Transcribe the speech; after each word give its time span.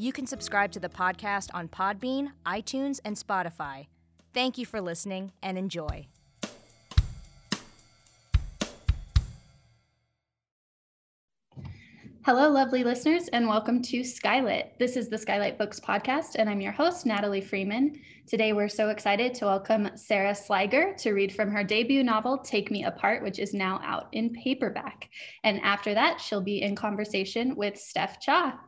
You 0.00 0.14
can 0.14 0.26
subscribe 0.26 0.72
to 0.72 0.80
the 0.80 0.88
podcast 0.88 1.50
on 1.52 1.68
Podbean, 1.68 2.30
iTunes, 2.46 3.00
and 3.04 3.16
Spotify. 3.16 3.88
Thank 4.32 4.56
you 4.56 4.64
for 4.64 4.80
listening 4.80 5.32
and 5.42 5.58
enjoy. 5.58 6.06
Hello, 12.24 12.48
lovely 12.48 12.82
listeners, 12.82 13.28
and 13.28 13.46
welcome 13.46 13.82
to 13.82 14.00
Skylit. 14.00 14.78
This 14.78 14.96
is 14.96 15.10
the 15.10 15.18
Skylight 15.18 15.58
Books 15.58 15.78
podcast, 15.78 16.36
and 16.36 16.48
I'm 16.48 16.62
your 16.62 16.72
host, 16.72 17.04
Natalie 17.04 17.42
Freeman. 17.42 18.00
Today, 18.26 18.54
we're 18.54 18.68
so 18.70 18.88
excited 18.88 19.34
to 19.34 19.44
welcome 19.44 19.90
Sara 19.96 20.32
Sligar 20.32 20.96
to 20.98 21.12
read 21.12 21.34
from 21.34 21.50
her 21.50 21.62
debut 21.62 22.02
novel, 22.02 22.38
Take 22.38 22.70
Me 22.70 22.84
Apart, 22.84 23.22
which 23.22 23.38
is 23.38 23.52
now 23.52 23.78
out 23.84 24.08
in 24.12 24.32
paperback. 24.32 25.10
And 25.44 25.60
after 25.60 25.92
that, 25.92 26.22
she'll 26.22 26.40
be 26.40 26.62
in 26.62 26.74
conversation 26.74 27.54
with 27.54 27.76
Steph 27.78 28.18
Cha. 28.18 28.58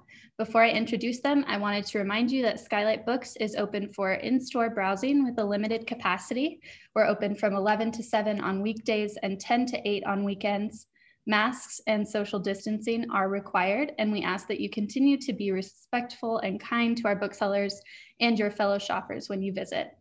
Before 0.45 0.65
I 0.65 0.71
introduce 0.71 1.21
them, 1.21 1.45
I 1.47 1.57
wanted 1.57 1.87
to 1.87 2.01
remind 2.01 2.33
you 2.33 2.43
that 2.43 2.59
Skylight 2.59 3.07
Books 3.07 3.37
is 3.37 3.55
open 3.55 3.93
for 3.93 4.15
in 4.15 4.41
store 4.41 4.71
browsing 4.71 5.25
with 5.25 5.39
a 5.39 5.45
limited 5.45 5.87
capacity. 5.87 6.61
We're 6.97 7.07
open 7.07 7.37
from 7.37 7.55
11 7.55 7.93
to 7.93 8.03
7 8.03 8.41
on 8.41 8.61
weekdays 8.61 9.17
and 9.23 9.39
10 9.39 9.67
to 9.67 9.89
8 9.89 10.03
on 10.05 10.25
weekends. 10.25 10.89
Masks 11.29 11.81
and 11.87 12.09
social 12.09 12.41
distancing 12.41 13.09
are 13.13 13.29
required, 13.29 13.93
and 14.01 14.11
we 14.11 14.25
ask 14.25 14.49
that 14.49 14.59
you 14.59 14.69
continue 14.69 15.17
to 15.19 15.33
be 15.33 15.53
respectful 15.53 16.39
and 16.39 16.59
kind 16.59 16.97
to 16.97 17.07
our 17.07 17.15
booksellers 17.15 17.81
and 18.19 18.37
your 18.37 18.51
fellow 18.51 18.81
shoppers 18.81 19.29
when 19.29 19.43
you 19.43 19.53
visit. 19.53 19.93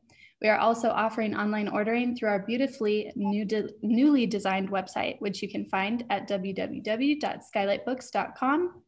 We 0.42 0.50
are 0.50 0.58
also 0.58 0.90
offering 0.90 1.36
online 1.36 1.68
ordering 1.68 2.16
through 2.16 2.30
our 2.30 2.40
beautifully 2.40 3.12
new 3.16 3.46
de 3.46 3.70
newly 3.84 4.26
designed 4.26 4.72
website, 4.72 5.18
which 5.20 5.44
you 5.44 5.52
can 5.52 5.66
find 5.66 6.04
at 6.10 6.28
www.skylightbooks.com. 6.28 8.82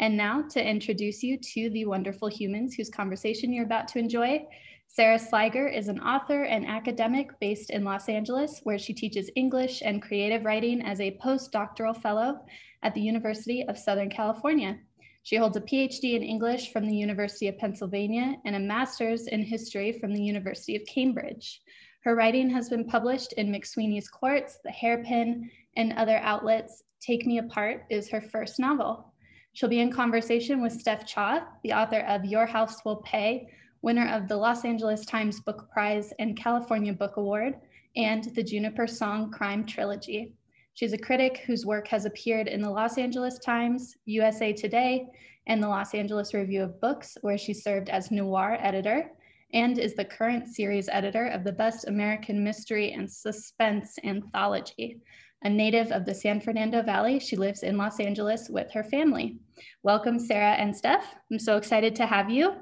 And 0.00 0.16
now 0.16 0.42
to 0.50 0.64
introduce 0.64 1.22
you 1.22 1.38
to 1.38 1.70
the 1.70 1.84
wonderful 1.84 2.28
humans 2.28 2.74
whose 2.74 2.88
conversation 2.88 3.52
you're 3.52 3.64
about 3.64 3.88
to 3.88 3.98
enjoy. 3.98 4.46
Sara 4.86 5.18
Sligar 5.18 5.72
is 5.72 5.88
an 5.88 6.00
author 6.00 6.44
and 6.44 6.66
academic 6.66 7.30
based 7.40 7.70
in 7.70 7.84
Los 7.84 8.08
Angeles, 8.08 8.60
where 8.62 8.78
she 8.78 8.94
teaches 8.94 9.30
English 9.36 9.82
and 9.84 10.00
creative 10.00 10.44
writing 10.44 10.80
as 10.82 11.00
a 11.00 11.18
postdoctoral 11.22 12.00
fellow 12.00 12.40
at 12.82 12.94
the 12.94 13.00
University 13.00 13.64
of 13.68 13.76
Southern 13.76 14.08
California. 14.08 14.78
She 15.24 15.36
holds 15.36 15.56
a 15.56 15.60
PhD 15.60 16.14
in 16.14 16.22
English 16.22 16.72
from 16.72 16.86
the 16.86 16.96
University 16.96 17.48
of 17.48 17.58
Pennsylvania 17.58 18.36
and 18.46 18.56
a 18.56 18.60
master's 18.60 19.26
in 19.26 19.42
history 19.42 19.92
from 19.92 20.14
the 20.14 20.22
University 20.22 20.74
of 20.74 20.86
Cambridge. 20.86 21.60
Her 22.02 22.14
writing 22.14 22.48
has 22.50 22.70
been 22.70 22.86
published 22.86 23.34
in 23.34 23.52
McSweeney's 23.52 24.08
Quartz, 24.08 24.58
The 24.64 24.70
Hairpin, 24.70 25.50
and 25.76 25.92
other 25.92 26.16
outlets. 26.18 26.82
Take 27.00 27.26
Me 27.26 27.38
Apart 27.38 27.84
is 27.90 28.08
her 28.08 28.22
first 28.22 28.58
novel. 28.58 29.12
She'll 29.52 29.68
be 29.68 29.80
in 29.80 29.92
conversation 29.92 30.62
with 30.62 30.72
Steph 30.72 31.06
Cha, 31.06 31.46
the 31.62 31.72
author 31.72 32.00
of 32.00 32.24
Your 32.24 32.46
House 32.46 32.84
Will 32.84 33.02
Pay, 33.02 33.48
winner 33.82 34.08
of 34.08 34.28
the 34.28 34.36
Los 34.36 34.64
Angeles 34.64 35.04
Times 35.04 35.40
Book 35.40 35.68
Prize 35.72 36.12
and 36.18 36.36
California 36.36 36.92
Book 36.92 37.16
Award, 37.16 37.54
and 37.96 38.24
the 38.34 38.42
Juniper 38.42 38.86
Song 38.86 39.30
Crime 39.30 39.64
Trilogy. 39.66 40.34
She's 40.74 40.92
a 40.92 40.98
critic 40.98 41.42
whose 41.46 41.66
work 41.66 41.88
has 41.88 42.04
appeared 42.04 42.46
in 42.46 42.62
the 42.62 42.70
Los 42.70 42.98
Angeles 42.98 43.38
Times, 43.40 43.96
USA 44.04 44.52
Today, 44.52 45.06
and 45.48 45.62
the 45.62 45.68
Los 45.68 45.94
Angeles 45.94 46.34
Review 46.34 46.62
of 46.62 46.80
Books, 46.80 47.16
where 47.22 47.38
she 47.38 47.52
served 47.52 47.88
as 47.88 48.12
noir 48.12 48.58
editor, 48.60 49.10
and 49.54 49.78
is 49.78 49.94
the 49.94 50.04
current 50.04 50.46
series 50.46 50.88
editor 50.90 51.26
of 51.26 51.42
the 51.42 51.52
Best 51.52 51.88
American 51.88 52.44
Mystery 52.44 52.92
and 52.92 53.10
Suspense 53.10 53.98
Anthology. 54.04 55.00
A 55.42 55.48
native 55.48 55.92
of 55.92 56.04
the 56.04 56.14
San 56.14 56.40
Fernando 56.40 56.82
Valley, 56.82 57.20
she 57.20 57.36
lives 57.36 57.62
in 57.62 57.76
Los 57.76 58.00
Angeles 58.00 58.48
with 58.48 58.72
her 58.72 58.82
family. 58.82 59.38
Welcome, 59.84 60.18
Sara 60.18 60.54
and 60.54 60.76
Steph. 60.76 61.14
I'm 61.30 61.38
so 61.38 61.56
excited 61.56 61.94
to 61.96 62.06
have 62.06 62.28
you. 62.28 62.54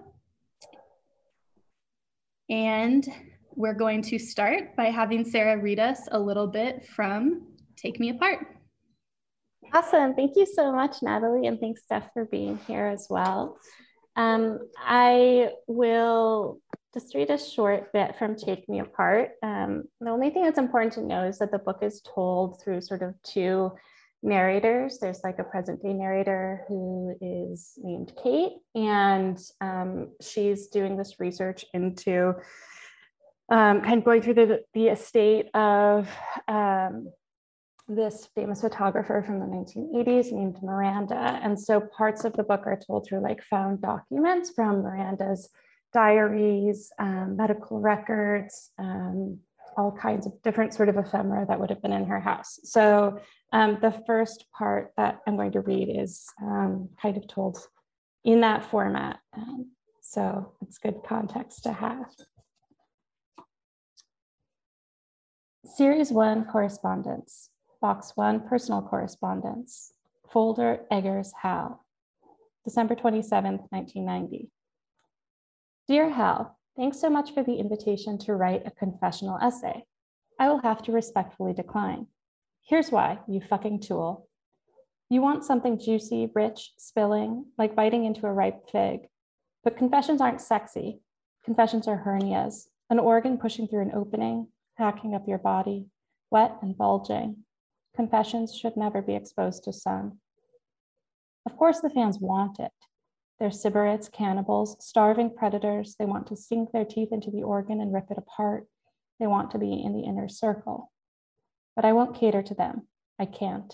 And 2.51 3.07
we're 3.55 3.75
going 3.75 4.03
to 4.03 4.19
start 4.19 4.77
by 4.77 4.87
having 4.87 5.25
Sara 5.25 5.59
read 5.59 5.81
us 5.81 6.01
a 6.13 6.19
little 6.19 6.47
bit 6.47 6.87
from 6.87 7.47
Take 7.77 7.99
Me 7.99 8.11
Apart. 8.11 8.47
Awesome. 9.73 10.15
Thank 10.15 10.37
you 10.37 10.45
so 10.45 10.71
much, 10.71 10.97
Natalie, 11.03 11.47
and 11.47 11.59
thanks, 11.59 11.83
Steph, 11.83 12.13
for 12.13 12.27
being 12.27 12.59
here 12.67 12.87
as 12.87 13.07
well. 13.09 13.59
Um, 14.17 14.61
I 14.79 15.51
will 15.67 16.61
just 16.99 17.15
read 17.15 17.29
a 17.29 17.37
short 17.37 17.93
bit 17.93 18.17
from 18.17 18.35
Take 18.35 18.67
Me 18.71 18.81
Apart. 18.81 19.33
Um, 19.43 19.85
the 20.01 20.09
only 20.09 20.31
thing 20.31 20.45
that's 20.45 20.57
important 20.57 20.95
to 20.95 21.03
know 21.03 21.25
is 21.25 21.39
that 21.39 21.51
the 21.51 21.59
book 21.59 21.81
is 21.83 22.01
told 22.01 22.63
through 22.63 22.81
sort 22.81 23.03
of 23.03 23.15
two 23.23 23.73
narrators. 24.23 24.97
There's 24.99 25.21
like 25.23 25.39
a 25.39 25.45
present 25.45 25.83
day 25.83 25.93
narrator 25.93 26.65
who 26.69 27.15
is 27.21 27.75
named 27.77 28.15
Kate, 28.23 28.55
and 28.75 29.39
um, 29.61 30.13
she's 30.23 30.69
doing 30.69 30.97
this 30.97 31.21
research 31.21 31.67
into 31.75 32.35
um, 33.51 33.83
kind 33.83 33.99
of 33.99 34.05
going 34.05 34.23
through 34.23 34.35
the, 34.35 34.63
the 34.73 34.89
estate 34.89 35.55
of 35.55 36.09
um, 36.49 37.13
this 37.89 38.27
famous 38.35 38.63
photographer 38.63 39.23
from 39.23 39.39
the 39.39 39.45
1980s 39.45 40.33
named 40.33 40.57
Miranda. 40.63 41.39
And 41.43 41.61
so 41.61 41.79
parts 41.95 42.25
of 42.25 42.33
the 42.33 42.43
book 42.43 42.63
are 42.65 42.81
told 42.87 43.07
through 43.07 43.21
like 43.21 43.43
found 43.43 43.83
documents 43.83 44.51
from 44.57 44.83
Miranda's 44.83 45.51
diaries, 45.97 46.93
um, 46.99 47.37
medical 47.39 47.81
records, 47.81 48.71
um, 48.79 49.39
all 49.79 49.91
kinds 49.91 50.27
of 50.27 50.33
different 50.43 50.75
sort 50.75 50.91
of 50.91 50.99
ephemera 50.99 51.47
that 51.47 51.59
would 51.59 51.71
have 51.71 51.81
been 51.81 51.93
in 51.93 52.05
her 52.05 52.21
house. 52.21 52.61
So 52.65 53.19
um, 53.51 53.79
the 53.81 53.93
first 54.07 54.45
part 54.57 54.93
that 54.99 55.21
I'm 55.27 55.37
going 55.37 55.53
to 55.53 55.63
read 55.63 55.89
is 55.89 56.27
um, 56.43 56.91
kind 57.01 57.17
of 57.17 57.27
told 57.27 57.57
in 58.25 58.43
that 58.43 58.71
format. 58.71 59.21
Um, 59.35 59.71
so 60.03 60.53
it's 60.61 60.77
good 60.77 60.97
context 61.09 61.63
to 61.63 61.73
have. 61.73 62.11
Series 65.65 66.13
one 66.13 66.45
correspondence, 66.45 67.49
box 67.81 68.13
one 68.17 68.47
personal 68.47 68.83
correspondence, 68.83 69.93
folder 70.31 70.81
Eggers 70.91 71.33
Hal, 71.41 71.83
December 72.67 72.95
27th, 72.95 73.65
1990. 73.71 74.51
Dear 75.89 76.11
Hal, 76.11 76.59
thanks 76.77 76.99
so 77.01 77.09
much 77.09 77.33
for 77.33 77.45
the 77.45 77.61
invitation 77.61 78.19
to 78.19 78.35
write 78.35 78.67
a 78.67 78.73
confessional 78.73 79.39
essay. 79.41 79.85
I 80.37 80.49
will 80.49 80.59
have 80.59 80.83
to 80.83 80.93
respectfully 80.93 81.53
decline. 81.53 82.09
Here's 82.67 82.91
why, 82.91 83.21
you 83.29 83.41
fucking 83.41 83.83
tool. 83.83 84.29
You 85.11 85.23
want 85.23 85.45
something 85.45 85.79
juicy, 85.79 86.29
rich, 86.35 86.73
spilling, 86.77 87.47
like 87.57 87.77
biting 87.77 88.05
into 88.05 88.27
a 88.27 88.33
ripe 88.33 88.69
fig. 88.69 89.03
But 89.63 89.77
confessions 89.77 90.21
aren't 90.21 90.41
sexy. 90.41 91.03
Confessions 91.45 91.87
are 91.87 92.03
hernias, 92.05 92.65
an 92.91 92.99
organ 92.99 93.39
pushing 93.39 93.69
through 93.69 93.83
an 93.83 93.95
opening, 93.95 94.49
hacking 94.75 95.15
up 95.15 95.29
your 95.29 95.39
body, 95.39 95.87
wet 96.33 96.57
and 96.63 96.77
bulging. 96.77 97.45
Confessions 97.95 98.53
should 98.53 98.77
never 98.77 99.01
be 99.01 99.15
exposed 99.15 99.63
to 99.63 99.73
sun. 99.73 100.19
Of 101.47 101.57
course, 101.57 101.79
the 101.79 101.91
fans 101.91 102.19
want 102.19 102.59
it. 102.59 102.73
They're 103.39 103.51
sybarites, 103.51 104.11
cannibals, 104.11 104.77
starving 104.81 105.35
predators. 105.35 105.97
They 105.99 106.07
want 106.07 106.27
to 106.29 106.37
sink 106.37 106.73
their 106.73 106.85
teeth 106.85 107.13
into 107.13 107.31
the 107.31 107.43
organ 107.43 107.81
and 107.81 107.93
rip 107.93 108.11
it 108.11 108.19
apart. 108.19 108.67
They 109.21 109.27
want 109.27 109.51
to 109.51 109.59
be 109.59 109.83
in 109.83 109.93
the 109.93 110.05
inner 110.05 110.29
circle 110.29 110.91
but 111.77 111.85
I 111.85 111.93
won't 111.93 112.19
cater 112.19 112.43
to 112.43 112.55
them. 112.55 112.89
I 113.21 113.27
can't. 113.27 113.73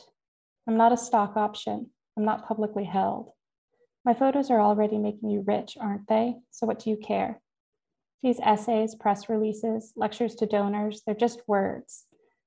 I'm 0.68 0.76
not 0.76 0.92
a 0.92 0.96
stock 0.96 1.36
option. 1.36 1.90
I'm 2.16 2.24
not 2.24 2.46
publicly 2.46 2.84
held. 2.84 3.30
My 4.04 4.12
photos 4.12 4.50
are 4.50 4.60
already 4.60 4.98
making 4.98 5.30
you 5.30 5.44
rich, 5.46 5.78
aren't 5.80 6.08
they? 6.08 6.34
So 6.50 6.66
what 6.66 6.80
do 6.80 6.90
you 6.90 6.96
care? 6.96 7.40
These 8.22 8.40
essays, 8.40 8.96
press 8.96 9.28
releases, 9.28 9.92
lectures 9.96 10.34
to 10.36 10.46
donors, 10.46 11.02
they're 11.06 11.14
just 11.14 11.42
words. 11.46 12.04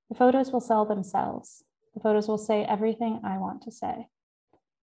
The 0.09 0.15
photos 0.15 0.51
will 0.51 0.61
sell 0.61 0.85
themselves. 0.85 1.63
The 1.93 2.01
photos 2.01 2.27
will 2.27 2.37
say 2.37 2.63
everything 2.63 3.21
I 3.23 3.37
want 3.37 3.63
to 3.63 3.71
say. 3.71 4.07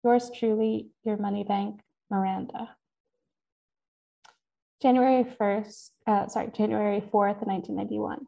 Yours 0.03 0.31
truly, 0.35 0.89
your 1.05 1.17
money 1.17 1.45
bank, 1.45 1.81
Miranda. 2.11 2.77
January 4.83 5.25
1st, 5.25 5.91
uh, 6.07 6.29
sorry, 6.29 6.51
January 6.55 7.01
4th, 7.01 7.47
1991. 7.47 8.27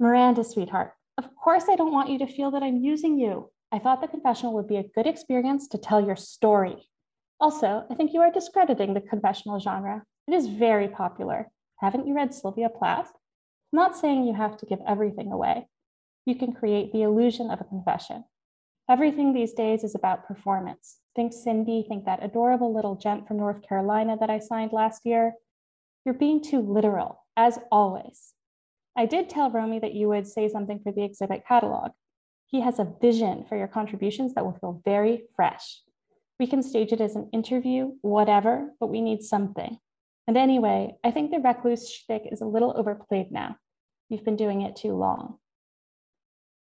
Miranda, 0.00 0.42
sweetheart, 0.42 0.94
of 1.18 1.28
course 1.36 1.64
I 1.68 1.76
don't 1.76 1.92
want 1.92 2.08
you 2.08 2.18
to 2.18 2.26
feel 2.26 2.50
that 2.52 2.62
I'm 2.62 2.78
using 2.78 3.18
you. 3.18 3.50
I 3.70 3.78
thought 3.78 4.00
the 4.00 4.08
confessional 4.08 4.54
would 4.54 4.68
be 4.68 4.76
a 4.76 4.88
good 4.94 5.06
experience 5.06 5.68
to 5.68 5.78
tell 5.78 6.04
your 6.04 6.16
story. 6.16 6.88
Also, 7.40 7.84
I 7.90 7.94
think 7.94 8.12
you 8.12 8.20
are 8.20 8.30
discrediting 8.30 8.94
the 8.94 9.00
confessional 9.00 9.58
genre. 9.58 10.02
It 10.28 10.34
is 10.34 10.46
very 10.46 10.88
popular. 10.88 11.50
Haven't 11.76 12.06
you 12.06 12.14
read 12.14 12.32
Sylvia 12.32 12.68
Plath? 12.68 13.10
I'm 13.72 13.76
not 13.76 13.96
saying 13.96 14.24
you 14.24 14.34
have 14.34 14.56
to 14.58 14.66
give 14.66 14.78
everything 14.86 15.32
away. 15.32 15.66
You 16.24 16.36
can 16.36 16.52
create 16.52 16.92
the 16.92 17.02
illusion 17.02 17.50
of 17.50 17.60
a 17.60 17.64
confession. 17.64 18.24
Everything 18.88 19.32
these 19.32 19.52
days 19.52 19.84
is 19.84 19.94
about 19.94 20.26
performance. 20.26 21.01
Think 21.14 21.32
Cindy, 21.32 21.84
think 21.86 22.06
that 22.06 22.24
adorable 22.24 22.74
little 22.74 22.94
gent 22.94 23.28
from 23.28 23.36
North 23.36 23.62
Carolina 23.68 24.16
that 24.18 24.30
I 24.30 24.38
signed 24.38 24.72
last 24.72 25.04
year. 25.04 25.34
You're 26.04 26.14
being 26.14 26.42
too 26.42 26.60
literal, 26.60 27.24
as 27.36 27.58
always. 27.70 28.32
I 28.96 29.06
did 29.06 29.28
tell 29.28 29.50
Romy 29.50 29.78
that 29.78 29.94
you 29.94 30.08
would 30.08 30.26
say 30.26 30.48
something 30.48 30.80
for 30.80 30.92
the 30.92 31.04
exhibit 31.04 31.46
catalog. 31.46 31.92
He 32.46 32.60
has 32.60 32.78
a 32.78 32.92
vision 33.00 33.44
for 33.48 33.56
your 33.56 33.68
contributions 33.68 34.34
that 34.34 34.44
will 34.44 34.58
feel 34.60 34.82
very 34.84 35.24
fresh. 35.36 35.80
We 36.38 36.46
can 36.46 36.62
stage 36.62 36.92
it 36.92 37.00
as 37.00 37.14
an 37.14 37.28
interview, 37.32 37.92
whatever, 38.00 38.70
but 38.80 38.88
we 38.88 39.00
need 39.00 39.22
something. 39.22 39.78
And 40.26 40.36
anyway, 40.36 40.96
I 41.04 41.10
think 41.10 41.30
the 41.30 41.40
recluse 41.40 41.90
shtick 41.90 42.22
is 42.30 42.40
a 42.40 42.46
little 42.46 42.74
overplayed 42.76 43.30
now. 43.30 43.56
You've 44.08 44.24
been 44.24 44.36
doing 44.36 44.62
it 44.62 44.76
too 44.76 44.94
long. 44.94 45.38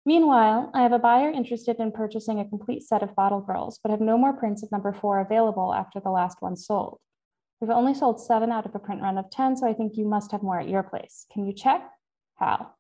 Meanwhile, 0.05 0.71
I 0.75 0.83
have 0.83 0.93
a 0.93 0.99
buyer 0.99 1.31
interested 1.31 1.79
in 1.79 1.93
purchasing 1.93 2.41
a 2.41 2.49
complete 2.49 2.83
set 2.83 3.05
of 3.05 3.15
Bottle 3.15 3.41
Girls, 3.41 3.79
but 3.83 3.91
have 3.91 4.01
no 4.01 4.19
more 4.19 4.33
prints 4.33 4.63
of 4.63 4.73
number 4.73 4.93
four 4.93 5.21
available 5.21 5.73
after 5.73 6.01
the 6.01 6.11
last 6.11 6.39
one 6.41 6.57
sold. 6.57 6.99
We've 7.61 7.71
only 7.71 7.95
sold 7.95 8.21
seven 8.21 8.51
out 8.51 8.67
of 8.67 8.75
a 8.75 8.81
print 8.81 9.01
run 9.01 9.17
of 9.17 9.31
10, 9.31 9.57
so 9.57 9.69
I 9.69 9.75
think 9.75 9.97
you 9.97 10.05
must 10.05 10.33
have 10.33 10.43
more 10.43 10.59
at 10.59 10.69
your 10.69 10.83
place. 10.83 11.27
Can 11.33 11.47
you 11.47 11.53
check? 11.53 11.89
Hal. 12.35 12.77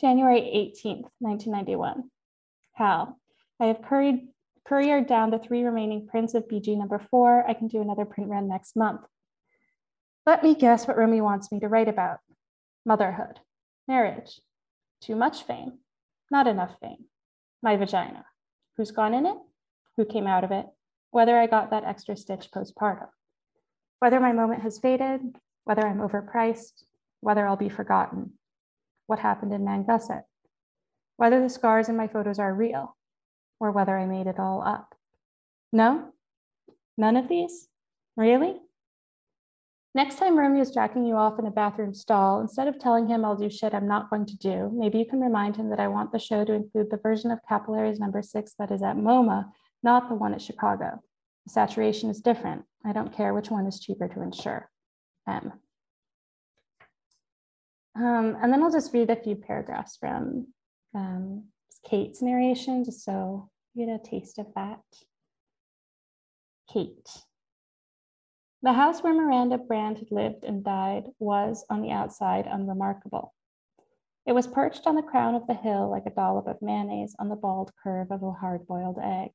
January 0.00 0.40
18th, 0.40 1.10
1991. 1.18 2.04
Hal, 2.74 3.18
I 3.60 3.66
have 3.66 3.82
curried, 3.82 4.28
couriered 4.64 5.08
down 5.08 5.30
the 5.30 5.40
three 5.40 5.64
remaining 5.64 6.06
prints 6.06 6.34
of 6.34 6.46
BG 6.46 6.78
number 6.78 7.00
four. 7.10 7.44
I 7.48 7.54
can 7.54 7.66
do 7.66 7.80
another 7.80 8.04
print 8.04 8.30
run 8.30 8.46
next 8.46 8.76
month. 8.76 9.00
Let 10.26 10.44
me 10.44 10.54
guess 10.54 10.86
what 10.86 10.96
Romy 10.96 11.20
wants 11.20 11.50
me 11.50 11.58
to 11.60 11.68
write 11.68 11.88
about. 11.88 12.20
Motherhood, 12.86 13.40
marriage, 13.88 14.40
too 15.04 15.14
much 15.14 15.42
fame, 15.42 15.78
not 16.30 16.46
enough 16.46 16.74
fame. 16.80 17.04
My 17.62 17.76
vagina. 17.76 18.24
Who's 18.76 18.90
gone 18.90 19.14
in 19.14 19.26
it? 19.26 19.36
Who 19.96 20.04
came 20.04 20.26
out 20.26 20.44
of 20.44 20.50
it? 20.50 20.66
Whether 21.10 21.38
I 21.38 21.46
got 21.46 21.70
that 21.70 21.84
extra 21.84 22.16
stitch 22.16 22.48
postpartum. 22.50 23.08
Whether 24.00 24.18
my 24.18 24.32
moment 24.32 24.62
has 24.62 24.78
faded, 24.78 25.20
whether 25.64 25.86
I'm 25.86 25.98
overpriced, 25.98 26.84
whether 27.20 27.46
I'll 27.46 27.56
be 27.56 27.68
forgotten. 27.68 28.32
What 29.06 29.18
happened 29.18 29.52
in 29.52 29.64
Mangusset? 29.64 30.22
Whether 31.16 31.40
the 31.40 31.50
scars 31.50 31.88
in 31.88 31.96
my 31.96 32.08
photos 32.08 32.38
are 32.38 32.52
real, 32.54 32.96
or 33.60 33.70
whether 33.70 33.96
I 33.96 34.06
made 34.06 34.26
it 34.26 34.38
all 34.38 34.62
up. 34.66 34.94
No? 35.72 36.12
None 36.96 37.16
of 37.16 37.28
these? 37.28 37.68
Really? 38.16 38.56
Next 39.96 40.18
time 40.18 40.36
Romeo's 40.36 40.72
jacking 40.72 41.06
you 41.06 41.14
off 41.14 41.38
in 41.38 41.46
a 41.46 41.52
bathroom 41.52 41.94
stall, 41.94 42.40
instead 42.40 42.66
of 42.66 42.80
telling 42.80 43.06
him 43.06 43.24
I'll 43.24 43.36
do 43.36 43.48
shit 43.48 43.74
I'm 43.74 43.86
not 43.86 44.10
going 44.10 44.26
to 44.26 44.36
do, 44.36 44.70
maybe 44.74 44.98
you 44.98 45.06
can 45.06 45.20
remind 45.20 45.54
him 45.54 45.70
that 45.70 45.78
I 45.78 45.86
want 45.86 46.10
the 46.10 46.18
show 46.18 46.44
to 46.44 46.52
include 46.52 46.90
the 46.90 46.96
version 46.96 47.30
of 47.30 47.38
Capillaries 47.48 48.00
number 48.00 48.20
six 48.20 48.54
that 48.58 48.72
is 48.72 48.82
at 48.82 48.96
MoMA, 48.96 49.44
not 49.84 50.08
the 50.08 50.16
one 50.16 50.34
at 50.34 50.42
Chicago. 50.42 51.00
The 51.46 51.52
saturation 51.52 52.10
is 52.10 52.20
different. 52.20 52.64
I 52.84 52.92
don't 52.92 53.14
care 53.14 53.32
which 53.32 53.50
one 53.50 53.66
is 53.66 53.78
cheaper 53.78 54.08
to 54.08 54.22
insure. 54.22 54.68
M. 55.28 55.52
Um, 57.96 58.36
and 58.42 58.52
then 58.52 58.64
I'll 58.64 58.72
just 58.72 58.92
read 58.92 59.10
a 59.10 59.16
few 59.16 59.36
paragraphs 59.36 59.96
from 59.96 60.48
um, 60.94 61.44
Kate's 61.88 62.20
narration, 62.20 62.84
just 62.84 63.04
so 63.04 63.48
you 63.74 63.86
get 63.86 64.00
a 64.04 64.10
taste 64.10 64.40
of 64.40 64.46
that. 64.56 64.80
Kate. 66.72 67.08
The 68.64 68.72
house 68.72 69.02
where 69.02 69.12
Miranda 69.12 69.58
Brand 69.58 69.98
had 69.98 70.10
lived 70.10 70.42
and 70.42 70.64
died 70.64 71.04
was, 71.18 71.66
on 71.68 71.82
the 71.82 71.90
outside, 71.90 72.46
unremarkable. 72.46 73.34
It 74.24 74.32
was 74.32 74.46
perched 74.46 74.86
on 74.86 74.94
the 74.94 75.02
crown 75.02 75.34
of 75.34 75.46
the 75.46 75.52
hill 75.52 75.90
like 75.90 76.06
a 76.06 76.10
dollop 76.10 76.46
of 76.46 76.62
mayonnaise 76.62 77.14
on 77.18 77.28
the 77.28 77.36
bald 77.36 77.72
curve 77.82 78.10
of 78.10 78.22
a 78.22 78.32
hard 78.32 78.66
boiled 78.66 78.98
egg. 78.98 79.32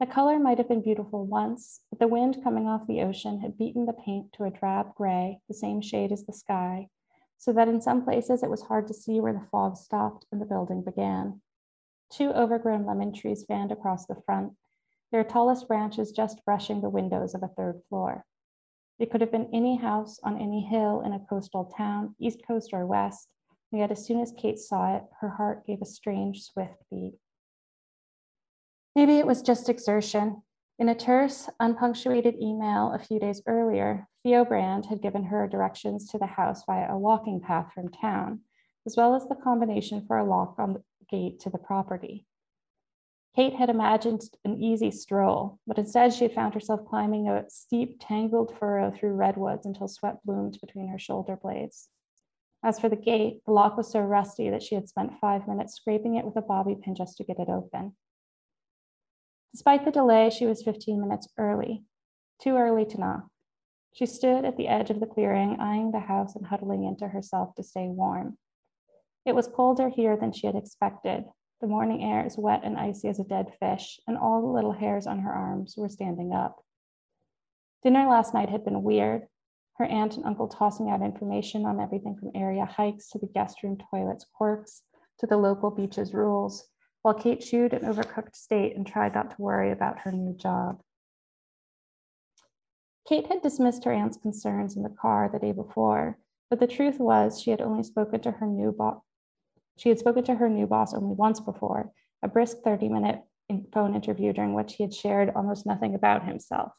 The 0.00 0.06
color 0.06 0.40
might 0.40 0.58
have 0.58 0.66
been 0.66 0.82
beautiful 0.82 1.24
once, 1.24 1.82
but 1.88 2.00
the 2.00 2.08
wind 2.08 2.42
coming 2.42 2.66
off 2.66 2.84
the 2.88 3.02
ocean 3.02 3.38
had 3.38 3.56
beaten 3.56 3.86
the 3.86 3.92
paint 3.92 4.32
to 4.32 4.42
a 4.42 4.50
drab 4.50 4.92
gray, 4.96 5.40
the 5.46 5.54
same 5.54 5.80
shade 5.80 6.10
as 6.10 6.26
the 6.26 6.32
sky, 6.32 6.88
so 7.38 7.52
that 7.52 7.68
in 7.68 7.80
some 7.80 8.02
places 8.02 8.42
it 8.42 8.50
was 8.50 8.62
hard 8.62 8.88
to 8.88 8.94
see 8.94 9.20
where 9.20 9.34
the 9.34 9.46
fog 9.52 9.76
stopped 9.76 10.26
and 10.32 10.40
the 10.40 10.46
building 10.46 10.82
began. 10.82 11.40
Two 12.10 12.32
overgrown 12.32 12.86
lemon 12.86 13.12
trees 13.12 13.44
fanned 13.44 13.70
across 13.70 14.06
the 14.06 14.20
front, 14.26 14.54
their 15.12 15.22
tallest 15.22 15.68
branches 15.68 16.10
just 16.10 16.44
brushing 16.44 16.80
the 16.80 16.90
windows 16.90 17.34
of 17.34 17.44
a 17.44 17.48
third 17.48 17.80
floor. 17.88 18.24
It 19.02 19.10
could 19.10 19.20
have 19.20 19.32
been 19.32 19.50
any 19.52 19.74
house 19.74 20.20
on 20.22 20.40
any 20.40 20.60
hill 20.60 21.00
in 21.00 21.12
a 21.12 21.18
coastal 21.18 21.64
town, 21.64 22.14
east 22.20 22.46
coast 22.46 22.70
or 22.72 22.86
west, 22.86 23.32
and 23.72 23.80
yet 23.80 23.90
as 23.90 24.06
soon 24.06 24.20
as 24.20 24.32
Kate 24.38 24.60
saw 24.60 24.94
it, 24.94 25.02
her 25.20 25.28
heart 25.28 25.66
gave 25.66 25.82
a 25.82 25.84
strange, 25.84 26.44
swift 26.44 26.76
beat. 26.88 27.18
Maybe 28.94 29.18
it 29.18 29.26
was 29.26 29.42
just 29.42 29.68
exertion. 29.68 30.44
In 30.78 30.88
a 30.88 30.94
terse, 30.94 31.50
unpunctuated 31.58 32.40
email 32.40 32.92
a 32.92 32.98
few 33.00 33.18
days 33.18 33.42
earlier, 33.44 34.06
Theo 34.22 34.44
Brand 34.44 34.86
had 34.86 35.02
given 35.02 35.24
her 35.24 35.48
directions 35.48 36.08
to 36.10 36.18
the 36.18 36.26
house 36.26 36.64
via 36.64 36.88
a 36.88 36.96
walking 36.96 37.40
path 37.40 37.72
from 37.74 37.88
town, 37.88 38.42
as 38.86 38.96
well 38.96 39.16
as 39.16 39.26
the 39.26 39.34
combination 39.34 40.06
for 40.06 40.18
a 40.18 40.24
lock 40.24 40.60
on 40.60 40.74
the 40.74 40.82
gate 41.10 41.40
to 41.40 41.50
the 41.50 41.58
property. 41.58 42.24
Kate 43.34 43.54
had 43.54 43.70
imagined 43.70 44.20
an 44.44 44.62
easy 44.62 44.90
stroll, 44.90 45.58
but 45.66 45.78
instead 45.78 46.12
she 46.12 46.24
had 46.24 46.34
found 46.34 46.52
herself 46.52 46.84
climbing 46.84 47.28
a 47.28 47.48
steep, 47.48 47.96
tangled 47.98 48.54
furrow 48.58 48.90
through 48.90 49.14
redwoods 49.14 49.64
until 49.64 49.88
sweat 49.88 50.22
bloomed 50.24 50.58
between 50.60 50.88
her 50.88 50.98
shoulder 50.98 51.36
blades. 51.36 51.88
As 52.62 52.78
for 52.78 52.90
the 52.90 52.96
gate, 52.96 53.42
the 53.46 53.52
lock 53.52 53.76
was 53.76 53.90
so 53.90 54.00
rusty 54.00 54.50
that 54.50 54.62
she 54.62 54.74
had 54.74 54.88
spent 54.88 55.18
five 55.18 55.48
minutes 55.48 55.74
scraping 55.74 56.16
it 56.16 56.26
with 56.26 56.36
a 56.36 56.42
bobby 56.42 56.74
pin 56.74 56.94
just 56.94 57.16
to 57.16 57.24
get 57.24 57.38
it 57.38 57.48
open. 57.48 57.96
Despite 59.52 59.84
the 59.84 59.90
delay, 59.90 60.28
she 60.28 60.46
was 60.46 60.62
15 60.62 61.00
minutes 61.00 61.28
early, 61.38 61.84
too 62.40 62.56
early 62.56 62.84
to 62.84 63.00
knock. 63.00 63.28
She 63.94 64.06
stood 64.06 64.44
at 64.44 64.56
the 64.56 64.68
edge 64.68 64.90
of 64.90 65.00
the 65.00 65.06
clearing, 65.06 65.58
eyeing 65.58 65.90
the 65.90 66.00
house 66.00 66.36
and 66.36 66.46
huddling 66.46 66.84
into 66.84 67.08
herself 67.08 67.54
to 67.54 67.62
stay 67.62 67.88
warm. 67.88 68.36
It 69.24 69.34
was 69.34 69.48
colder 69.48 69.88
here 69.88 70.16
than 70.16 70.32
she 70.32 70.46
had 70.46 70.56
expected, 70.56 71.24
the 71.62 71.68
morning 71.68 72.02
air 72.02 72.26
is 72.26 72.36
wet 72.36 72.62
and 72.64 72.76
icy 72.76 73.08
as 73.08 73.20
a 73.20 73.24
dead 73.24 73.52
fish, 73.60 74.00
and 74.08 74.18
all 74.18 74.42
the 74.42 74.48
little 74.48 74.72
hairs 74.72 75.06
on 75.06 75.20
her 75.20 75.32
arms 75.32 75.76
were 75.78 75.88
standing 75.88 76.32
up. 76.32 76.60
Dinner 77.84 78.08
last 78.08 78.34
night 78.34 78.48
had 78.48 78.64
been 78.64 78.82
weird. 78.82 79.28
Her 79.74 79.84
aunt 79.84 80.16
and 80.16 80.26
uncle 80.26 80.48
tossing 80.48 80.90
out 80.90 81.02
information 81.02 81.64
on 81.64 81.80
everything 81.80 82.16
from 82.16 82.32
area 82.34 82.64
hikes 82.64 83.10
to 83.10 83.18
the 83.20 83.28
guest 83.28 83.62
room 83.62 83.78
toilets 83.90 84.26
quirks 84.34 84.82
to 85.20 85.26
the 85.28 85.36
local 85.36 85.70
beaches 85.70 86.12
rules, 86.12 86.68
while 87.02 87.14
Kate 87.14 87.40
chewed 87.40 87.72
an 87.72 87.82
overcooked 87.82 88.34
steak 88.34 88.74
and 88.74 88.84
tried 88.84 89.14
not 89.14 89.30
to 89.30 89.42
worry 89.42 89.70
about 89.70 90.00
her 90.00 90.10
new 90.10 90.34
job. 90.34 90.82
Kate 93.08 93.28
had 93.28 93.40
dismissed 93.40 93.84
her 93.84 93.92
aunt's 93.92 94.16
concerns 94.16 94.76
in 94.76 94.82
the 94.82 94.96
car 95.00 95.30
the 95.32 95.38
day 95.38 95.52
before, 95.52 96.18
but 96.50 96.58
the 96.58 96.66
truth 96.66 96.98
was 96.98 97.40
she 97.40 97.52
had 97.52 97.60
only 97.60 97.84
spoken 97.84 98.20
to 98.20 98.32
her 98.32 98.46
new 98.48 98.72
boss 98.72 99.00
she 99.76 99.88
had 99.88 99.98
spoken 99.98 100.24
to 100.24 100.34
her 100.34 100.48
new 100.48 100.66
boss 100.66 100.94
only 100.94 101.14
once 101.14 101.40
before, 101.40 101.92
a 102.22 102.28
brisk 102.28 102.58
30 102.64 102.88
minute 102.88 103.22
phone 103.72 103.94
interview 103.94 104.32
during 104.32 104.54
which 104.54 104.74
he 104.74 104.84
had 104.84 104.94
shared 104.94 105.30
almost 105.34 105.66
nothing 105.66 105.94
about 105.94 106.24
himself. 106.24 106.72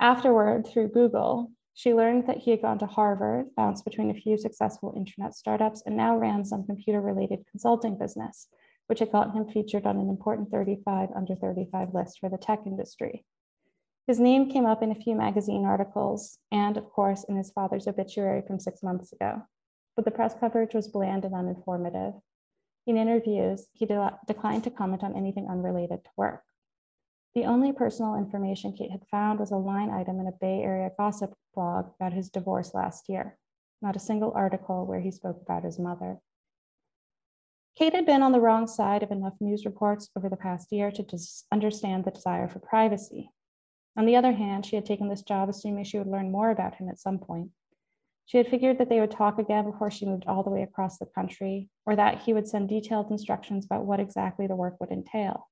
Afterward, 0.00 0.66
through 0.66 0.88
Google, 0.88 1.50
she 1.74 1.94
learned 1.94 2.26
that 2.26 2.38
he 2.38 2.50
had 2.50 2.60
gone 2.60 2.78
to 2.80 2.86
Harvard, 2.86 3.54
bounced 3.54 3.84
between 3.84 4.10
a 4.10 4.14
few 4.14 4.36
successful 4.36 4.92
internet 4.96 5.34
startups, 5.34 5.82
and 5.86 5.96
now 5.96 6.16
ran 6.16 6.44
some 6.44 6.66
computer 6.66 7.00
related 7.00 7.46
consulting 7.50 7.96
business, 7.96 8.48
which 8.88 8.98
had 8.98 9.12
gotten 9.12 9.32
him 9.32 9.48
featured 9.48 9.86
on 9.86 9.98
an 9.98 10.08
important 10.08 10.50
35 10.50 11.10
under 11.14 11.34
35 11.34 11.94
list 11.94 12.18
for 12.20 12.28
the 12.28 12.36
tech 12.36 12.60
industry. 12.66 13.24
His 14.06 14.18
name 14.18 14.50
came 14.50 14.66
up 14.66 14.82
in 14.82 14.90
a 14.90 14.96
few 14.96 15.14
magazine 15.14 15.64
articles, 15.64 16.38
and 16.50 16.76
of 16.76 16.90
course, 16.90 17.24
in 17.24 17.36
his 17.36 17.52
father's 17.52 17.86
obituary 17.86 18.42
from 18.46 18.58
six 18.58 18.82
months 18.82 19.12
ago 19.12 19.42
but 19.96 20.04
the 20.04 20.10
press 20.10 20.34
coverage 20.38 20.74
was 20.74 20.88
bland 20.88 21.24
and 21.24 21.34
uninformative. 21.34 22.20
In 22.86 22.96
interviews, 22.96 23.66
he 23.72 23.86
de- 23.86 24.18
declined 24.26 24.64
to 24.64 24.70
comment 24.70 25.04
on 25.04 25.16
anything 25.16 25.48
unrelated 25.48 26.04
to 26.04 26.10
work. 26.16 26.42
The 27.34 27.44
only 27.44 27.72
personal 27.72 28.16
information 28.16 28.74
Kate 28.76 28.90
had 28.90 29.06
found 29.10 29.40
was 29.40 29.52
a 29.52 29.56
line 29.56 29.90
item 29.90 30.20
in 30.20 30.26
a 30.26 30.32
Bay 30.32 30.62
Area 30.62 30.90
gossip 30.98 31.34
blog 31.54 31.92
about 31.98 32.12
his 32.12 32.28
divorce 32.28 32.74
last 32.74 33.08
year. 33.08 33.38
not 33.80 33.96
a 33.96 34.00
single 34.00 34.32
article 34.36 34.86
where 34.86 35.00
he 35.00 35.10
spoke 35.10 35.42
about 35.42 35.64
his 35.64 35.78
mother. 35.78 36.20
Kate 37.76 37.94
had 37.94 38.06
been 38.06 38.22
on 38.22 38.32
the 38.32 38.40
wrong 38.40 38.66
side 38.66 39.02
of 39.02 39.10
enough 39.10 39.34
news 39.40 39.64
reports 39.64 40.08
over 40.16 40.28
the 40.28 40.36
past 40.36 40.70
year 40.70 40.90
to 40.92 41.04
understand 41.50 42.04
the 42.04 42.10
desire 42.10 42.48
for 42.48 42.58
privacy. 42.60 43.30
On 43.96 44.06
the 44.06 44.16
other 44.16 44.32
hand, 44.32 44.64
she 44.64 44.76
had 44.76 44.86
taken 44.86 45.08
this 45.08 45.22
job 45.22 45.48
assuming 45.48 45.84
she 45.84 45.98
would 45.98 46.06
learn 46.06 46.30
more 46.30 46.50
about 46.50 46.76
him 46.76 46.88
at 46.88 47.00
some 47.00 47.18
point. 47.18 47.50
She 48.26 48.38
had 48.38 48.48
figured 48.48 48.78
that 48.78 48.88
they 48.88 49.00
would 49.00 49.10
talk 49.10 49.38
again 49.38 49.70
before 49.70 49.90
she 49.90 50.06
moved 50.06 50.24
all 50.26 50.42
the 50.42 50.50
way 50.50 50.62
across 50.62 50.98
the 50.98 51.06
country, 51.06 51.68
or 51.84 51.96
that 51.96 52.22
he 52.22 52.32
would 52.32 52.48
send 52.48 52.68
detailed 52.68 53.10
instructions 53.10 53.64
about 53.64 53.84
what 53.84 54.00
exactly 54.00 54.46
the 54.46 54.56
work 54.56 54.80
would 54.80 54.90
entail. 54.90 55.48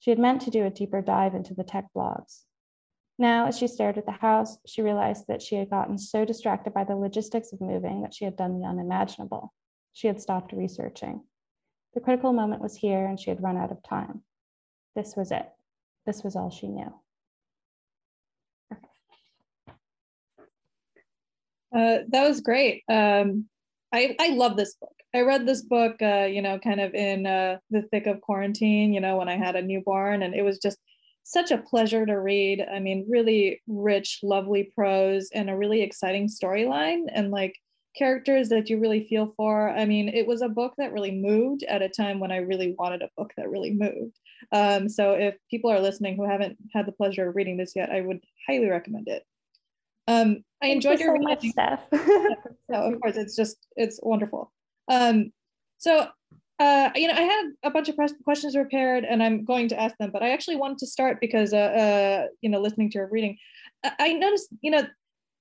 She 0.00 0.10
had 0.10 0.18
meant 0.18 0.42
to 0.42 0.50
do 0.50 0.64
a 0.66 0.70
deeper 0.70 1.00
dive 1.00 1.34
into 1.34 1.54
the 1.54 1.64
tech 1.64 1.86
blogs. 1.96 2.42
Now, 3.18 3.46
as 3.46 3.56
she 3.56 3.68
stared 3.68 3.96
at 3.96 4.06
the 4.06 4.12
house, 4.12 4.58
she 4.66 4.82
realized 4.82 5.26
that 5.28 5.40
she 5.40 5.54
had 5.54 5.70
gotten 5.70 5.96
so 5.96 6.24
distracted 6.24 6.74
by 6.74 6.84
the 6.84 6.96
logistics 6.96 7.52
of 7.52 7.60
moving 7.60 8.02
that 8.02 8.12
she 8.12 8.24
had 8.24 8.36
done 8.36 8.58
the 8.58 8.66
unimaginable. 8.66 9.54
She 9.92 10.08
had 10.08 10.20
stopped 10.20 10.52
researching. 10.52 11.22
The 11.94 12.00
critical 12.00 12.32
moment 12.32 12.60
was 12.60 12.76
here 12.76 13.06
and 13.06 13.18
she 13.18 13.30
had 13.30 13.42
run 13.42 13.56
out 13.56 13.70
of 13.70 13.82
time. 13.84 14.24
This 14.96 15.14
was 15.16 15.30
it. 15.30 15.48
This 16.06 16.24
was 16.24 16.34
all 16.34 16.50
she 16.50 16.66
knew. 16.68 16.92
Uh, 21.74 21.98
that 22.08 22.28
was 22.28 22.40
great. 22.40 22.82
Um, 22.88 23.46
I, 23.92 24.16
I 24.20 24.30
love 24.30 24.56
this 24.56 24.74
book. 24.80 24.92
I 25.14 25.20
read 25.20 25.46
this 25.46 25.62
book, 25.62 25.96
uh, 26.02 26.26
you 26.30 26.42
know, 26.42 26.58
kind 26.58 26.80
of 26.80 26.94
in 26.94 27.26
uh, 27.26 27.58
the 27.70 27.82
thick 27.82 28.06
of 28.06 28.20
quarantine, 28.20 28.92
you 28.92 29.00
know, 29.00 29.16
when 29.16 29.28
I 29.28 29.36
had 29.36 29.56
a 29.56 29.62
newborn, 29.62 30.22
and 30.22 30.34
it 30.34 30.42
was 30.42 30.58
just 30.58 30.78
such 31.22 31.50
a 31.50 31.58
pleasure 31.58 32.04
to 32.04 32.20
read. 32.20 32.64
I 32.72 32.80
mean, 32.80 33.06
really 33.08 33.62
rich, 33.66 34.20
lovely 34.22 34.72
prose 34.74 35.30
and 35.32 35.48
a 35.48 35.56
really 35.56 35.82
exciting 35.82 36.28
storyline. 36.28 37.04
And 37.12 37.30
like 37.30 37.54
characters 37.96 38.48
that 38.48 38.68
you 38.68 38.78
really 38.78 39.06
feel 39.08 39.32
for. 39.36 39.70
I 39.70 39.84
mean, 39.84 40.08
it 40.08 40.26
was 40.26 40.42
a 40.42 40.48
book 40.48 40.74
that 40.78 40.92
really 40.92 41.12
moved 41.12 41.62
at 41.64 41.82
a 41.82 41.88
time 41.88 42.20
when 42.20 42.32
I 42.32 42.38
really 42.38 42.74
wanted 42.78 43.02
a 43.02 43.10
book 43.16 43.32
that 43.36 43.48
really 43.48 43.72
moved. 43.72 44.18
Um, 44.52 44.88
so 44.88 45.12
if 45.12 45.36
people 45.50 45.70
are 45.70 45.80
listening 45.80 46.16
who 46.16 46.28
haven't 46.28 46.58
had 46.72 46.86
the 46.86 46.92
pleasure 46.92 47.28
of 47.28 47.36
reading 47.36 47.56
this 47.56 47.72
yet, 47.76 47.90
I 47.90 48.00
would 48.00 48.20
highly 48.48 48.68
recommend 48.68 49.08
it. 49.08 49.24
Um, 50.06 50.44
I 50.62 50.66
Thank 50.66 50.76
enjoyed 50.76 51.00
you 51.00 51.06
your 51.06 51.16
so 51.16 51.22
much. 51.22 51.44
Steph. 51.46 51.80
so 51.92 52.74
of 52.74 53.00
course, 53.00 53.16
it's 53.16 53.36
just 53.36 53.56
it's 53.76 54.00
wonderful. 54.02 54.52
Um, 54.88 55.32
so 55.78 56.08
uh, 56.60 56.90
you 56.94 57.08
know, 57.08 57.14
I 57.14 57.22
had 57.22 57.44
a 57.64 57.70
bunch 57.70 57.88
of 57.88 57.96
questions 58.24 58.54
prepared, 58.54 59.04
and 59.04 59.22
I'm 59.22 59.44
going 59.44 59.68
to 59.68 59.80
ask 59.80 59.96
them. 59.98 60.10
But 60.12 60.22
I 60.22 60.30
actually 60.30 60.56
wanted 60.56 60.78
to 60.78 60.86
start 60.86 61.18
because, 61.20 61.52
uh, 61.52 61.56
uh, 61.56 62.26
you 62.42 62.48
know, 62.48 62.60
listening 62.60 62.90
to 62.90 62.98
your 62.98 63.08
reading, 63.08 63.36
I, 63.84 63.92
I 63.98 64.12
noticed, 64.12 64.48
you 64.60 64.70
know, 64.70 64.86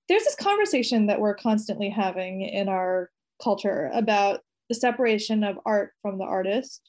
there's 0.09 0.23
this 0.23 0.35
conversation 0.35 1.05
that 1.07 1.19
we're 1.19 1.35
constantly 1.35 1.89
having 1.89 2.41
in 2.41 2.67
our 2.67 3.09
culture 3.41 3.91
about 3.93 4.41
the 4.69 4.75
separation 4.75 5.43
of 5.43 5.59
art 5.65 5.91
from 6.01 6.17
the 6.17 6.25
artist. 6.25 6.81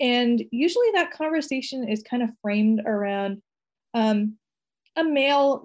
And 0.00 0.42
usually 0.50 0.88
that 0.94 1.12
conversation 1.12 1.88
is 1.88 2.02
kind 2.02 2.22
of 2.22 2.30
framed 2.42 2.82
around 2.84 3.40
um, 3.94 4.36
a 4.96 5.04
male 5.04 5.60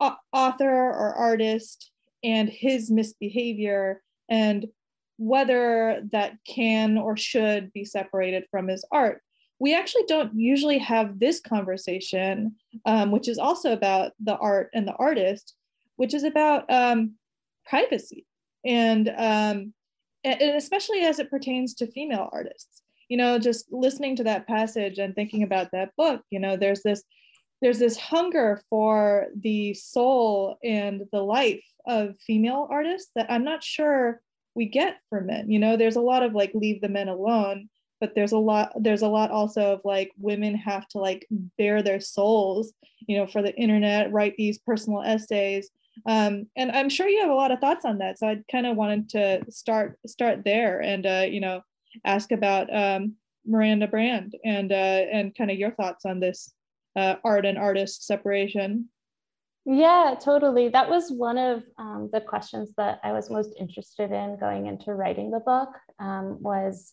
author 0.00 0.70
or 0.70 1.14
artist 1.14 1.90
and 2.22 2.48
his 2.48 2.90
misbehavior 2.90 4.02
and 4.28 4.66
whether 5.18 6.02
that 6.12 6.34
can 6.46 6.98
or 6.98 7.16
should 7.16 7.72
be 7.72 7.84
separated 7.84 8.44
from 8.50 8.68
his 8.68 8.84
art. 8.92 9.22
We 9.58 9.74
actually 9.74 10.04
don't 10.06 10.38
usually 10.38 10.78
have 10.78 11.18
this 11.18 11.40
conversation, 11.40 12.56
um, 12.84 13.10
which 13.10 13.26
is 13.26 13.38
also 13.38 13.72
about 13.72 14.12
the 14.22 14.36
art 14.36 14.68
and 14.74 14.86
the 14.86 14.94
artist, 14.94 15.54
which 15.96 16.12
is 16.12 16.24
about 16.24 16.70
um, 16.70 17.14
privacy 17.64 18.26
and, 18.66 19.08
um, 19.08 19.72
and 20.24 20.42
especially 20.56 21.00
as 21.00 21.18
it 21.18 21.30
pertains 21.30 21.74
to 21.74 21.90
female 21.90 22.28
artists. 22.32 22.82
You 23.08 23.16
know, 23.16 23.38
just 23.38 23.72
listening 23.72 24.16
to 24.16 24.24
that 24.24 24.48
passage 24.48 24.98
and 24.98 25.14
thinking 25.14 25.44
about 25.44 25.70
that 25.72 25.92
book, 25.96 26.22
you 26.30 26.40
know, 26.40 26.56
there's 26.56 26.82
this 26.82 27.04
there's 27.62 27.78
this 27.78 27.96
hunger 27.96 28.60
for 28.68 29.26
the 29.34 29.74
soul 29.74 30.58
and 30.62 31.02
the 31.12 31.22
life 31.22 31.64
of 31.86 32.16
female 32.26 32.68
artists 32.70 33.10
that 33.14 33.30
I'm 33.30 33.44
not 33.44 33.64
sure 33.64 34.20
we 34.54 34.66
get 34.66 34.98
for 35.08 35.20
men. 35.20 35.50
You 35.50 35.58
know, 35.58 35.76
there's 35.76 35.96
a 35.96 36.00
lot 36.00 36.22
of 36.22 36.34
like 36.34 36.52
leave 36.54 36.80
the 36.80 36.88
men 36.88 37.08
alone, 37.08 37.68
but 38.00 38.14
there's 38.14 38.32
a 38.32 38.38
lot 38.38 38.72
there's 38.80 39.02
a 39.02 39.08
lot 39.08 39.30
also 39.30 39.74
of 39.74 39.80
like 39.84 40.10
women 40.18 40.54
have 40.54 40.86
to 40.88 40.98
like 40.98 41.26
bare 41.56 41.82
their 41.82 42.00
souls, 42.00 42.72
you 43.06 43.16
know, 43.16 43.26
for 43.26 43.42
the 43.42 43.54
internet, 43.54 44.12
write 44.12 44.34
these 44.36 44.58
personal 44.58 45.02
essays. 45.02 45.70
Um, 46.04 46.46
and 46.56 46.70
I'm 46.72 46.90
sure 46.90 47.08
you 47.08 47.22
have 47.22 47.30
a 47.30 47.34
lot 47.34 47.52
of 47.52 47.60
thoughts 47.60 47.86
on 47.86 47.98
that. 47.98 48.18
So 48.18 48.28
I 48.28 48.42
kind 48.50 48.66
of 48.66 48.76
wanted 48.76 49.08
to 49.10 49.50
start 49.50 49.98
start 50.06 50.44
there 50.44 50.80
and 50.80 51.06
uh, 51.06 51.26
you 51.28 51.40
know 51.40 51.62
ask 52.04 52.32
about 52.32 52.74
um, 52.74 53.14
Miranda 53.46 53.86
Brand 53.86 54.34
and 54.44 54.72
uh, 54.72 54.74
and 54.74 55.34
kind 55.34 55.50
of 55.50 55.58
your 55.58 55.70
thoughts 55.70 56.04
on 56.04 56.20
this 56.20 56.52
uh, 56.96 57.16
art 57.24 57.46
and 57.46 57.58
artist 57.58 58.06
separation. 58.06 58.88
Yeah, 59.64 60.14
totally. 60.20 60.68
That 60.68 60.88
was 60.88 61.10
one 61.10 61.38
of 61.38 61.64
um, 61.76 62.08
the 62.12 62.20
questions 62.20 62.70
that 62.76 63.00
I 63.02 63.12
was 63.12 63.30
most 63.30 63.50
interested 63.58 64.12
in 64.12 64.38
going 64.38 64.66
into 64.66 64.94
writing 64.94 65.30
the 65.30 65.40
book. 65.40 65.70
Um, 65.98 66.40
was 66.40 66.92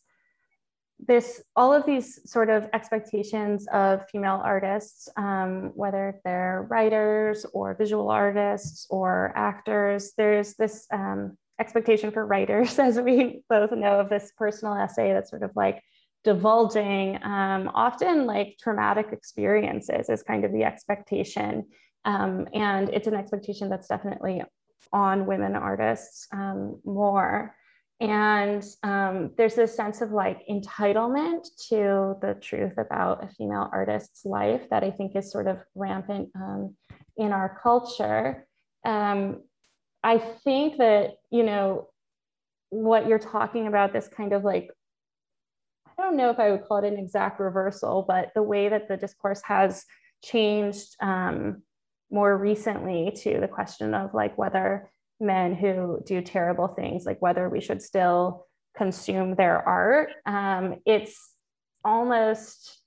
this 0.99 1.43
all 1.55 1.73
of 1.73 1.85
these 1.85 2.19
sort 2.29 2.49
of 2.49 2.67
expectations 2.73 3.67
of 3.73 4.07
female 4.09 4.41
artists, 4.43 5.09
um, 5.17 5.71
whether 5.75 6.19
they're 6.23 6.65
writers 6.69 7.45
or 7.53 7.75
visual 7.75 8.09
artists 8.09 8.87
or 8.89 9.33
actors. 9.35 10.13
There's 10.17 10.55
this 10.55 10.87
um, 10.91 11.37
expectation 11.59 12.11
for 12.11 12.25
writers, 12.25 12.79
as 12.87 12.99
we 12.99 13.43
both 13.49 13.71
know, 13.71 13.99
of 13.99 14.09
this 14.09 14.31
personal 14.37 14.75
essay 14.75 15.13
that's 15.13 15.29
sort 15.29 15.43
of 15.43 15.51
like 15.55 15.81
divulging 16.23 17.21
um, 17.23 17.69
often 17.73 18.25
like 18.25 18.57
traumatic 18.59 19.09
experiences 19.11 20.09
is 20.09 20.23
kind 20.23 20.45
of 20.45 20.53
the 20.53 20.63
expectation. 20.63 21.65
Um, 22.05 22.47
and 22.53 22.89
it's 22.89 23.07
an 23.07 23.15
expectation 23.15 23.69
that's 23.69 23.87
definitely 23.87 24.41
on 24.91 25.25
women 25.25 25.55
artists 25.55 26.27
um, 26.31 26.79
more. 26.85 27.55
And 27.99 28.65
um, 28.83 29.31
there's 29.37 29.55
this 29.55 29.75
sense 29.75 30.01
of 30.01 30.11
like 30.11 30.41
entitlement 30.49 31.47
to 31.69 32.15
the 32.21 32.37
truth 32.41 32.77
about 32.77 33.23
a 33.23 33.27
female 33.27 33.69
artist's 33.71 34.25
life 34.25 34.69
that 34.69 34.83
I 34.83 34.91
think 34.91 35.15
is 35.15 35.31
sort 35.31 35.47
of 35.47 35.59
rampant 35.75 36.29
um, 36.35 36.75
in 37.15 37.31
our 37.31 37.59
culture. 37.61 38.45
Um, 38.83 39.43
I 40.03 40.17
think 40.17 40.77
that, 40.79 41.11
you 41.31 41.43
know, 41.43 41.87
what 42.71 43.07
you're 43.07 43.19
talking 43.19 43.67
about, 43.67 43.93
this 43.93 44.09
kind 44.09 44.33
of 44.33 44.43
like 44.43 44.69
I 45.97 46.01
don't 46.01 46.17
know 46.17 46.29
if 46.29 46.39
I 46.39 46.51
would 46.51 46.63
call 46.65 46.77
it 46.77 46.87
an 46.87 46.97
exact 46.97 47.39
reversal, 47.39 48.05
but 48.07 48.31
the 48.33 48.43
way 48.43 48.69
that 48.69 48.87
the 48.87 48.97
discourse 48.97 49.41
has 49.45 49.85
changed 50.23 50.95
um, 51.01 51.63
more 52.11 52.37
recently 52.37 53.11
to 53.23 53.39
the 53.39 53.47
question 53.47 53.93
of 53.93 54.13
like 54.13 54.37
whether 54.37 54.91
men 55.19 55.53
who 55.53 56.01
do 56.05 56.21
terrible 56.21 56.67
things, 56.67 57.05
like 57.05 57.21
whether 57.21 57.49
we 57.49 57.61
should 57.61 57.81
still 57.81 58.45
consume 58.75 59.35
their 59.35 59.67
art. 59.67 60.11
Um, 60.25 60.75
it's 60.85 61.33
almost, 61.85 62.81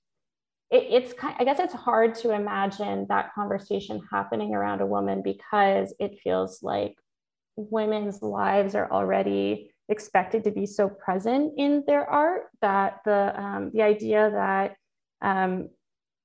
it, 0.69 0.87
it's 0.89 1.13
kind, 1.13 1.35
I 1.39 1.43
guess 1.43 1.59
it's 1.59 1.73
hard 1.73 2.15
to 2.15 2.31
imagine 2.31 3.05
that 3.09 3.33
conversation 3.33 4.01
happening 4.11 4.53
around 4.53 4.81
a 4.81 4.85
woman 4.85 5.21
because 5.23 5.93
it 5.99 6.19
feels 6.23 6.61
like 6.61 6.95
women's 7.55 8.21
lives 8.21 8.75
are 8.75 8.91
already 8.91 9.71
expected 9.89 10.43
to 10.43 10.51
be 10.51 10.65
so 10.65 10.89
present 10.89 11.53
in 11.57 11.83
their 11.87 12.05
art 12.09 12.43
that 12.61 12.99
the 13.05 13.33
um, 13.39 13.71
the 13.73 13.81
idea 13.81 14.29
that 14.31 14.75
um, 15.21 15.69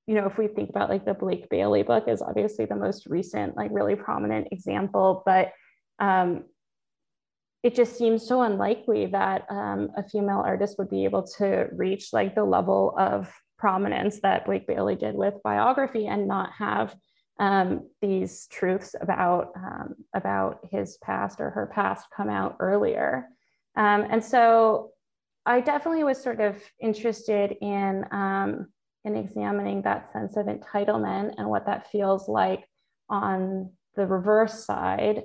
you 0.07 0.15
know 0.15 0.27
if 0.27 0.39
we 0.39 0.49
think 0.49 0.71
about 0.71 0.91
like 0.91 1.05
the 1.05 1.15
Blake 1.15 1.49
Bailey 1.49 1.83
book 1.83 2.09
is 2.09 2.23
obviously 2.23 2.65
the 2.65 2.77
most 2.77 3.07
recent 3.07 3.57
like 3.57 3.71
really 3.73 3.97
prominent 3.97 4.49
example, 4.51 5.23
but 5.25 5.53
um, 5.99 6.45
it 7.63 7.75
just 7.75 7.97
seems 7.97 8.27
so 8.27 8.43
unlikely 8.43 9.07
that 9.07 9.47
um, 9.49 9.91
a 9.97 10.03
female 10.03 10.43
artist 10.45 10.77
would 10.79 10.91
be 10.91 11.05
able 11.05 11.23
to 11.23 11.69
reach 11.73 12.13
like 12.13 12.35
the 12.35 12.45
level 12.45 12.95
of 12.99 13.33
prominence 13.57 14.19
that 14.21 14.45
Blake 14.45 14.67
Bailey 14.67 14.97
did 14.97 15.15
with 15.15 15.35
biography 15.45 16.09
and 16.09 16.27
not 16.27 16.51
have 16.59 16.97
um, 17.39 17.89
these 18.01 18.49
truths 18.49 18.95
about 19.01 19.53
um, 19.57 19.95
about 20.15 20.61
his 20.71 20.99
past 20.99 21.41
or 21.41 21.51
her 21.51 21.71
past 21.73 22.07
come 22.15 22.29
out 22.29 22.57
earlier. 22.59 23.29
Um, 23.77 24.07
and 24.11 24.23
so 24.23 24.91
I 25.47 25.61
definitely 25.61 26.05
was 26.05 26.23
sort 26.23 26.41
of 26.41 26.57
interested 26.81 27.57
in, 27.61 28.05
um, 28.13 28.67
in 29.05 29.17
examining 29.17 29.83
that 29.83 30.13
sense 30.13 30.37
of 30.37 30.47
entitlement 30.47 31.35
and 31.39 31.49
what 31.49 31.67
that 31.67 31.91
feels 31.91 32.29
like 32.29 32.65
on 33.09 33.71
the 33.97 34.07
reverse 34.07 34.65
side. 34.65 35.23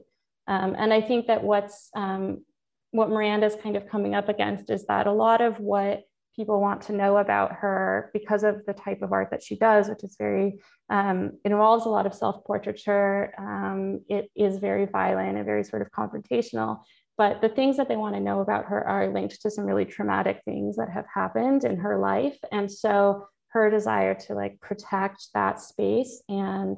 Um, 0.48 0.76
and 0.78 0.94
I 0.94 1.02
think 1.02 1.28
that 1.28 1.44
what's 1.44 1.90
um, 1.96 2.44
what 2.92 3.10
Miranda's 3.10 3.56
kind 3.62 3.76
of 3.76 3.88
coming 3.88 4.16
up 4.16 4.30
against 4.30 4.70
is 4.70 4.86
that 4.86 5.08
a 5.08 5.12
lot 5.12 5.42
of 5.42 5.60
what 5.60 6.04
people 6.36 6.62
want 6.62 6.82
to 6.84 6.94
know 6.94 7.18
about 7.18 7.52
her 7.52 8.12
because 8.14 8.44
of 8.44 8.64
the 8.66 8.74
type 8.74 9.02
of 9.02 9.12
art 9.12 9.30
that 9.32 9.44
she 9.44 9.58
does, 9.58 9.90
which 9.90 10.04
is 10.04 10.16
very, 10.18 10.60
um, 10.90 11.32
involves 11.44 11.86
a 11.86 11.90
lot 11.90 12.06
of 12.06 12.14
self 12.14 12.44
portraiture. 12.46 13.34
Um, 13.38 14.02
it 14.08 14.30
is 14.36 14.58
very 14.60 14.86
violent 14.86 15.36
and 15.36 15.46
very 15.46 15.64
sort 15.64 15.82
of 15.82 15.92
confrontational 15.92 16.82
but 17.18 17.42
the 17.42 17.50
things 17.50 17.78
that 17.78 17.88
they 17.88 17.96
want 17.96 18.16
to 18.16 18.22
know 18.22 18.42
about 18.42 18.66
her 18.66 18.88
are 18.88 19.12
linked 19.12 19.42
to 19.42 19.50
some 19.50 19.66
really 19.66 19.86
traumatic 19.86 20.42
things 20.46 20.76
that 20.76 20.90
have 20.90 21.06
happened 21.14 21.64
in 21.64 21.78
her 21.78 21.98
life. 21.98 22.38
And 22.52 22.72
so 22.72 23.28
her 23.50 23.70
desire 23.70 24.14
to 24.14 24.36
like 24.36 24.60
protect 24.62 25.28
that 25.34 25.60
space 25.60 26.22
and 26.30 26.78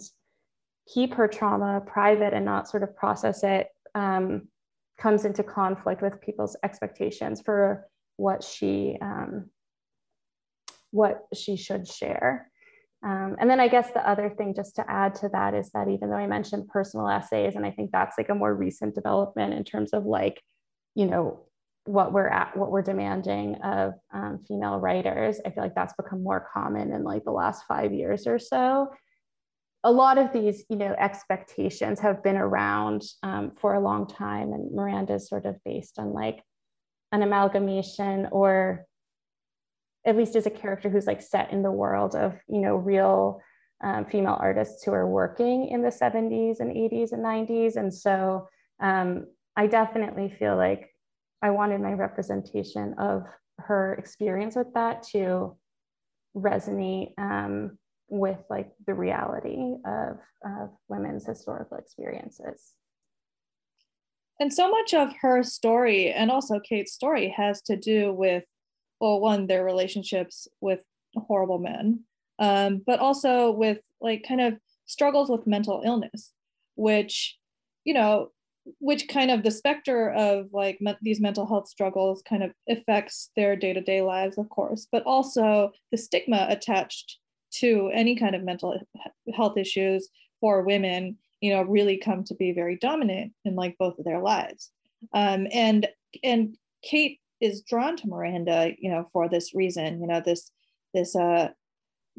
keep 0.93 1.13
her 1.13 1.27
trauma 1.27 1.81
private 1.85 2.33
and 2.33 2.45
not 2.45 2.69
sort 2.69 2.83
of 2.83 2.95
process 2.95 3.43
it 3.43 3.67
um, 3.95 4.47
comes 4.97 5.25
into 5.25 5.43
conflict 5.43 6.01
with 6.01 6.21
people's 6.21 6.55
expectations 6.63 7.41
for 7.41 7.87
what 8.17 8.43
she 8.43 8.97
um, 9.01 9.49
what 10.91 11.25
she 11.33 11.55
should 11.55 11.87
share. 11.87 12.48
Um, 13.01 13.37
and 13.39 13.49
then 13.49 13.59
I 13.59 13.69
guess 13.69 13.91
the 13.91 14.07
other 14.07 14.29
thing 14.29 14.53
just 14.53 14.75
to 14.75 14.89
add 14.89 15.15
to 15.15 15.29
that 15.29 15.53
is 15.53 15.69
that 15.71 15.87
even 15.87 16.09
though 16.09 16.17
I 16.17 16.27
mentioned 16.27 16.67
personal 16.67 17.07
essays, 17.07 17.55
and 17.55 17.65
I 17.65 17.71
think 17.71 17.91
that's 17.91 18.17
like 18.17 18.29
a 18.29 18.35
more 18.35 18.53
recent 18.53 18.95
development 18.95 19.53
in 19.53 19.63
terms 19.63 19.93
of 19.93 20.05
like, 20.05 20.41
you 20.95 21.05
know, 21.05 21.45
what 21.85 22.11
we're 22.11 22.27
at, 22.27 22.55
what 22.57 22.71
we're 22.71 22.81
demanding 22.81 23.55
of 23.63 23.93
um, 24.13 24.39
female 24.47 24.77
writers, 24.77 25.39
I 25.45 25.49
feel 25.49 25.63
like 25.63 25.75
that's 25.75 25.93
become 25.93 26.23
more 26.23 26.47
common 26.53 26.91
in 26.91 27.03
like 27.03 27.23
the 27.23 27.31
last 27.31 27.63
five 27.67 27.93
years 27.93 28.27
or 28.27 28.37
so. 28.37 28.91
A 29.85 29.91
lot 29.91 30.17
of 30.17 30.33
these, 30.33 30.65
you 30.69 30.75
know, 30.75 30.93
expectations 30.99 32.01
have 32.01 32.21
been 32.21 32.35
around 32.35 33.03
um, 33.23 33.53
for 33.61 33.75
a 33.75 33.79
long 33.79 34.07
time, 34.07 34.51
and 34.51 34.73
Miranda 34.73 35.13
is 35.13 35.29
sort 35.29 35.45
of 35.45 35.55
based 35.63 35.99
on 35.99 36.11
like 36.11 36.43
an 37.13 37.23
amalgamation 37.23 38.27
or 38.31 38.85
at 40.05 40.17
least 40.17 40.35
as 40.35 40.45
a 40.45 40.51
character 40.51 40.89
who's 40.89 41.07
like 41.07 41.21
set 41.21 41.51
in 41.51 41.61
the 41.61 41.71
world 41.71 42.15
of 42.15 42.35
you 42.47 42.59
know 42.59 42.75
real 42.75 43.41
um, 43.81 44.05
female 44.05 44.37
artists 44.39 44.83
who 44.83 44.91
are 44.91 45.07
working 45.07 45.69
in 45.69 45.81
the 45.81 45.89
70s 45.89 46.59
and 46.59 46.71
80s 46.71 47.11
and 47.11 47.23
90s 47.23 47.75
and 47.75 47.93
so 47.93 48.47
um, 48.81 49.25
i 49.55 49.67
definitely 49.67 50.33
feel 50.37 50.55
like 50.55 50.93
i 51.41 51.49
wanted 51.49 51.81
my 51.81 51.93
representation 51.93 52.93
of 52.97 53.23
her 53.59 53.95
experience 53.95 54.55
with 54.55 54.73
that 54.73 55.03
to 55.03 55.55
resonate 56.35 57.13
um, 57.17 57.77
with 58.09 58.39
like 58.49 58.71
the 58.87 58.93
reality 58.93 59.75
of, 59.85 60.17
of 60.43 60.69
women's 60.87 61.25
historical 61.25 61.77
experiences. 61.77 62.73
And 64.39 64.53
so 64.53 64.69
much 64.69 64.93
of 64.93 65.09
her 65.21 65.43
story 65.43 66.11
and 66.11 66.31
also 66.31 66.59
kate's 66.59 66.93
story 66.93 67.33
has 67.35 67.61
to 67.63 67.75
do 67.75 68.13
with 68.13 68.45
well 68.99 69.19
one 69.19 69.47
their 69.47 69.63
relationships 69.63 70.47
with 70.61 70.83
horrible 71.15 71.59
men 71.59 72.01
um, 72.39 72.81
but 72.85 72.99
also 72.99 73.51
with 73.51 73.79
like 74.01 74.23
kind 74.27 74.41
of 74.41 74.55
struggles 74.85 75.29
with 75.29 75.47
mental 75.47 75.81
illness 75.85 76.31
which 76.75 77.37
you 77.83 77.93
know 77.93 78.29
which 78.79 79.07
kind 79.07 79.31
of 79.31 79.41
the 79.41 79.51
specter 79.51 80.11
of 80.11 80.47
like 80.53 80.79
me- 80.79 80.95
these 81.01 81.19
mental 81.19 81.47
health 81.47 81.67
struggles 81.67 82.21
kind 82.21 82.43
of 82.43 82.51
affects 82.67 83.31
their 83.35 83.55
day-to-day 83.55 84.01
lives 84.01 84.37
of 84.37 84.49
course 84.49 84.87
but 84.91 85.03
also 85.03 85.71
the 85.91 85.97
stigma 85.97 86.45
attached 86.49 87.17
to 87.51 87.89
any 87.93 88.15
kind 88.15 88.35
of 88.35 88.43
mental 88.43 88.79
health 89.33 89.57
issues 89.57 90.09
for 90.39 90.61
women 90.61 91.17
you 91.41 91.53
know 91.53 91.61
really 91.63 91.97
come 91.97 92.23
to 92.23 92.35
be 92.35 92.51
very 92.51 92.75
dominant 92.75 93.33
in 93.45 93.55
like 93.55 93.77
both 93.77 93.97
of 93.99 94.05
their 94.05 94.19
lives. 94.21 94.71
Um, 95.13 95.47
and 95.51 95.87
and 96.23 96.57
kate 96.83 97.19
is 97.41 97.61
drawn 97.61 97.95
to 97.97 98.07
Miranda, 98.07 98.71
you 98.77 98.89
know, 98.89 99.09
for 99.13 99.29
this 99.29 99.53
reason, 99.55 100.01
you 100.01 100.07
know, 100.07 100.21
this 100.23 100.51
this 100.93 101.15
uh 101.15 101.49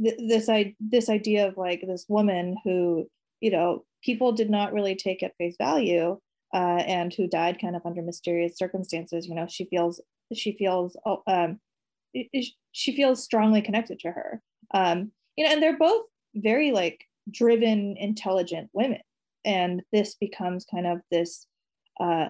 th- 0.03 0.19
this 0.29 0.49
I 0.49 0.75
this 0.81 1.09
idea 1.09 1.49
of 1.49 1.57
like 1.57 1.83
this 1.87 2.07
woman 2.09 2.57
who, 2.65 3.09
you 3.41 3.51
know, 3.51 3.85
people 4.03 4.33
did 4.33 4.51
not 4.51 4.73
really 4.73 4.97
take 4.97 5.23
at 5.23 5.37
face 5.37 5.57
value, 5.59 6.19
uh, 6.55 6.83
and 6.87 7.13
who 7.13 7.27
died 7.27 7.61
kind 7.61 7.77
of 7.77 7.83
under 7.85 8.03
mysterious 8.03 8.57
circumstances. 8.57 9.27
You 9.27 9.35
know, 9.35 9.47
she 9.49 9.67
feels 9.67 10.01
she 10.35 10.57
feels 10.59 10.97
oh, 11.07 11.23
um, 11.27 11.61
she 12.73 12.97
feels 12.97 13.23
strongly 13.23 13.63
connected 13.63 13.99
to 14.01 14.11
her. 14.11 14.43
Um, 14.73 15.13
you 15.37 15.45
know, 15.45 15.53
and 15.53 15.63
they're 15.63 15.79
both 15.79 16.05
very 16.35 16.71
like 16.73 17.05
driven, 17.31 17.97
intelligent 17.99 18.71
women, 18.73 19.01
and 19.45 19.83
this 19.93 20.15
becomes 20.15 20.65
kind 20.65 20.87
of 20.87 21.01
this 21.11 21.47
uh, 22.01 22.29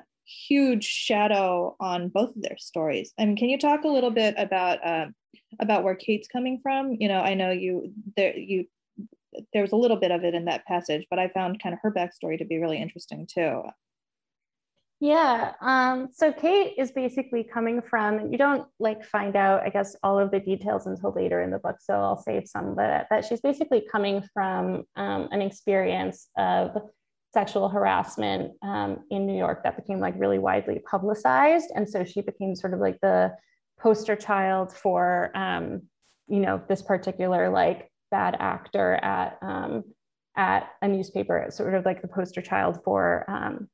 huge 0.48 0.84
shadow 0.84 1.76
on 1.80 2.08
both 2.08 2.36
of 2.36 2.42
their 2.42 2.58
stories. 2.58 3.12
I 3.18 3.26
mean, 3.26 3.36
can 3.36 3.48
you 3.48 3.58
talk 3.58 3.84
a 3.84 3.88
little 3.88 4.10
bit 4.10 4.34
about 4.38 4.78
um, 4.86 5.14
about 5.60 5.84
where 5.84 5.94
Kate's 5.94 6.28
coming 6.28 6.60
from? 6.62 6.96
You 6.98 7.08
know, 7.08 7.20
I 7.20 7.34
know 7.34 7.50
you 7.50 7.92
there 8.16 8.36
you 8.36 8.66
there 9.52 9.62
was 9.62 9.72
a 9.72 9.76
little 9.76 9.96
bit 9.96 10.10
of 10.10 10.24
it 10.24 10.34
in 10.34 10.46
that 10.46 10.64
passage, 10.66 11.06
but 11.10 11.18
I 11.18 11.28
found 11.28 11.62
kind 11.62 11.72
of 11.72 11.78
her 11.82 11.92
backstory 11.92 12.38
to 12.38 12.44
be 12.44 12.58
really 12.58 12.80
interesting 12.80 13.26
too. 13.32 13.62
Yeah. 15.02 15.52
Um, 15.62 16.08
so 16.12 16.30
Kate 16.30 16.74
is 16.76 16.92
basically 16.92 17.42
coming 17.42 17.80
from, 17.80 18.30
you 18.30 18.36
don't 18.36 18.68
like 18.78 19.02
find 19.02 19.34
out, 19.34 19.62
I 19.62 19.70
guess, 19.70 19.96
all 20.02 20.18
of 20.18 20.30
the 20.30 20.40
details 20.40 20.86
until 20.86 21.12
later 21.12 21.40
in 21.40 21.50
the 21.50 21.58
book. 21.58 21.76
So 21.80 21.94
I'll 21.94 22.20
save 22.20 22.46
some, 22.46 22.74
but 22.74 23.06
that 23.08 23.24
she's 23.24 23.40
basically 23.40 23.82
coming 23.90 24.22
from 24.34 24.84
um, 24.96 25.28
an 25.30 25.40
experience 25.40 26.28
of 26.36 26.76
sexual 27.32 27.68
harassment 27.68 28.52
um, 28.62 29.04
in 29.10 29.26
New 29.26 29.36
York 29.36 29.62
that 29.62 29.76
became 29.76 30.00
like 30.00 30.14
really 30.18 30.38
widely 30.38 30.80
publicized. 30.80 31.70
And 31.74 31.88
so 31.88 32.04
she 32.04 32.20
became 32.20 32.56
sort 32.56 32.74
of 32.74 32.80
like 32.80 32.98
the 33.00 33.32
poster 33.78 34.16
child 34.16 34.72
for, 34.72 35.30
um, 35.36 35.82
you 36.28 36.40
know, 36.40 36.60
this 36.68 36.82
particular 36.82 37.48
like 37.48 37.90
bad 38.10 38.36
actor 38.40 38.94
at, 38.94 39.38
um, 39.42 39.84
at 40.36 40.70
a 40.82 40.88
newspaper, 40.88 41.46
sort 41.50 41.74
of 41.74 41.84
like 41.84 42.02
the 42.02 42.08
poster 42.08 42.42
child 42.42 42.80
for 42.84 43.24
um, 43.28 43.68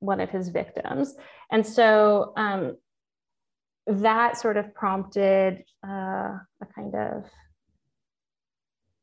one 0.00 0.20
of 0.20 0.30
his 0.30 0.48
victims. 0.48 1.14
And 1.50 1.66
so 1.66 2.32
um, 2.36 2.76
that 3.86 4.38
sort 4.38 4.56
of 4.56 4.74
prompted 4.74 5.64
uh, 5.86 6.38
a 6.62 6.66
kind 6.74 6.94
of 6.94 7.24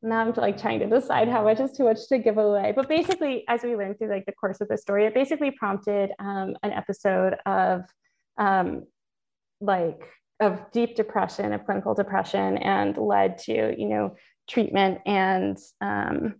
now 0.04 0.20
I'm 0.20 0.32
like 0.34 0.60
trying 0.60 0.80
to 0.80 0.86
decide 0.86 1.28
how 1.28 1.42
much 1.44 1.60
is 1.60 1.72
too 1.72 1.84
much 1.84 2.06
to 2.08 2.18
give 2.18 2.36
away. 2.36 2.72
But 2.76 2.88
basically, 2.88 3.44
as 3.48 3.62
we 3.62 3.74
learned 3.74 3.98
through 3.98 4.10
like 4.10 4.26
the 4.26 4.32
course 4.32 4.60
of 4.60 4.68
the 4.68 4.76
story, 4.76 5.06
it 5.06 5.14
basically 5.14 5.50
prompted 5.50 6.10
um, 6.18 6.56
an 6.62 6.72
episode 6.72 7.36
of 7.46 7.82
um, 8.36 8.84
like 9.60 10.02
of 10.40 10.70
deep 10.72 10.94
depression, 10.94 11.52
of 11.52 11.64
clinical 11.64 11.94
depression, 11.94 12.58
and 12.58 12.96
led 12.98 13.38
to 13.38 13.74
you 13.78 13.88
know 13.88 14.14
treatment 14.48 14.98
and 15.06 15.56
um, 15.80 16.34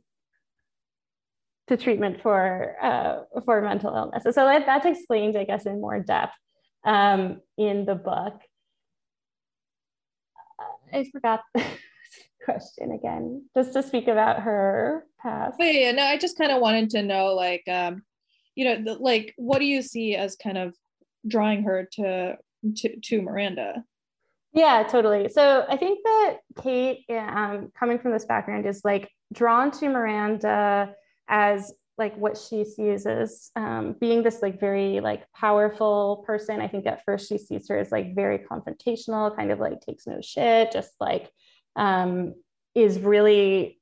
to 1.68 1.76
treatment 1.78 2.20
for 2.20 2.76
uh, 2.82 3.40
for 3.46 3.62
mental 3.62 3.96
illness. 3.96 4.24
So 4.24 4.44
that, 4.44 4.66
that's 4.66 4.86
explained, 4.86 5.38
I 5.38 5.44
guess, 5.44 5.64
in 5.64 5.80
more 5.80 6.00
depth 6.00 6.34
um, 6.84 7.40
in 7.56 7.86
the 7.86 7.94
book. 7.94 8.40
I 10.92 11.06
forgot. 11.10 11.40
question 12.44 12.92
again, 12.92 13.44
just 13.56 13.72
to 13.72 13.82
speak 13.82 14.08
about 14.08 14.42
her 14.42 15.06
past. 15.20 15.56
But 15.58 15.74
yeah, 15.74 15.92
no, 15.92 16.02
I 16.02 16.18
just 16.18 16.38
kind 16.38 16.52
of 16.52 16.60
wanted 16.60 16.90
to 16.90 17.02
know, 17.02 17.34
like, 17.34 17.62
um, 17.68 18.02
you 18.54 18.64
know, 18.64 18.82
the, 18.82 18.94
like, 18.94 19.34
what 19.36 19.58
do 19.58 19.64
you 19.64 19.82
see 19.82 20.14
as 20.14 20.36
kind 20.36 20.58
of 20.58 20.74
drawing 21.26 21.62
her 21.64 21.88
to 21.92 22.36
to, 22.76 23.00
to 23.00 23.22
Miranda? 23.22 23.84
Yeah, 24.54 24.84
totally. 24.84 25.28
So 25.28 25.66
I 25.68 25.76
think 25.76 25.98
that 26.04 26.36
Kate, 26.62 27.04
um, 27.10 27.72
coming 27.78 27.98
from 27.98 28.12
this 28.12 28.24
background, 28.24 28.66
is 28.66 28.82
like 28.84 29.10
drawn 29.32 29.70
to 29.72 29.88
Miranda 29.88 30.94
as 31.28 31.72
like 31.98 32.16
what 32.16 32.36
she 32.36 32.64
sees 32.64 33.06
as 33.06 33.50
um, 33.56 33.94
being 34.00 34.22
this 34.22 34.42
like 34.42 34.58
very 34.60 35.00
like 35.00 35.24
powerful 35.32 36.24
person. 36.26 36.60
I 36.60 36.68
think 36.68 36.86
at 36.86 37.04
first 37.04 37.28
she 37.28 37.38
sees 37.38 37.68
her 37.68 37.78
as 37.78 37.92
like 37.92 38.14
very 38.14 38.38
confrontational, 38.38 39.34
kind 39.36 39.50
of 39.50 39.58
like 39.58 39.80
takes 39.80 40.06
no 40.06 40.20
shit, 40.20 40.72
just 40.72 40.92
like 41.00 41.30
um, 41.76 42.34
is 42.74 42.98
really 42.98 43.80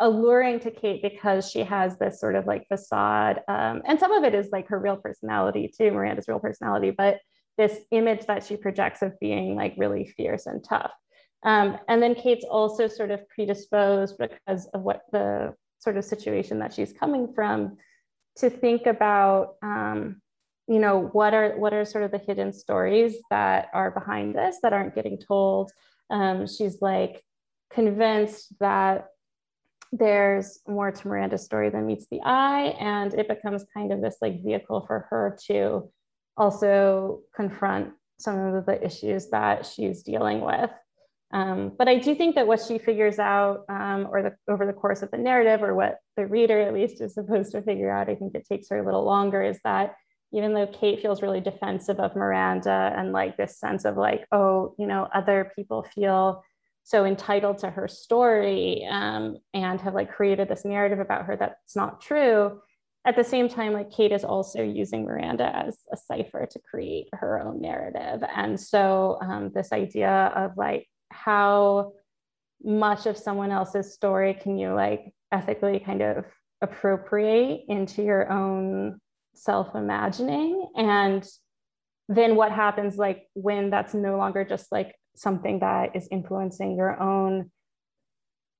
alluring 0.00 0.60
to 0.60 0.70
Kate 0.70 1.02
because 1.02 1.50
she 1.50 1.60
has 1.60 1.96
this 1.98 2.20
sort 2.20 2.34
of 2.34 2.46
like 2.46 2.66
facade. 2.68 3.40
Um, 3.48 3.82
and 3.86 3.98
some 3.98 4.12
of 4.12 4.24
it 4.24 4.34
is 4.34 4.48
like 4.50 4.68
her 4.68 4.78
real 4.78 4.96
personality 4.96 5.72
too, 5.76 5.90
Miranda's 5.90 6.28
real 6.28 6.40
personality, 6.40 6.90
but 6.90 7.20
this 7.56 7.78
image 7.92 8.26
that 8.26 8.44
she 8.44 8.56
projects 8.56 9.02
of 9.02 9.18
being 9.20 9.54
like 9.54 9.74
really 9.76 10.12
fierce 10.16 10.46
and 10.46 10.64
tough. 10.64 10.92
Um, 11.44 11.78
and 11.88 12.02
then 12.02 12.14
Kate's 12.14 12.44
also 12.44 12.88
sort 12.88 13.10
of 13.10 13.28
predisposed 13.28 14.16
because 14.18 14.66
of 14.74 14.82
what 14.82 15.02
the 15.12 15.54
sort 15.78 15.96
of 15.96 16.04
situation 16.04 16.58
that 16.60 16.72
she's 16.72 16.92
coming 16.92 17.32
from 17.34 17.76
to 18.38 18.50
think 18.50 18.86
about, 18.86 19.54
um, 19.62 20.20
you 20.66 20.78
know, 20.78 21.10
what 21.12 21.34
are 21.34 21.56
what 21.58 21.74
are 21.74 21.84
sort 21.84 22.04
of 22.04 22.10
the 22.10 22.18
hidden 22.18 22.52
stories 22.52 23.16
that 23.30 23.68
are 23.74 23.90
behind 23.90 24.34
this 24.34 24.56
that 24.62 24.72
aren't 24.72 24.94
getting 24.94 25.18
told 25.18 25.70
um, 26.10 26.46
she's 26.46 26.80
like 26.80 27.22
convinced 27.72 28.52
that 28.60 29.06
there's 29.92 30.58
more 30.66 30.90
to 30.90 31.08
Miranda's 31.08 31.44
story 31.44 31.70
than 31.70 31.86
meets 31.86 32.06
the 32.10 32.20
eye, 32.24 32.76
and 32.80 33.14
it 33.14 33.28
becomes 33.28 33.64
kind 33.72 33.92
of 33.92 34.00
this 34.00 34.16
like 34.20 34.42
vehicle 34.42 34.84
for 34.86 35.06
her 35.10 35.38
to 35.46 35.90
also 36.36 37.20
confront 37.34 37.92
some 38.18 38.38
of 38.38 38.66
the 38.66 38.84
issues 38.84 39.30
that 39.30 39.66
she's 39.66 40.02
dealing 40.02 40.40
with. 40.40 40.70
Um, 41.32 41.72
but 41.76 41.88
I 41.88 41.98
do 41.98 42.14
think 42.14 42.36
that 42.36 42.46
what 42.46 42.60
she 42.60 42.78
figures 42.78 43.18
out, 43.18 43.64
um, 43.68 44.08
or 44.10 44.22
the, 44.22 44.52
over 44.52 44.66
the 44.66 44.72
course 44.72 45.02
of 45.02 45.10
the 45.10 45.18
narrative, 45.18 45.62
or 45.62 45.74
what 45.74 45.98
the 46.16 46.26
reader 46.26 46.60
at 46.60 46.74
least 46.74 47.00
is 47.00 47.14
supposed 47.14 47.52
to 47.52 47.62
figure 47.62 47.90
out, 47.90 48.08
I 48.08 48.14
think 48.14 48.34
it 48.34 48.46
takes 48.48 48.68
her 48.70 48.78
a 48.78 48.84
little 48.84 49.04
longer, 49.04 49.42
is 49.42 49.58
that 49.64 49.94
even 50.34 50.52
though 50.52 50.66
Kate 50.66 51.00
feels 51.00 51.22
really 51.22 51.40
defensive 51.40 52.00
of 52.00 52.16
Miranda 52.16 52.92
and 52.96 53.12
like 53.12 53.36
this 53.36 53.58
sense 53.58 53.84
of 53.84 53.96
like, 53.96 54.26
oh, 54.32 54.74
you 54.78 54.86
know, 54.86 55.08
other 55.14 55.52
people 55.54 55.86
feel 55.94 56.42
so 56.82 57.04
entitled 57.04 57.58
to 57.58 57.70
her 57.70 57.86
story 57.86 58.86
um, 58.90 59.38
and 59.54 59.80
have 59.80 59.94
like 59.94 60.12
created 60.12 60.48
this 60.48 60.64
narrative 60.64 60.98
about 60.98 61.24
her 61.24 61.36
that's 61.36 61.76
not 61.76 62.00
true. 62.00 62.60
At 63.06 63.14
the 63.16 63.22
same 63.22 63.48
time, 63.48 63.72
like 63.72 63.92
Kate 63.92 64.12
is 64.12 64.24
also 64.24 64.62
using 64.62 65.04
Miranda 65.04 65.54
as 65.54 65.78
a 65.92 65.96
cipher 65.96 66.48
to 66.50 66.58
create 66.58 67.08
her 67.12 67.40
own 67.40 67.60
narrative. 67.60 68.28
And 68.34 68.58
so 68.58 69.18
um, 69.22 69.52
this 69.54 69.72
idea 69.72 70.32
of 70.34 70.56
like 70.56 70.88
how 71.10 71.92
much 72.64 73.06
of 73.06 73.16
someone 73.16 73.52
else's 73.52 73.94
story 73.94 74.34
can 74.34 74.58
you 74.58 74.74
like 74.74 75.12
ethically 75.30 75.78
kind 75.78 76.02
of 76.02 76.24
appropriate 76.60 77.66
into 77.68 78.02
your 78.02 78.30
own 78.32 78.98
self 79.34 79.74
imagining 79.74 80.68
and 80.76 81.26
then 82.08 82.36
what 82.36 82.52
happens 82.52 82.96
like 82.96 83.26
when 83.34 83.70
that's 83.70 83.94
no 83.94 84.16
longer 84.16 84.44
just 84.44 84.70
like 84.70 84.94
something 85.16 85.60
that 85.60 85.94
is 85.96 86.08
influencing 86.10 86.76
your 86.76 87.00
own 87.00 87.50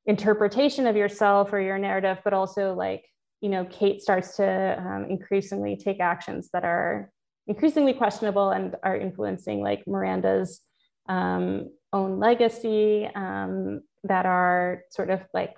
interpretation 0.07 0.87
of 0.87 0.97
yourself 0.97 1.53
or 1.53 1.61
your 1.61 1.79
narrative 1.79 2.19
but 2.25 2.33
also 2.33 2.75
like 2.75 3.05
you 3.41 3.49
know 3.49 3.65
kate 3.67 4.03
starts 4.03 4.37
to 4.37 4.77
um, 4.79 5.07
increasingly 5.09 5.77
take 5.77 6.01
actions 6.01 6.51
that 6.53 6.65
are 6.65 7.11
increasingly 7.47 7.93
questionable 7.93 8.51
and 8.51 8.77
are 8.83 8.97
influencing 8.97 9.61
like 9.61 9.83
miranda's 9.87 10.61
um, 11.09 11.71
own 11.93 12.19
legacy 12.19 13.09
um, 13.15 13.81
that 14.05 14.27
are 14.27 14.83
sort 14.91 15.11
of 15.11 15.21
like 15.33 15.55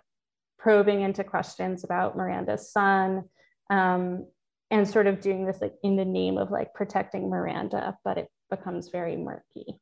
probing 0.59 1.01
into 1.01 1.25
questions 1.25 1.85
about 1.85 2.17
miranda's 2.17 2.71
son. 2.71 3.25
Um, 3.71 4.27
and 4.71 4.89
sort 4.89 5.07
of 5.07 5.21
doing 5.21 5.47
this 5.47 5.61
like 5.61 5.75
in 5.83 5.97
the 5.97 6.05
name 6.05 6.39
of 6.39 6.51
like 6.51 6.75
protecting 6.75 7.31
Miranda, 7.31 7.97
but 8.05 8.19
it 8.19 8.29
becomes 8.51 8.89
very 8.89 9.17
murky. 9.17 9.79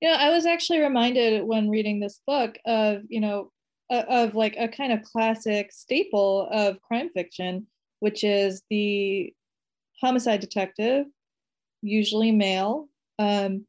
Yeah, 0.00 0.16
I 0.20 0.30
was 0.30 0.46
actually 0.46 0.80
reminded 0.80 1.44
when 1.44 1.70
reading 1.70 1.98
this 1.98 2.20
book 2.26 2.56
of, 2.66 3.02
you 3.08 3.20
know, 3.20 3.50
of 3.90 4.34
like 4.34 4.56
a 4.58 4.68
kind 4.68 4.92
of 4.92 5.02
classic 5.02 5.72
staple 5.72 6.48
of 6.52 6.80
crime 6.82 7.10
fiction, 7.14 7.66
which 8.00 8.22
is 8.22 8.62
the 8.70 9.32
homicide 10.00 10.40
detective, 10.40 11.06
usually 11.82 12.32
male, 12.32 12.88
um, 13.18 13.66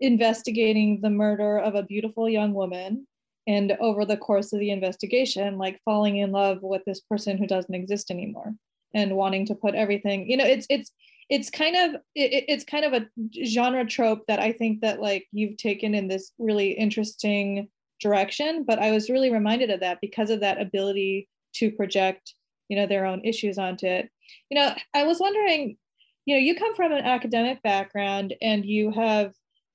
investigating 0.00 1.00
the 1.00 1.10
murder 1.10 1.58
of 1.58 1.74
a 1.74 1.82
beautiful 1.82 2.28
young 2.28 2.54
woman. 2.54 3.06
And 3.46 3.72
over 3.80 4.04
the 4.04 4.16
course 4.16 4.52
of 4.52 4.60
the 4.60 4.70
investigation, 4.70 5.58
like 5.58 5.80
falling 5.84 6.18
in 6.18 6.30
love 6.30 6.58
with 6.62 6.82
this 6.86 7.00
person 7.00 7.38
who 7.38 7.46
doesn't 7.46 7.74
exist 7.74 8.10
anymore 8.10 8.54
and 8.94 9.16
wanting 9.16 9.46
to 9.46 9.54
put 9.54 9.74
everything 9.74 10.28
you 10.28 10.36
know 10.36 10.44
it's 10.44 10.66
it's 10.70 10.92
it's 11.28 11.50
kind 11.50 11.76
of 11.76 12.00
it, 12.14 12.44
it's 12.48 12.64
kind 12.64 12.84
of 12.84 12.92
a 12.92 13.06
genre 13.44 13.84
trope 13.86 14.24
that 14.26 14.38
i 14.38 14.52
think 14.52 14.80
that 14.80 15.00
like 15.00 15.26
you've 15.32 15.56
taken 15.56 15.94
in 15.94 16.08
this 16.08 16.32
really 16.38 16.72
interesting 16.72 17.68
direction 18.00 18.64
but 18.64 18.78
i 18.78 18.90
was 18.90 19.10
really 19.10 19.32
reminded 19.32 19.70
of 19.70 19.80
that 19.80 19.98
because 20.00 20.30
of 20.30 20.40
that 20.40 20.60
ability 20.60 21.28
to 21.54 21.70
project 21.70 22.34
you 22.68 22.76
know 22.76 22.86
their 22.86 23.04
own 23.04 23.22
issues 23.22 23.58
onto 23.58 23.86
it. 23.86 24.08
You 24.50 24.58
know 24.58 24.74
i 24.94 25.04
was 25.04 25.20
wondering 25.20 25.76
you 26.24 26.34
know 26.34 26.40
you 26.40 26.54
come 26.54 26.74
from 26.74 26.92
an 26.92 27.04
academic 27.04 27.62
background 27.62 28.34
and 28.40 28.64
you 28.64 28.90
have 28.92 29.34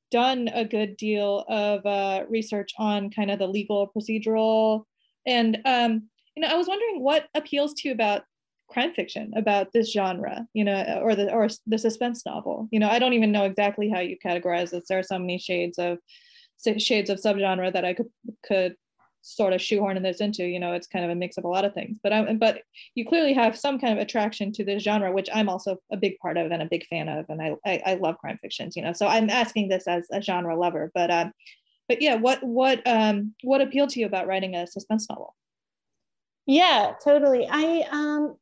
done 0.09 0.49
a 0.53 0.65
good 0.65 0.95
deal 0.95 1.43
of 1.49 1.85
uh, 1.85 2.23
research 2.29 2.71
on 2.77 3.11
kind 3.11 3.29
of 3.29 3.39
the 3.39 3.47
legal 3.47 3.91
procedural 3.95 4.85
and 5.25 5.59
um, 5.65 6.09
you 6.35 6.41
know 6.41 6.47
i 6.47 6.55
was 6.55 6.67
wondering 6.67 7.01
what 7.01 7.27
appeals 7.35 7.73
to 7.75 7.87
you 7.87 7.93
about 7.93 8.23
crime 8.69 8.93
fiction 8.93 9.31
about 9.35 9.71
this 9.73 9.91
genre 9.91 10.45
you 10.53 10.63
know 10.63 10.99
or 11.01 11.15
the 11.15 11.31
or 11.31 11.47
the 11.65 11.77
suspense 11.77 12.25
novel. 12.25 12.67
You 12.71 12.79
know 12.79 12.89
i 12.89 12.99
don't 12.99 13.13
even 13.13 13.31
know 13.31 13.45
exactly 13.45 13.89
how 13.89 13.99
you 13.99 14.17
categorize 14.23 14.71
this. 14.71 14.85
There 14.87 14.99
are 14.99 15.03
so 15.03 15.19
many 15.19 15.37
shades 15.37 15.77
of 15.77 15.99
shades 16.77 17.09
of 17.09 17.19
subgenre 17.19 17.71
that 17.71 17.85
i 17.85 17.93
could 17.93 18.09
could 18.43 18.75
sort 19.21 19.51
of 19.51 19.61
shoehorn 19.61 20.01
this 20.01 20.21
into 20.21 20.45
you 20.45 20.59
know 20.59 20.71
it's 20.73 20.87
kind 20.87 21.03
of 21.03 21.11
a 21.11 21.15
mix 21.15 21.37
of 21.37 21.43
a 21.43 21.47
lot 21.47 21.65
of 21.65 21.73
things. 21.73 21.97
But 22.01 22.13
i 22.13 22.33
but 22.33 22.61
you 22.95 23.05
clearly 23.05 23.33
have 23.33 23.57
some 23.57 23.79
kind 23.79 23.93
of 23.93 23.99
attraction 23.99 24.51
to 24.53 24.63
this 24.63 24.83
genre 24.83 25.11
which 25.11 25.29
i'm 25.33 25.49
also 25.49 25.77
a 25.91 25.97
big 25.97 26.17
part 26.19 26.37
of 26.37 26.51
and 26.51 26.61
a 26.61 26.65
big 26.65 26.85
fan 26.87 27.09
of 27.09 27.25
and 27.29 27.41
i 27.41 27.55
i, 27.65 27.81
I 27.85 27.93
love 27.95 28.17
crime 28.17 28.39
fictions 28.41 28.75
you 28.75 28.83
know. 28.83 28.93
So 28.93 29.07
i'm 29.07 29.29
asking 29.29 29.69
this 29.69 29.87
as 29.87 30.07
a 30.11 30.21
genre 30.21 30.57
lover 30.57 30.91
but 30.93 31.11
um 31.11 31.31
but 31.87 32.01
yeah 32.01 32.15
what 32.15 32.41
what 32.43 32.85
um 32.87 33.33
what 33.43 33.61
appealed 33.61 33.89
to 33.91 33.99
you 33.99 34.05
about 34.05 34.27
writing 34.27 34.55
a 34.55 34.67
suspense 34.67 35.09
novel? 35.09 35.35
Yeah 36.45 36.93
totally. 37.03 37.47
I 37.49 37.85
um 37.91 38.37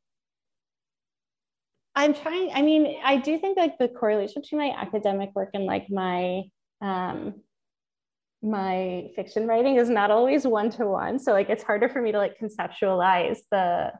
I'm 1.96 2.14
trying, 2.14 2.50
I 2.54 2.62
mean, 2.62 2.96
I 3.02 3.16
do 3.16 3.38
think 3.38 3.56
like 3.56 3.78
the 3.78 3.88
correlation 3.88 4.42
between 4.42 4.60
my 4.60 4.76
academic 4.76 5.30
work 5.34 5.50
and 5.54 5.64
like 5.64 5.86
my 5.90 6.42
um 6.82 7.34
my 8.42 9.08
fiction 9.16 9.46
writing 9.46 9.76
is 9.76 9.88
not 9.88 10.10
always 10.10 10.46
one 10.46 10.70
to 10.70 10.86
one. 10.86 11.18
So 11.18 11.32
like 11.32 11.48
it's 11.48 11.64
harder 11.64 11.88
for 11.88 12.00
me 12.02 12.12
to 12.12 12.18
like 12.18 12.38
conceptualize 12.38 13.38
the 13.50 13.92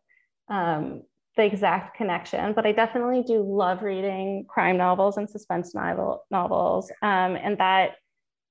um 0.48 1.02
the 1.37 1.44
exact 1.44 1.96
connection, 1.96 2.52
but 2.54 2.66
I 2.66 2.72
definitely 2.72 3.22
do 3.22 3.42
love 3.42 3.82
reading 3.82 4.46
crime 4.48 4.76
novels 4.76 5.16
and 5.16 5.28
suspense 5.28 5.74
novel 5.74 6.24
novels. 6.30 6.90
Um, 7.02 7.37
and 7.37 7.59
that 7.59 7.92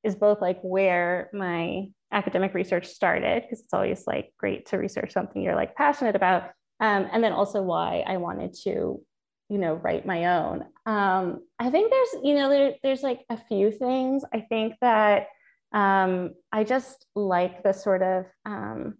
is 0.03 0.15
both 0.15 0.39
like 0.41 0.59
where 0.61 1.29
my 1.33 1.87
academic 2.11 2.53
research 2.53 2.87
started, 2.87 3.43
because 3.43 3.61
it's 3.61 3.73
always 3.73 4.05
like 4.05 4.33
great 4.37 4.67
to 4.67 4.77
research 4.77 5.13
something 5.13 5.41
you're 5.41 5.55
like 5.55 5.75
passionate 5.75 6.15
about. 6.15 6.43
Um, 6.79 7.07
and 7.11 7.23
then 7.23 7.31
also 7.31 7.63
why 7.63 8.03
I 8.05 8.17
wanted 8.17 8.53
to 8.65 9.01
you 9.49 9.57
know 9.57 9.75
write 9.75 10.05
my 10.05 10.37
own. 10.37 10.65
Um, 10.85 11.41
i 11.59 11.69
think 11.69 11.91
there's 11.91 12.23
you 12.23 12.35
know 12.35 12.49
there, 12.49 12.75
there's 12.83 13.03
like 13.03 13.21
a 13.29 13.37
few 13.37 13.71
things. 13.71 14.23
I 14.33 14.41
think 14.41 14.75
that 14.81 15.27
um, 15.71 16.31
i 16.51 16.63
just 16.63 17.05
like 17.15 17.63
the 17.63 17.73
sort 17.73 18.01
of 18.01 18.25
um, 18.45 18.95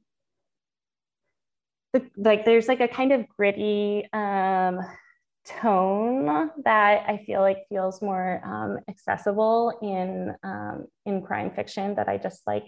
the, 1.93 2.03
like 2.17 2.45
there's 2.45 2.67
like 2.67 2.81
a 2.81 2.88
kind 2.88 3.12
of 3.12 3.27
gritty 3.29 4.08
um, 4.13 4.79
tone 5.45 6.49
that 6.63 7.08
i 7.08 7.23
feel 7.25 7.39
like 7.39 7.60
feels 7.69 8.01
more 8.01 8.41
um, 8.43 8.79
accessible 8.89 9.77
in 9.81 10.34
um, 10.43 10.86
in 11.05 11.21
crime 11.21 11.51
fiction 11.55 11.95
that 11.95 12.10
i 12.10 12.17
just 12.17 12.41
like 12.47 12.65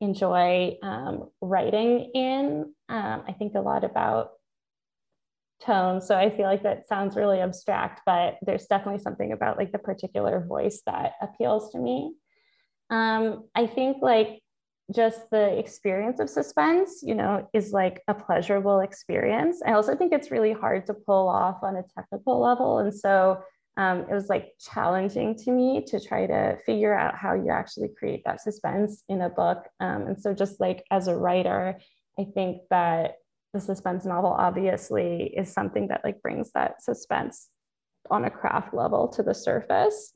enjoy 0.00 0.76
um 0.82 1.28
writing 1.40 2.10
in. 2.14 2.72
Um 2.88 3.22
i 3.28 3.32
think 3.38 3.54
a 3.54 3.60
lot 3.60 3.84
about 3.84 4.30
tone. 5.64 6.00
So 6.00 6.16
I 6.16 6.30
feel 6.30 6.46
like 6.46 6.62
that 6.62 6.88
sounds 6.88 7.16
really 7.16 7.40
abstract, 7.40 8.02
but 8.04 8.36
there's 8.42 8.66
definitely 8.66 9.00
something 9.00 9.32
about 9.32 9.56
like 9.56 9.72
the 9.72 9.78
particular 9.78 10.44
voice 10.46 10.82
that 10.86 11.12
appeals 11.20 11.72
to 11.72 11.78
me. 11.78 12.14
Um, 12.90 13.44
I 13.54 13.66
think 13.66 13.98
like 14.02 14.40
just 14.94 15.30
the 15.30 15.58
experience 15.58 16.20
of 16.20 16.28
suspense, 16.28 17.02
you 17.02 17.14
know, 17.14 17.48
is 17.52 17.72
like 17.72 18.02
a 18.08 18.14
pleasurable 18.14 18.80
experience. 18.80 19.62
I 19.64 19.72
also 19.72 19.96
think 19.96 20.12
it's 20.12 20.30
really 20.30 20.52
hard 20.52 20.86
to 20.86 20.94
pull 20.94 21.28
off 21.28 21.62
on 21.62 21.76
a 21.76 21.84
technical 21.94 22.40
level. 22.40 22.78
And 22.78 22.94
so 22.94 23.42
um, 23.76 24.00
it 24.00 24.12
was 24.12 24.28
like 24.28 24.52
challenging 24.60 25.34
to 25.38 25.50
me 25.50 25.84
to 25.86 25.98
try 25.98 26.26
to 26.26 26.58
figure 26.66 26.94
out 26.94 27.14
how 27.14 27.34
you 27.34 27.50
actually 27.50 27.88
create 27.98 28.22
that 28.26 28.42
suspense 28.42 29.02
in 29.08 29.22
a 29.22 29.30
book. 29.30 29.66
Um, 29.80 30.08
and 30.08 30.20
so 30.20 30.34
just 30.34 30.60
like 30.60 30.84
as 30.90 31.08
a 31.08 31.16
writer, 31.16 31.78
I 32.18 32.24
think 32.34 32.62
that 32.68 33.14
the 33.52 33.60
suspense 33.60 34.04
novel 34.04 34.30
obviously 34.30 35.32
is 35.36 35.52
something 35.52 35.88
that 35.88 36.02
like 36.04 36.22
brings 36.22 36.52
that 36.52 36.82
suspense 36.82 37.48
on 38.10 38.24
a 38.24 38.30
craft 38.30 38.74
level 38.74 39.08
to 39.08 39.22
the 39.22 39.34
surface. 39.34 40.12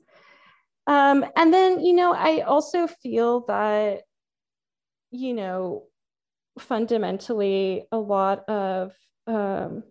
Um, 0.87 1.25
and 1.37 1.53
then, 1.53 1.85
you 1.85 1.95
know, 1.95 2.13
I 2.13 2.41
also 2.41 2.87
feel 2.87 3.45
that, 3.47 4.03
you 5.11 5.35
know, 5.35 5.85
fundamentally 6.59 7.87
a 7.93 7.99
lot 7.99 8.49
of, 8.49 8.93
um, 9.27 9.83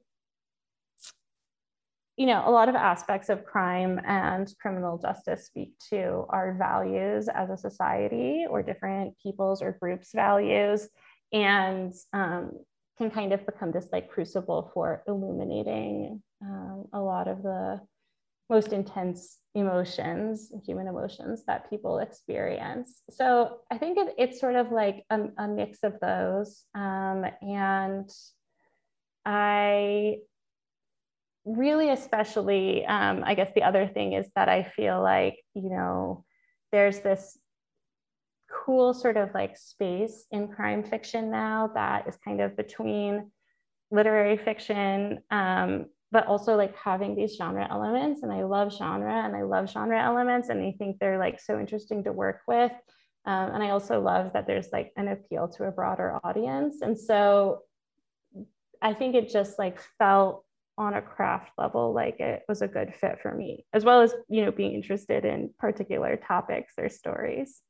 you 2.17 2.25
know, 2.27 2.43
a 2.45 2.51
lot 2.51 2.69
of 2.69 2.75
aspects 2.75 3.27
of 3.27 3.43
crime 3.43 3.99
and 4.05 4.47
criminal 4.61 4.97
justice 4.97 5.45
speak 5.45 5.73
to 5.89 6.25
our 6.29 6.55
values 6.57 7.27
as 7.27 7.49
a 7.49 7.57
society 7.57 8.45
or 8.49 8.63
different 8.63 9.15
people's 9.21 9.61
or 9.61 9.77
groups' 9.81 10.13
values. 10.15 10.87
And 11.33 11.93
um, 12.13 12.51
can 12.97 13.11
kind 13.11 13.33
of 13.33 13.45
become 13.45 13.71
this 13.71 13.87
like 13.91 14.09
crucible 14.09 14.71
for 14.73 15.03
illuminating 15.07 16.21
um, 16.41 16.85
a 16.93 16.99
lot 16.99 17.27
of 17.27 17.43
the 17.43 17.81
most 18.49 18.73
intense 18.73 19.39
emotions, 19.55 20.51
human 20.65 20.87
emotions 20.87 21.43
that 21.47 21.69
people 21.69 21.99
experience. 21.99 23.01
So 23.09 23.57
I 23.71 23.77
think 23.77 23.97
it, 23.97 24.13
it's 24.17 24.39
sort 24.39 24.55
of 24.55 24.71
like 24.71 25.03
a, 25.09 25.19
a 25.37 25.47
mix 25.47 25.79
of 25.83 25.99
those. 25.99 26.63
Um, 26.75 27.25
and 27.41 28.09
I 29.25 30.17
really, 31.43 31.89
especially, 31.89 32.85
um, 32.85 33.23
I 33.25 33.33
guess 33.33 33.51
the 33.55 33.63
other 33.63 33.87
thing 33.87 34.13
is 34.13 34.27
that 34.35 34.49
I 34.49 34.63
feel 34.63 35.01
like, 35.01 35.37
you 35.53 35.69
know, 35.69 36.23
there's 36.71 36.99
this 36.99 37.37
cool 38.63 38.93
sort 38.93 39.17
of 39.17 39.33
like 39.33 39.57
space 39.57 40.25
in 40.31 40.47
crime 40.47 40.83
fiction 40.83 41.29
now 41.31 41.69
that 41.73 42.07
is 42.07 42.17
kind 42.23 42.41
of 42.41 42.55
between 42.55 43.31
literary 43.91 44.37
fiction 44.37 45.19
um, 45.31 45.85
but 46.11 46.27
also 46.27 46.55
like 46.55 46.75
having 46.77 47.15
these 47.15 47.35
genre 47.35 47.67
elements 47.69 48.23
and 48.23 48.31
i 48.31 48.43
love 48.43 48.71
genre 48.73 49.13
and 49.25 49.35
i 49.35 49.41
love 49.41 49.69
genre 49.69 50.01
elements 50.01 50.49
and 50.49 50.61
i 50.61 50.73
think 50.77 50.97
they're 50.99 51.19
like 51.19 51.39
so 51.39 51.59
interesting 51.59 52.03
to 52.03 52.11
work 52.11 52.41
with. 52.47 52.71
Um, 53.25 53.51
and 53.53 53.63
i 53.63 53.71
also 53.71 54.01
love 54.01 54.31
that 54.33 54.47
there's 54.47 54.69
like 54.71 54.91
an 54.97 55.07
appeal 55.07 55.47
to 55.49 55.65
a 55.65 55.71
broader 55.71 56.19
audience. 56.23 56.81
And 56.81 56.97
so 56.97 57.61
i 58.81 58.93
think 58.93 59.15
it 59.15 59.29
just 59.29 59.57
like 59.59 59.79
felt 59.97 60.43
on 60.77 60.93
a 60.93 61.01
craft 61.01 61.51
level 61.57 61.93
like 61.93 62.19
it 62.19 62.43
was 62.49 62.61
a 62.61 62.67
good 62.67 62.93
fit 62.93 63.19
for 63.21 63.33
me 63.33 63.65
as 63.73 63.85
well 63.85 64.01
as 64.01 64.13
you 64.27 64.43
know 64.43 64.51
being 64.51 64.73
interested 64.73 65.23
in 65.23 65.49
particular 65.57 66.17
topics 66.17 66.73
or 66.77 66.89
stories 66.89 67.61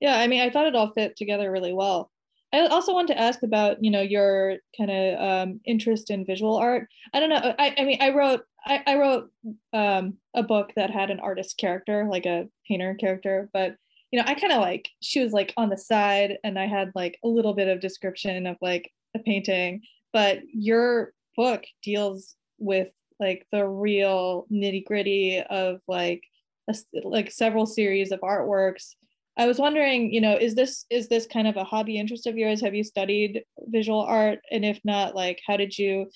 yeah 0.00 0.16
i 0.18 0.26
mean 0.26 0.40
i 0.40 0.50
thought 0.50 0.66
it 0.66 0.74
all 0.74 0.92
fit 0.92 1.16
together 1.16 1.50
really 1.50 1.72
well. 1.72 2.10
I 2.52 2.68
also 2.68 2.94
want 2.94 3.08
to 3.08 3.20
ask 3.20 3.42
about 3.42 3.82
you 3.82 3.90
know 3.90 4.00
your 4.00 4.56
kind 4.78 4.90
of 4.90 5.20
um, 5.20 5.60
interest 5.66 6.10
in 6.10 6.24
visual 6.24 6.56
art. 6.56 6.88
I 7.12 7.20
don't 7.20 7.30
know 7.30 7.54
i, 7.58 7.74
I 7.76 7.84
mean 7.84 7.98
i 8.00 8.10
wrote 8.10 8.42
i, 8.66 8.82
I 8.86 8.96
wrote 8.96 9.30
um, 9.72 10.14
a 10.34 10.42
book 10.42 10.72
that 10.76 10.90
had 10.90 11.10
an 11.10 11.20
artist 11.20 11.58
character 11.58 12.06
like 12.10 12.26
a 12.26 12.48
painter 12.66 12.94
character 12.94 13.50
but 13.52 13.76
you 14.10 14.18
know 14.18 14.24
i 14.26 14.34
kind 14.34 14.52
of 14.52 14.60
like 14.60 14.88
she 15.02 15.22
was 15.22 15.32
like 15.32 15.52
on 15.56 15.68
the 15.68 15.76
side 15.76 16.38
and 16.44 16.58
i 16.58 16.66
had 16.66 16.92
like 16.94 17.18
a 17.24 17.28
little 17.28 17.54
bit 17.54 17.68
of 17.68 17.80
description 17.80 18.46
of 18.46 18.56
like 18.60 18.90
a 19.14 19.18
painting 19.18 19.82
but 20.12 20.40
your 20.52 21.12
book 21.36 21.64
deals 21.82 22.36
with 22.58 22.88
like 23.20 23.46
the 23.52 23.66
real 23.66 24.46
nitty 24.52 24.84
gritty 24.84 25.42
of 25.50 25.80
like 25.88 26.22
a, 26.68 26.74
like 27.04 27.30
several 27.30 27.66
series 27.66 28.12
of 28.12 28.20
artworks 28.20 28.94
i 29.36 29.46
was 29.46 29.58
wondering 29.58 30.12
you 30.12 30.20
know 30.20 30.36
is 30.36 30.54
this 30.54 30.84
is 30.90 31.08
this 31.08 31.26
kind 31.26 31.46
of 31.46 31.56
a 31.56 31.64
hobby 31.64 31.98
interest 31.98 32.26
of 32.26 32.36
yours 32.36 32.60
have 32.60 32.74
you 32.74 32.84
studied 32.84 33.42
visual 33.68 34.00
art 34.00 34.40
and 34.50 34.64
if 34.64 34.80
not 34.84 35.14
like 35.14 35.40
how 35.46 35.56
did 35.56 35.76
you 35.76 36.06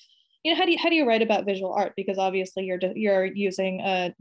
you 0.43 0.51
know 0.51 0.57
how 0.57 0.65
do 0.65 0.71
you 0.71 0.77
how 0.77 0.89
do 0.89 0.95
you 0.95 1.07
write 1.07 1.21
about 1.21 1.45
visual 1.45 1.73
art 1.73 1.93
because 1.95 2.17
obviously 2.17 2.63
you're 2.63 2.79
you're 2.95 3.25
using 3.25 3.81
a 3.81 4.13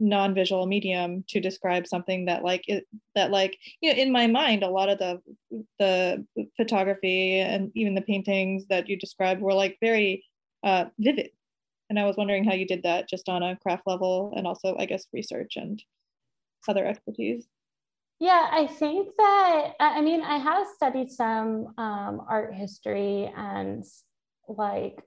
non-visual 0.00 0.66
medium 0.66 1.24
to 1.28 1.40
describe 1.40 1.84
something 1.84 2.26
that 2.26 2.44
like 2.44 2.62
it, 2.68 2.86
that 3.16 3.32
like 3.32 3.58
you 3.80 3.90
know 3.90 4.00
in 4.00 4.12
my 4.12 4.28
mind 4.28 4.62
a 4.62 4.70
lot 4.70 4.88
of 4.88 4.98
the 4.98 5.20
the 5.78 6.24
photography 6.56 7.40
and 7.40 7.72
even 7.74 7.94
the 7.94 8.00
paintings 8.02 8.64
that 8.68 8.88
you 8.88 8.96
described 8.96 9.40
were 9.40 9.54
like 9.54 9.76
very 9.80 10.24
uh, 10.62 10.86
vivid. 10.98 11.30
And 11.90 11.98
I 11.98 12.04
was 12.04 12.16
wondering 12.16 12.44
how 12.44 12.54
you 12.54 12.66
did 12.66 12.82
that 12.82 13.08
just 13.08 13.28
on 13.28 13.42
a 13.42 13.56
craft 13.56 13.84
level 13.86 14.32
and 14.36 14.46
also, 14.46 14.76
I 14.78 14.86
guess, 14.86 15.06
research 15.12 15.56
and 15.56 15.82
other 16.68 16.84
expertise. 16.84 17.46
Yeah, 18.20 18.48
I 18.50 18.66
think 18.66 19.10
that, 19.16 19.74
I 19.78 20.00
mean, 20.00 20.22
I 20.22 20.38
have 20.38 20.66
studied 20.74 21.10
some 21.10 21.74
um, 21.78 22.20
art 22.28 22.52
history 22.52 23.32
and 23.36 23.84
like 24.48 24.98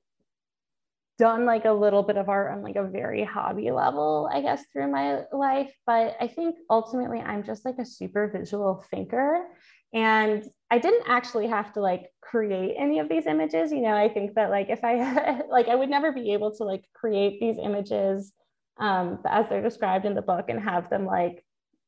done 1.19 1.45
like 1.45 1.65
a 1.65 1.71
little 1.71 2.04
bit 2.04 2.17
of 2.17 2.30
art 2.30 2.52
on 2.52 2.63
like 2.63 2.78
a 2.78 2.88
very 2.88 3.24
hobby 3.24 3.69
level, 3.69 4.30
I 4.32 4.41
guess, 4.41 4.63
through 4.71 4.91
my 4.91 5.24
life. 5.34 5.71
But 5.86 6.15
I 6.21 6.28
think 6.28 6.56
ultimately 6.69 7.19
I'm 7.19 7.43
just 7.43 7.65
like 7.65 7.78
a 7.80 7.86
super 7.86 8.30
visual 8.34 8.84
thinker. 8.89 9.45
And 9.93 10.45
I 10.71 10.80
didn't 10.80 11.04
actually 11.08 11.47
have 11.47 11.74
to 11.74 11.82
like 11.82 12.08
create 12.21 12.76
any 12.80 13.00
of 13.00 13.10
these 13.10 13.28
images. 13.28 13.74
You 13.74 13.82
know, 13.82 13.95
I 13.95 14.08
think 14.08 14.36
that 14.36 14.50
like 14.50 14.69
if 14.69 14.84
I 14.86 15.41
like 15.52 15.67
I 15.67 15.76
would 15.76 15.89
never 15.89 16.13
be 16.13 16.32
able 16.34 16.56
to 16.56 16.63
like 16.63 16.86
create 16.93 17.41
these 17.41 17.58
images 17.62 18.32
um, 18.80 19.19
as 19.26 19.50
they're 19.50 19.62
described 19.62 20.06
in 20.06 20.15
the 20.15 20.21
book 20.21 20.45
and 20.47 20.62
have 20.62 20.89
them 20.89 21.06
like 21.06 21.43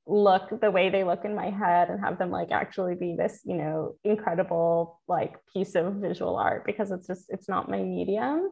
look 0.05 0.59
the 0.61 0.71
way 0.71 0.89
they 0.89 1.03
look 1.03 1.23
in 1.23 1.35
my 1.35 1.49
head 1.49 1.89
and 1.89 1.99
have 1.99 2.17
them 2.17 2.29
like 2.29 2.51
actually 2.51 2.95
be 2.95 3.15
this 3.15 3.39
you 3.45 3.55
know 3.55 3.95
incredible 4.03 4.99
like 5.07 5.35
piece 5.53 5.75
of 5.75 5.93
visual 5.95 6.35
art 6.35 6.65
because 6.65 6.91
it's 6.91 7.07
just 7.07 7.25
it's 7.29 7.47
not 7.47 7.69
my 7.69 7.81
medium 7.81 8.49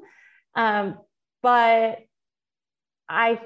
um, 0.56 0.98
but 1.42 2.00
i 3.10 3.40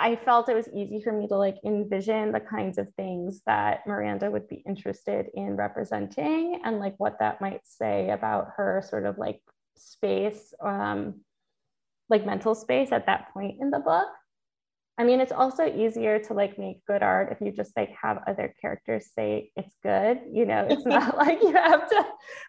I 0.00 0.14
felt 0.14 0.48
it 0.48 0.54
was 0.54 0.68
easy 0.72 1.02
for 1.02 1.12
me 1.12 1.26
to 1.26 1.36
like 1.36 1.56
envision 1.66 2.30
the 2.30 2.38
kinds 2.38 2.78
of 2.78 2.86
things 2.94 3.42
that 3.46 3.84
Miranda 3.84 4.30
would 4.30 4.46
be 4.48 4.62
interested 4.66 5.26
in 5.34 5.56
representing 5.56 6.60
and 6.64 6.78
like 6.78 6.94
what 6.98 7.18
that 7.18 7.40
might 7.40 7.62
say 7.64 8.10
about 8.10 8.52
her 8.56 8.80
sort 8.88 9.06
of 9.06 9.18
like 9.18 9.40
space, 9.76 10.54
um, 10.64 11.22
like 12.08 12.24
mental 12.24 12.54
space 12.54 12.92
at 12.92 13.06
that 13.06 13.32
point 13.34 13.56
in 13.60 13.70
the 13.70 13.80
book. 13.80 14.06
I 14.98 15.04
mean, 15.04 15.20
it's 15.20 15.32
also 15.32 15.64
easier 15.64 16.18
to 16.18 16.34
like 16.34 16.58
make 16.58 16.84
good 16.86 17.02
art 17.02 17.30
if 17.30 17.40
you 17.40 17.52
just 17.52 17.76
like 17.76 17.90
have 18.02 18.18
other 18.26 18.52
characters 18.60 19.10
say 19.16 19.52
it's 19.56 19.74
good. 19.82 20.20
You 20.30 20.44
know, 20.44 20.66
it's 20.68 20.84
not 20.96 21.16
like 21.16 21.40
you 21.40 21.52
have 21.52 21.88
to 21.88 22.04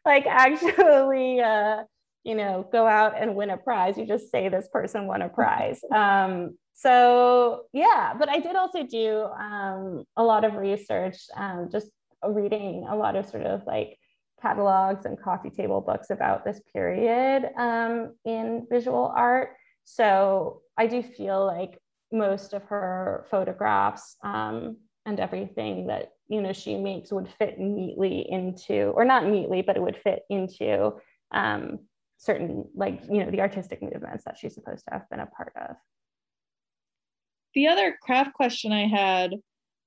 like 0.06 0.26
actually, 0.26 1.40
uh, 1.42 1.84
you 2.24 2.36
know, 2.36 2.68
go 2.72 2.88
out 2.88 3.22
and 3.22 3.36
win 3.36 3.52
a 3.52 3.58
prize. 3.58 3.98
You 3.98 4.06
just 4.06 4.32
say 4.32 4.50
this 4.50 4.68
person 4.74 5.08
won 5.08 5.22
a 5.22 5.30
prize. 5.30 5.80
Um, 5.94 6.58
so 6.82 7.64
yeah 7.74 8.14
but 8.18 8.30
i 8.30 8.40
did 8.40 8.56
also 8.56 8.84
do 8.84 9.24
um, 9.38 10.04
a 10.16 10.24
lot 10.24 10.46
of 10.46 10.54
research 10.56 11.18
um, 11.36 11.68
just 11.72 11.88
reading 12.28 12.86
a 12.90 12.96
lot 12.96 13.16
of 13.16 13.26
sort 13.28 13.44
of 13.46 13.62
like 13.66 13.98
catalogs 14.42 15.06
and 15.06 15.22
coffee 15.22 15.50
table 15.50 15.82
books 15.82 16.10
about 16.10 16.46
this 16.46 16.62
period 16.72 17.50
um, 17.58 18.16
in 18.26 18.66
visual 18.72 19.12
art 19.16 19.50
so 19.84 20.62
i 20.78 20.88
do 20.88 21.04
feel 21.04 21.46
like 21.46 21.78
most 22.12 22.54
of 22.54 22.64
her 22.64 23.26
photographs 23.30 24.16
um, 24.24 24.78
and 25.06 25.20
everything 25.20 25.88
that 25.88 26.12
you 26.28 26.42
know 26.42 26.54
she 26.54 26.76
makes 26.76 27.12
would 27.12 27.30
fit 27.40 27.60
neatly 27.60 28.26
into 28.30 28.92
or 28.96 29.06
not 29.06 29.26
neatly 29.26 29.62
but 29.62 29.78
it 29.78 29.82
would 29.82 29.98
fit 29.98 30.24
into 30.30 30.92
um, 31.32 31.80
certain 32.18 32.66
like 32.76 33.02
you 33.10 33.24
know 33.24 33.32
the 33.32 33.42
artistic 33.42 33.82
movements 33.82 34.24
that 34.26 34.38
she's 34.38 34.54
supposed 34.54 34.84
to 34.88 34.94
have 34.94 35.10
been 35.10 35.20
a 35.20 35.26
part 35.28 35.54
of 35.56 35.76
the 37.56 37.68
other 37.68 37.98
craft 38.02 38.34
question 38.34 38.72
I 38.72 38.88
had 38.88 39.34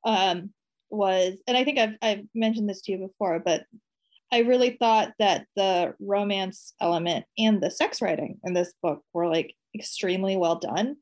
um, 0.05 0.51
was, 0.91 1.41
and 1.47 1.57
I 1.57 1.65
think 1.65 1.79
I've, 1.79 1.95
I've 2.03 2.25
mentioned 2.35 2.69
this 2.69 2.83
to 2.83 2.93
you 2.93 2.99
before, 2.99 3.41
but 3.45 3.65
I 4.33 4.41
really 4.41 4.77
thought 4.79 5.13
that 5.19 5.47
the 5.57 5.95
romance 6.01 6.75
element 6.81 7.25
and 7.39 7.63
the 7.63 7.71
sex 7.71 8.01
writing 8.01 8.39
in 8.45 8.55
this 8.55 8.73
book 8.83 9.03
were 9.13 9.29
like 9.29 9.55
extremely 9.75 10.37
well 10.37 10.59
done. 10.59 10.97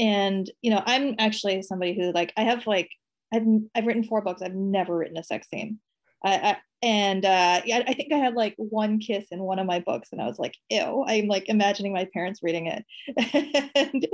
And, 0.00 0.50
you 0.62 0.70
know, 0.70 0.82
I'm 0.86 1.14
actually 1.18 1.60
somebody 1.62 1.94
who 1.94 2.10
like, 2.12 2.32
I 2.36 2.42
have 2.42 2.66
like, 2.66 2.88
I've, 3.32 3.46
I've 3.74 3.86
written 3.86 4.02
four 4.02 4.22
books. 4.22 4.40
I've 4.40 4.54
never 4.54 4.96
written 4.96 5.18
a 5.18 5.22
sex 5.22 5.46
scene. 5.50 5.78
I, 6.24 6.36
I, 6.36 6.56
and 6.82 7.24
uh, 7.24 7.60
yeah, 7.66 7.82
I 7.86 7.92
think 7.92 8.12
I 8.12 8.16
had 8.16 8.34
like 8.34 8.54
one 8.56 8.98
kiss 8.98 9.26
in 9.30 9.40
one 9.40 9.58
of 9.58 9.66
my 9.66 9.80
books, 9.80 10.10
and 10.12 10.20
I 10.20 10.26
was 10.26 10.38
like, 10.38 10.54
"Ew!" 10.70 11.04
I'm 11.06 11.28
like 11.28 11.48
imagining 11.48 11.92
my 11.92 12.08
parents 12.12 12.40
reading 12.42 12.66
it, 12.66 12.84
and, 13.74 14.06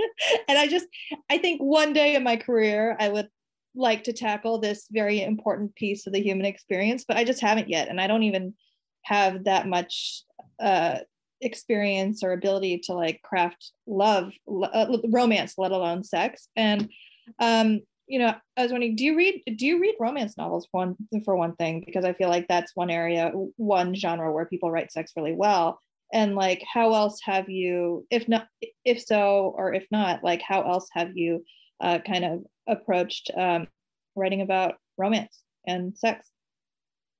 and 0.48 0.58
I 0.58 0.66
just, 0.66 0.86
I 1.30 1.38
think 1.38 1.60
one 1.60 1.92
day 1.92 2.16
in 2.16 2.24
my 2.24 2.36
career, 2.36 2.96
I 2.98 3.08
would 3.08 3.28
like 3.76 4.04
to 4.04 4.12
tackle 4.12 4.58
this 4.58 4.86
very 4.90 5.22
important 5.22 5.76
piece 5.76 6.06
of 6.06 6.12
the 6.12 6.22
human 6.22 6.46
experience, 6.46 7.04
but 7.06 7.16
I 7.16 7.24
just 7.24 7.40
haven't 7.40 7.68
yet, 7.68 7.88
and 7.88 8.00
I 8.00 8.08
don't 8.08 8.24
even 8.24 8.54
have 9.02 9.44
that 9.44 9.68
much 9.68 10.22
uh, 10.60 10.98
experience 11.40 12.22
or 12.22 12.32
ability 12.32 12.78
to 12.84 12.94
like 12.94 13.20
craft 13.22 13.72
love, 13.86 14.32
uh, 14.48 14.96
romance, 15.08 15.54
let 15.58 15.72
alone 15.72 16.04
sex, 16.04 16.48
and 16.56 16.88
um, 17.38 17.80
you 18.06 18.20
know, 18.20 18.32
I 18.56 18.62
was 18.62 18.70
wondering, 18.70 18.94
do 18.94 19.04
you 19.04 19.16
read 19.16 19.42
do 19.56 19.66
you 19.66 19.80
read 19.80 19.96
romance 19.98 20.36
novels 20.36 20.68
for 20.70 20.86
one 20.86 20.96
for 21.24 21.36
one 21.36 21.56
thing? 21.56 21.82
Because 21.84 22.04
I 22.04 22.12
feel 22.12 22.28
like 22.28 22.46
that's 22.48 22.76
one 22.76 22.90
area, 22.90 23.32
one 23.56 23.94
genre 23.94 24.32
where 24.32 24.46
people 24.46 24.70
write 24.70 24.92
sex 24.92 25.12
really 25.16 25.34
well. 25.34 25.80
And 26.12 26.36
like, 26.36 26.62
how 26.72 26.94
else 26.94 27.18
have 27.24 27.48
you, 27.48 28.06
if 28.10 28.28
not, 28.28 28.46
if 28.84 29.02
so, 29.02 29.52
or 29.56 29.74
if 29.74 29.86
not, 29.90 30.22
like, 30.22 30.40
how 30.40 30.62
else 30.62 30.88
have 30.92 31.16
you 31.16 31.44
uh, 31.80 31.98
kind 32.06 32.24
of 32.24 32.44
approached 32.68 33.30
um, 33.36 33.66
writing 34.14 34.40
about 34.40 34.76
romance 34.96 35.42
and 35.66 35.96
sex? 35.98 36.30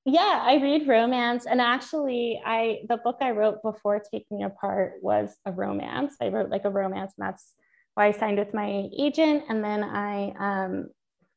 Yeah, 0.09 0.41
I 0.41 0.61
read 0.63 0.87
romance, 0.87 1.47
and 1.47 1.61
actually, 1.61 2.41
I 2.45 2.83
the 2.89 2.97
book 2.97 3.17
I 3.21 3.33
wrote 3.33 3.61
before 3.63 4.01
Take 4.01 4.25
Me 4.31 4.45
Apart 4.45 4.95
was 5.03 5.37
a 5.45 5.51
romance. 5.51 6.15
I 6.23 6.29
wrote 6.29 6.49
like 6.49 6.65
a 6.65 6.71
romance, 6.71 7.13
and 7.19 7.27
that's 7.27 7.55
why 7.97 8.07
I 8.07 8.13
signed 8.13 8.39
with 8.39 8.55
my 8.55 8.89
agent 8.97 9.45
and 9.49 9.65
then 9.65 9.83
I 9.83 10.35
um, 10.39 10.89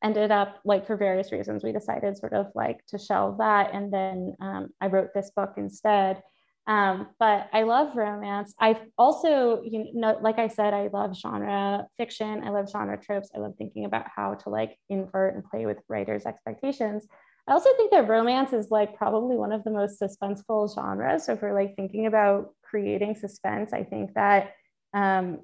ended 0.04 0.30
up 0.30 0.60
like 0.64 0.86
for 0.86 0.96
various 0.96 1.32
reasons 1.32 1.64
we 1.64 1.72
decided 1.72 2.16
sort 2.18 2.34
of 2.34 2.48
like 2.54 2.84
to 2.88 2.98
shelve 2.98 3.38
that 3.38 3.70
and 3.72 3.92
then 3.92 4.36
um, 4.40 4.68
I 4.80 4.88
wrote 4.88 5.08
this 5.14 5.30
book 5.34 5.54
instead. 5.56 6.22
Um, 6.66 7.08
but 7.18 7.48
I 7.54 7.62
love 7.62 7.96
romance. 7.96 8.54
I 8.60 8.78
also, 8.98 9.62
you 9.62 9.90
know, 9.94 10.18
like 10.20 10.38
I 10.38 10.48
said, 10.48 10.74
I 10.74 10.88
love 10.92 11.16
genre 11.16 11.86
fiction. 11.96 12.44
I 12.44 12.50
love 12.50 12.70
genre 12.70 12.98
tropes. 13.02 13.30
I 13.34 13.38
love 13.38 13.54
thinking 13.56 13.86
about 13.86 14.06
how 14.14 14.34
to 14.34 14.50
like 14.50 14.76
invert 14.90 15.34
and 15.34 15.42
play 15.42 15.64
with 15.64 15.78
writers' 15.88 16.26
expectations. 16.26 17.06
I 17.50 17.54
also 17.54 17.70
think 17.76 17.90
that 17.90 18.08
romance 18.08 18.52
is 18.52 18.70
like 18.70 18.96
probably 18.96 19.36
one 19.36 19.50
of 19.50 19.64
the 19.64 19.72
most 19.72 20.00
suspenseful 20.00 20.72
genres. 20.72 21.26
So 21.26 21.32
if 21.32 21.42
we're 21.42 21.52
like 21.52 21.74
thinking 21.74 22.06
about 22.06 22.54
creating 22.62 23.16
suspense, 23.16 23.72
I 23.72 23.82
think 23.82 24.14
that 24.14 24.52
um, 24.94 25.40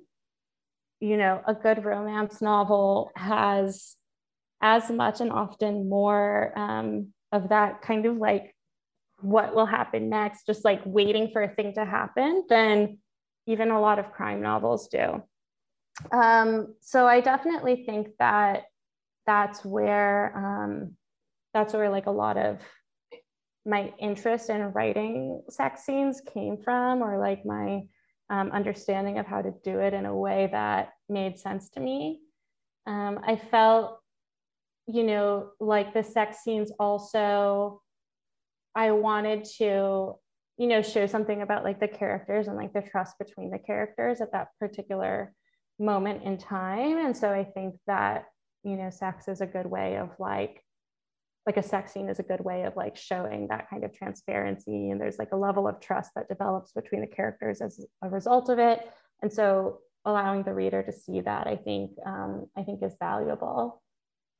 you 1.00 1.16
know, 1.16 1.42
a 1.46 1.52
good 1.52 1.84
romance 1.84 2.40
novel 2.40 3.10
has 3.16 3.96
as 4.62 4.90
much 4.90 5.20
and 5.20 5.32
often 5.32 5.88
more 5.88 6.56
um, 6.56 7.08
of 7.32 7.50
that 7.50 7.82
kind 7.82 8.06
of 8.06 8.16
like 8.16 8.54
what 9.20 9.54
will 9.54 9.66
happen 9.66 10.08
next, 10.08 10.46
just 10.46 10.64
like 10.64 10.80
waiting 10.84 11.30
for 11.32 11.42
a 11.42 11.54
thing 11.54 11.74
to 11.74 11.84
happen, 11.84 12.44
than 12.48 12.98
even 13.46 13.70
a 13.70 13.80
lot 13.80 13.98
of 13.98 14.12
crime 14.12 14.40
novels 14.40 14.88
do. 14.88 15.22
Um, 16.12 16.74
so 16.80 17.06
I 17.06 17.20
definitely 17.20 17.84
think 17.84 18.08
that 18.18 18.64
that's 19.26 19.64
where 19.64 20.36
um, 20.36 20.95
that's 21.56 21.72
where 21.72 21.88
like 21.88 22.04
a 22.04 22.10
lot 22.10 22.36
of 22.36 22.60
my 23.64 23.92
interest 23.98 24.50
in 24.50 24.60
writing 24.74 25.40
sex 25.48 25.86
scenes 25.86 26.20
came 26.20 26.58
from, 26.62 27.02
or 27.02 27.18
like 27.18 27.46
my 27.46 27.80
um, 28.28 28.50
understanding 28.52 29.18
of 29.18 29.26
how 29.26 29.40
to 29.40 29.54
do 29.64 29.78
it 29.80 29.94
in 29.94 30.04
a 30.04 30.14
way 30.14 30.50
that 30.52 30.90
made 31.08 31.38
sense 31.38 31.70
to 31.70 31.80
me. 31.80 32.20
Um, 32.86 33.20
I 33.26 33.36
felt, 33.36 34.00
you 34.86 35.02
know, 35.02 35.50
like 35.58 35.94
the 35.94 36.04
sex 36.04 36.44
scenes 36.44 36.70
also, 36.78 37.80
I 38.74 38.90
wanted 38.90 39.46
to, 39.56 40.16
you 40.58 40.66
know, 40.66 40.82
show 40.82 41.06
something 41.06 41.40
about 41.40 41.64
like 41.64 41.80
the 41.80 41.88
characters 41.88 42.48
and 42.48 42.56
like 42.56 42.74
the 42.74 42.82
trust 42.82 43.16
between 43.18 43.50
the 43.50 43.58
characters 43.58 44.20
at 44.20 44.32
that 44.32 44.48
particular 44.60 45.32
moment 45.78 46.22
in 46.22 46.36
time. 46.36 46.98
And 46.98 47.16
so 47.16 47.32
I 47.32 47.44
think 47.44 47.76
that, 47.86 48.26
you 48.62 48.76
know, 48.76 48.90
sex 48.90 49.26
is 49.28 49.40
a 49.40 49.46
good 49.46 49.66
way 49.66 49.96
of 49.96 50.10
like 50.18 50.62
like 51.46 51.56
a 51.56 51.62
sex 51.62 51.92
scene 51.92 52.09
is 52.09 52.18
a 52.18 52.24
good 52.24 52.40
way 52.40 52.64
of 52.64 52.76
like 52.76 52.96
showing 52.96 53.46
that 53.48 53.70
kind 53.70 53.85
of 53.85 53.92
transparency 53.92 54.90
and 54.90 55.00
there's 55.00 55.18
like 55.18 55.32
a 55.32 55.37
level 55.37 55.68
of 55.68 55.80
trust 55.80 56.11
that 56.16 56.28
develops 56.28 56.72
between 56.72 57.00
the 57.00 57.06
characters 57.06 57.61
as 57.61 57.85
a 58.02 58.09
result 58.09 58.48
of 58.48 58.59
it. 58.59 58.80
And 59.22 59.32
so 59.32 59.78
allowing 60.06 60.44
the 60.44 60.54
reader 60.54 60.82
to 60.82 60.92
see 60.92 61.20
that 61.20 61.46
i 61.46 61.56
think 61.56 61.90
um, 62.06 62.46
i 62.56 62.62
think 62.62 62.82
is 62.82 62.94
valuable. 62.98 63.82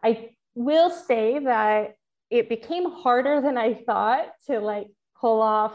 I 0.03 0.31
will 0.55 0.91
say 0.91 1.41
that 1.41 1.97
it 2.31 2.49
became 2.49 2.91
harder 2.91 3.41
than 3.41 3.59
i 3.59 3.75
thought 3.75 4.29
to 4.47 4.61
like 4.61 4.89
pull 5.21 5.43
off 5.43 5.73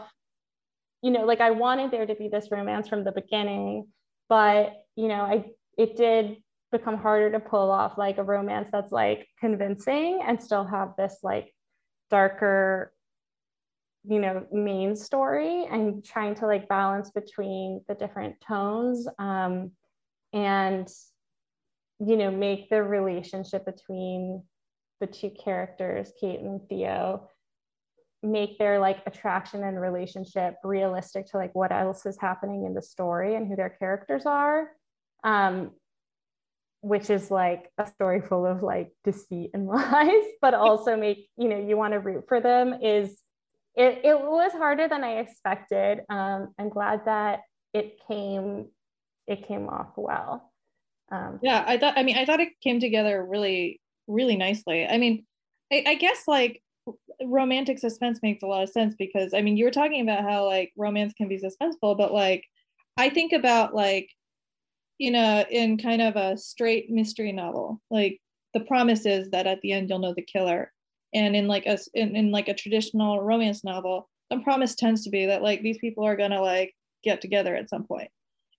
you 1.02 1.10
know 1.10 1.24
like 1.24 1.40
i 1.40 1.50
wanted 1.50 1.90
there 1.90 2.06
to 2.06 2.14
be 2.14 2.28
this 2.28 2.48
romance 2.50 2.88
from 2.88 3.04
the 3.04 3.12
beginning 3.12 3.86
but 4.28 4.72
you 4.96 5.08
know 5.08 5.22
i 5.22 5.44
it 5.78 5.96
did 5.96 6.36
become 6.72 6.96
harder 6.96 7.30
to 7.30 7.38
pull 7.38 7.70
off 7.70 7.98
like 7.98 8.18
a 8.18 8.22
romance 8.22 8.68
that's 8.72 8.90
like 8.90 9.28
convincing 9.38 10.20
and 10.26 10.42
still 10.42 10.64
have 10.64 10.94
this 10.96 11.18
like 11.22 11.54
darker 12.10 12.92
you 14.04 14.18
know 14.18 14.44
main 14.50 14.96
story 14.96 15.66
and 15.70 16.04
trying 16.04 16.34
to 16.34 16.46
like 16.46 16.68
balance 16.68 17.10
between 17.10 17.80
the 17.88 17.94
different 17.94 18.34
tones 18.40 19.06
um, 19.18 19.70
and 20.32 20.88
you 22.00 22.16
know 22.16 22.30
make 22.30 22.68
the 22.68 22.82
relationship 22.82 23.64
between 23.64 24.42
the 25.00 25.06
two 25.06 25.30
characters 25.30 26.12
kate 26.20 26.40
and 26.40 26.60
theo 26.68 27.28
make 28.22 28.58
their 28.58 28.78
like 28.78 29.02
attraction 29.06 29.64
and 29.64 29.80
relationship 29.80 30.56
realistic 30.62 31.26
to 31.26 31.36
like 31.36 31.54
what 31.54 31.72
else 31.72 32.06
is 32.06 32.16
happening 32.20 32.64
in 32.64 32.74
the 32.74 32.82
story 32.82 33.34
and 33.34 33.48
who 33.48 33.56
their 33.56 33.70
characters 33.70 34.26
are. 34.26 34.68
Um, 35.24 35.72
which 36.82 37.10
is 37.10 37.30
like 37.30 37.70
a 37.78 37.86
story 37.86 38.20
full 38.20 38.44
of 38.44 38.62
like 38.62 38.92
deceit 39.04 39.50
and 39.54 39.66
lies, 39.68 40.24
but 40.40 40.52
also 40.52 40.96
make, 40.96 41.28
you 41.38 41.48
know, 41.48 41.58
you 41.58 41.76
want 41.76 41.92
to 41.94 42.00
root 42.00 42.24
for 42.28 42.40
them 42.40 42.74
is 42.82 43.18
it, 43.74 44.00
it 44.04 44.20
was 44.20 44.52
harder 44.52 44.88
than 44.88 45.02
I 45.02 45.20
expected. 45.20 46.00
Um, 46.10 46.52
I'm 46.58 46.68
glad 46.68 47.06
that 47.06 47.40
it 47.72 47.98
came, 48.06 48.66
it 49.26 49.46
came 49.46 49.68
off 49.68 49.92
well. 49.96 50.52
Um, 51.10 51.38
yeah, 51.42 51.64
I 51.66 51.78
thought, 51.78 51.94
I 51.96 52.02
mean, 52.02 52.18
I 52.18 52.24
thought 52.24 52.40
it 52.40 52.60
came 52.60 52.80
together 52.80 53.24
really, 53.24 53.80
really 54.08 54.36
nicely. 54.36 54.86
I 54.86 54.98
mean, 54.98 55.24
I, 55.72 55.84
I 55.86 55.94
guess 55.94 56.24
like 56.26 56.62
romantic 57.22 57.78
suspense 57.78 58.18
makes 58.22 58.42
a 58.42 58.46
lot 58.46 58.64
of 58.64 58.70
sense 58.70 58.94
because 58.98 59.34
I 59.34 59.40
mean, 59.40 59.56
you 59.56 59.64
were 59.64 59.70
talking 59.70 60.02
about 60.02 60.24
how 60.24 60.46
like 60.46 60.72
romance 60.76 61.14
can 61.16 61.28
be 61.28 61.38
suspenseful, 61.40 61.96
but 61.96 62.12
like 62.12 62.44
I 62.96 63.08
think 63.08 63.32
about 63.32 63.74
like 63.74 64.08
in 65.06 65.14
a 65.14 65.46
in 65.50 65.78
kind 65.78 66.02
of 66.02 66.16
a 66.16 66.36
straight 66.36 66.90
mystery 66.90 67.32
novel. 67.32 67.80
Like 67.90 68.20
the 68.54 68.60
promise 68.60 69.06
is 69.06 69.30
that 69.30 69.46
at 69.46 69.60
the 69.60 69.72
end 69.72 69.88
you'll 69.88 69.98
know 69.98 70.14
the 70.14 70.22
killer. 70.22 70.72
And 71.14 71.36
in 71.36 71.46
like 71.46 71.66
a 71.66 71.78
in, 71.94 72.16
in 72.16 72.30
like 72.30 72.48
a 72.48 72.54
traditional 72.54 73.22
romance 73.22 73.64
novel 73.64 74.08
the 74.30 74.38
promise 74.40 74.74
tends 74.74 75.04
to 75.04 75.10
be 75.10 75.26
that 75.26 75.42
like 75.42 75.60
these 75.60 75.76
people 75.78 76.04
are 76.06 76.16
gonna 76.16 76.40
like 76.40 76.74
get 77.04 77.20
together 77.20 77.54
at 77.54 77.68
some 77.68 77.84
point. 77.84 78.10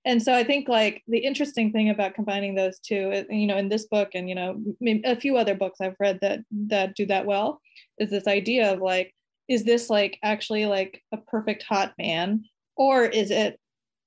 And 0.05 0.21
so 0.21 0.33
i 0.33 0.43
think 0.43 0.67
like 0.67 1.01
the 1.07 1.19
interesting 1.19 1.71
thing 1.71 1.89
about 1.89 2.13
combining 2.13 2.55
those 2.55 2.79
two 2.79 3.11
uh, 3.13 3.23
you 3.33 3.47
know 3.47 3.57
in 3.57 3.69
this 3.69 3.85
book 3.87 4.09
and 4.13 4.27
you 4.27 4.35
know 4.35 4.61
a 5.05 5.15
few 5.15 5.37
other 5.37 5.55
books 5.55 5.79
i've 5.79 5.95
read 5.97 6.19
that 6.21 6.41
that 6.51 6.93
do 6.95 7.05
that 7.05 7.25
well 7.25 7.61
is 7.97 8.09
this 8.09 8.27
idea 8.27 8.73
of 8.73 8.81
like 8.81 9.13
is 9.47 9.63
this 9.63 9.89
like 9.89 10.17
actually 10.23 10.65
like 10.65 11.01
a 11.11 11.17
perfect 11.17 11.63
hot 11.63 11.93
man? 11.97 12.45
Or 12.75 13.03
is 13.03 13.31
it 13.31 13.59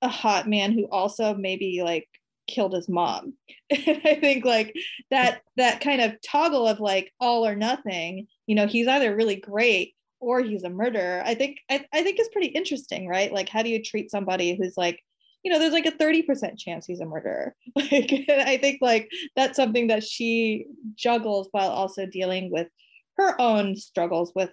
a 0.03 0.09
hot 0.09 0.49
man 0.49 0.72
who 0.72 0.87
also 0.90 1.35
maybe 1.35 1.83
like 1.83 2.09
killed 2.46 2.74
his 2.74 2.88
mom. 2.88 3.35
And 3.70 4.00
i 4.04 4.14
think 4.14 4.44
like 4.44 4.74
that 5.11 5.42
that 5.56 5.80
kind 5.80 6.00
of 6.00 6.20
toggle 6.22 6.68
of 6.68 6.78
like 6.78 7.12
all 7.20 7.44
or 7.44 7.56
nothing 7.56 8.28
you 8.46 8.54
know 8.54 8.68
he's 8.68 8.87
either 8.87 9.14
really 9.14 9.37
great 9.37 9.94
or 10.20 10.40
he's 10.40 10.62
a 10.62 10.70
murderer 10.70 11.22
i 11.24 11.35
think 11.35 11.59
I, 11.68 11.85
I 11.92 12.02
think 12.02 12.20
is 12.20 12.28
pretty 12.28 12.48
interesting 12.48 13.09
right? 13.09 13.32
Like 13.32 13.48
how 13.48 13.62
do 13.62 13.70
you 13.70 13.82
treat 13.82 14.11
somebody 14.11 14.56
who's 14.56 14.76
like 14.76 15.02
you 15.42 15.52
know 15.52 15.59
there's 15.59 15.72
like 15.72 15.87
a 15.87 15.92
30% 15.92 16.59
chance 16.59 16.87
he's 16.87 17.00
a 17.00 17.06
murderer. 17.06 17.54
Like 17.76 18.26
i 18.28 18.56
think 18.56 18.78
like 18.80 19.11
that's 19.35 19.56
something 19.56 19.88
that 19.88 20.04
she 20.04 20.66
juggles 20.94 21.48
while 21.52 21.70
also 21.70 22.06
dealing 22.06 22.50
with 22.50 22.68
her 23.16 23.40
own 23.40 23.76
struggles 23.76 24.32
with 24.35 24.50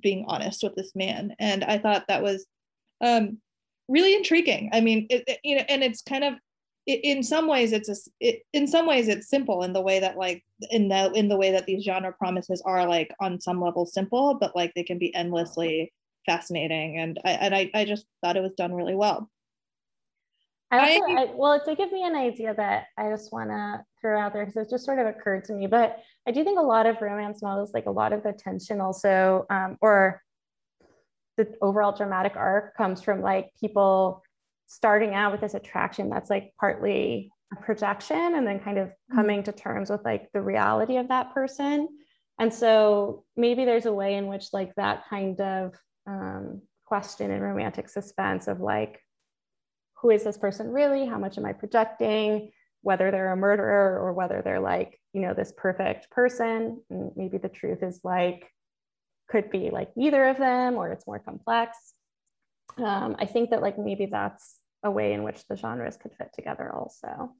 being 0.00 0.24
honest 0.28 0.62
with 0.62 0.74
this 0.74 0.92
man. 0.94 1.34
And 1.38 1.62
i 1.64 1.78
thought 1.78 2.06
that 2.08 2.22
was 2.22 2.46
um 3.02 3.38
really 3.88 4.14
intriguing. 4.14 4.70
I 4.72 4.80
mean 4.80 5.06
it, 5.10 5.24
it, 5.26 5.40
you 5.44 5.56
know 5.56 5.64
and 5.68 5.82
it's 5.84 6.02
kind 6.02 6.24
of 6.24 6.34
in 6.86 7.22
some 7.22 7.48
ways 7.48 7.72
it's 7.72 7.88
a, 7.88 7.96
it, 8.20 8.42
in 8.52 8.66
some 8.66 8.86
ways 8.86 9.08
it's 9.08 9.28
simple 9.28 9.64
in 9.64 9.72
the 9.72 9.80
way 9.80 9.98
that 9.98 10.16
like 10.16 10.44
in 10.70 10.88
the 10.88 11.10
in 11.12 11.28
the 11.28 11.36
way 11.36 11.50
that 11.50 11.66
these 11.66 11.84
genre 11.84 12.12
promises 12.12 12.62
are 12.64 12.86
like 12.86 13.12
on 13.20 13.40
some 13.40 13.60
level 13.60 13.84
simple 13.84 14.34
but 14.40 14.54
like 14.54 14.72
they 14.74 14.84
can 14.84 14.98
be 14.98 15.14
endlessly 15.14 15.92
fascinating 16.26 16.98
and 16.98 17.18
i 17.24 17.30
and 17.30 17.54
i, 17.54 17.70
I 17.74 17.84
just 17.84 18.06
thought 18.22 18.36
it 18.36 18.42
was 18.42 18.54
done 18.54 18.72
really 18.72 18.94
well 18.94 19.28
I 20.68 20.96
also, 20.96 21.12
I, 21.12 21.32
well, 21.32 21.52
it 21.52 21.62
did 21.64 21.78
give 21.78 21.92
me 21.92 22.02
an 22.02 22.16
idea 22.16 22.52
that 22.52 22.86
I 22.98 23.08
just 23.08 23.32
want 23.32 23.50
to 23.50 23.84
throw 24.00 24.18
out 24.18 24.32
there 24.32 24.44
because 24.44 24.66
it 24.66 24.68
just 24.68 24.84
sort 24.84 24.98
of 24.98 25.06
occurred 25.06 25.44
to 25.44 25.52
me. 25.52 25.68
But 25.68 25.98
I 26.26 26.32
do 26.32 26.42
think 26.42 26.58
a 26.58 26.62
lot 26.62 26.86
of 26.86 27.00
romance 27.00 27.40
novels, 27.40 27.72
like 27.72 27.86
a 27.86 27.90
lot 27.90 28.12
of 28.12 28.24
the 28.24 28.32
tension, 28.32 28.80
also, 28.80 29.46
um, 29.48 29.78
or 29.80 30.20
the 31.36 31.54
overall 31.62 31.96
dramatic 31.96 32.34
arc, 32.34 32.76
comes 32.76 33.00
from 33.00 33.22
like 33.22 33.50
people 33.60 34.24
starting 34.66 35.14
out 35.14 35.32
with 35.32 35.40
this 35.40 35.54
attraction 35.54 36.10
that's 36.10 36.30
like 36.30 36.52
partly 36.58 37.30
a 37.52 37.62
projection 37.62 38.34
and 38.34 38.46
then 38.46 38.58
kind 38.58 38.78
of 38.78 38.88
mm-hmm. 38.88 39.16
coming 39.16 39.42
to 39.44 39.52
terms 39.52 39.90
with 39.90 40.04
like 40.04 40.30
the 40.32 40.40
reality 40.40 40.96
of 40.96 41.08
that 41.08 41.32
person. 41.32 41.88
And 42.38 42.52
so 42.52 43.24
maybe 43.36 43.64
there's 43.64 43.86
a 43.86 43.92
way 43.92 44.14
in 44.14 44.26
which 44.26 44.52
like 44.52 44.74
that 44.74 45.08
kind 45.08 45.40
of 45.40 45.74
um, 46.06 46.62
question 46.84 47.30
in 47.30 47.40
romantic 47.40 47.88
suspense 47.88 48.48
of 48.48 48.60
like 48.60 49.00
who 50.02 50.10
is 50.10 50.24
this 50.24 50.36
person 50.36 50.70
really? 50.70 51.06
How 51.06 51.18
much 51.18 51.38
am 51.38 51.46
i 51.46 51.52
projecting? 51.52 52.50
Whether 52.82 53.10
they're 53.10 53.32
a 53.32 53.36
murderer 53.36 53.98
or 53.98 54.12
whether 54.12 54.42
they're 54.42 54.60
like 54.60 55.00
you 55.12 55.22
know 55.22 55.32
this 55.32 55.52
perfect 55.56 56.10
person. 56.10 56.82
And 56.90 57.12
maybe 57.16 57.38
the 57.38 57.48
truth 57.48 57.82
is 57.82 58.00
like 58.04 58.50
could 59.28 59.50
be 59.50 59.70
like 59.70 59.96
neither 59.96 60.28
of 60.28 60.36
them 60.36 60.74
or 60.74 60.92
it's 60.92 61.06
more 61.06 61.18
complex 61.18 61.94
um, 62.78 63.16
I 63.18 63.26
think 63.26 63.50
that 63.50 63.62
like 63.62 63.78
maybe 63.78 64.06
that's 64.06 64.58
a 64.82 64.90
way 64.90 65.12
in 65.12 65.22
which 65.22 65.46
the 65.48 65.56
genres 65.56 65.96
could 65.96 66.12
fit 66.12 66.30
together 66.34 66.72
also. 66.74 67.32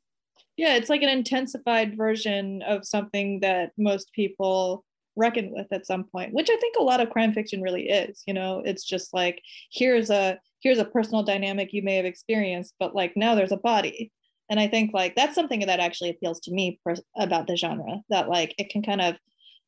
Yeah, 0.56 0.76
it's 0.76 0.90
like 0.90 1.02
an 1.02 1.08
intensified 1.08 1.96
version 1.96 2.62
of 2.62 2.86
something 2.86 3.40
that 3.40 3.72
most 3.78 4.12
people 4.12 4.84
reckon 5.14 5.50
with 5.50 5.66
at 5.72 5.86
some 5.86 6.04
point, 6.04 6.32
which 6.32 6.50
I 6.50 6.56
think 6.56 6.76
a 6.78 6.82
lot 6.82 7.00
of 7.00 7.10
crime 7.10 7.32
fiction 7.32 7.62
really 7.62 7.88
is. 7.88 8.22
You 8.26 8.34
know, 8.34 8.62
it's 8.64 8.84
just 8.84 9.14
like 9.14 9.40
here's 9.70 10.10
a 10.10 10.38
here's 10.60 10.78
a 10.78 10.84
personal 10.84 11.22
dynamic 11.22 11.72
you 11.72 11.82
may 11.82 11.96
have 11.96 12.04
experienced, 12.04 12.74
but 12.78 12.94
like 12.94 13.16
now 13.16 13.34
there's 13.34 13.52
a 13.52 13.56
body. 13.56 14.12
And 14.48 14.60
I 14.60 14.68
think 14.68 14.92
like 14.94 15.16
that's 15.16 15.34
something 15.34 15.60
that 15.60 15.80
actually 15.80 16.10
appeals 16.10 16.40
to 16.40 16.52
me 16.52 16.78
per- 16.84 16.94
about 17.16 17.46
the 17.46 17.56
genre 17.56 18.00
that 18.10 18.28
like 18.28 18.54
it 18.58 18.70
can 18.70 18.82
kind 18.82 19.00
of 19.00 19.16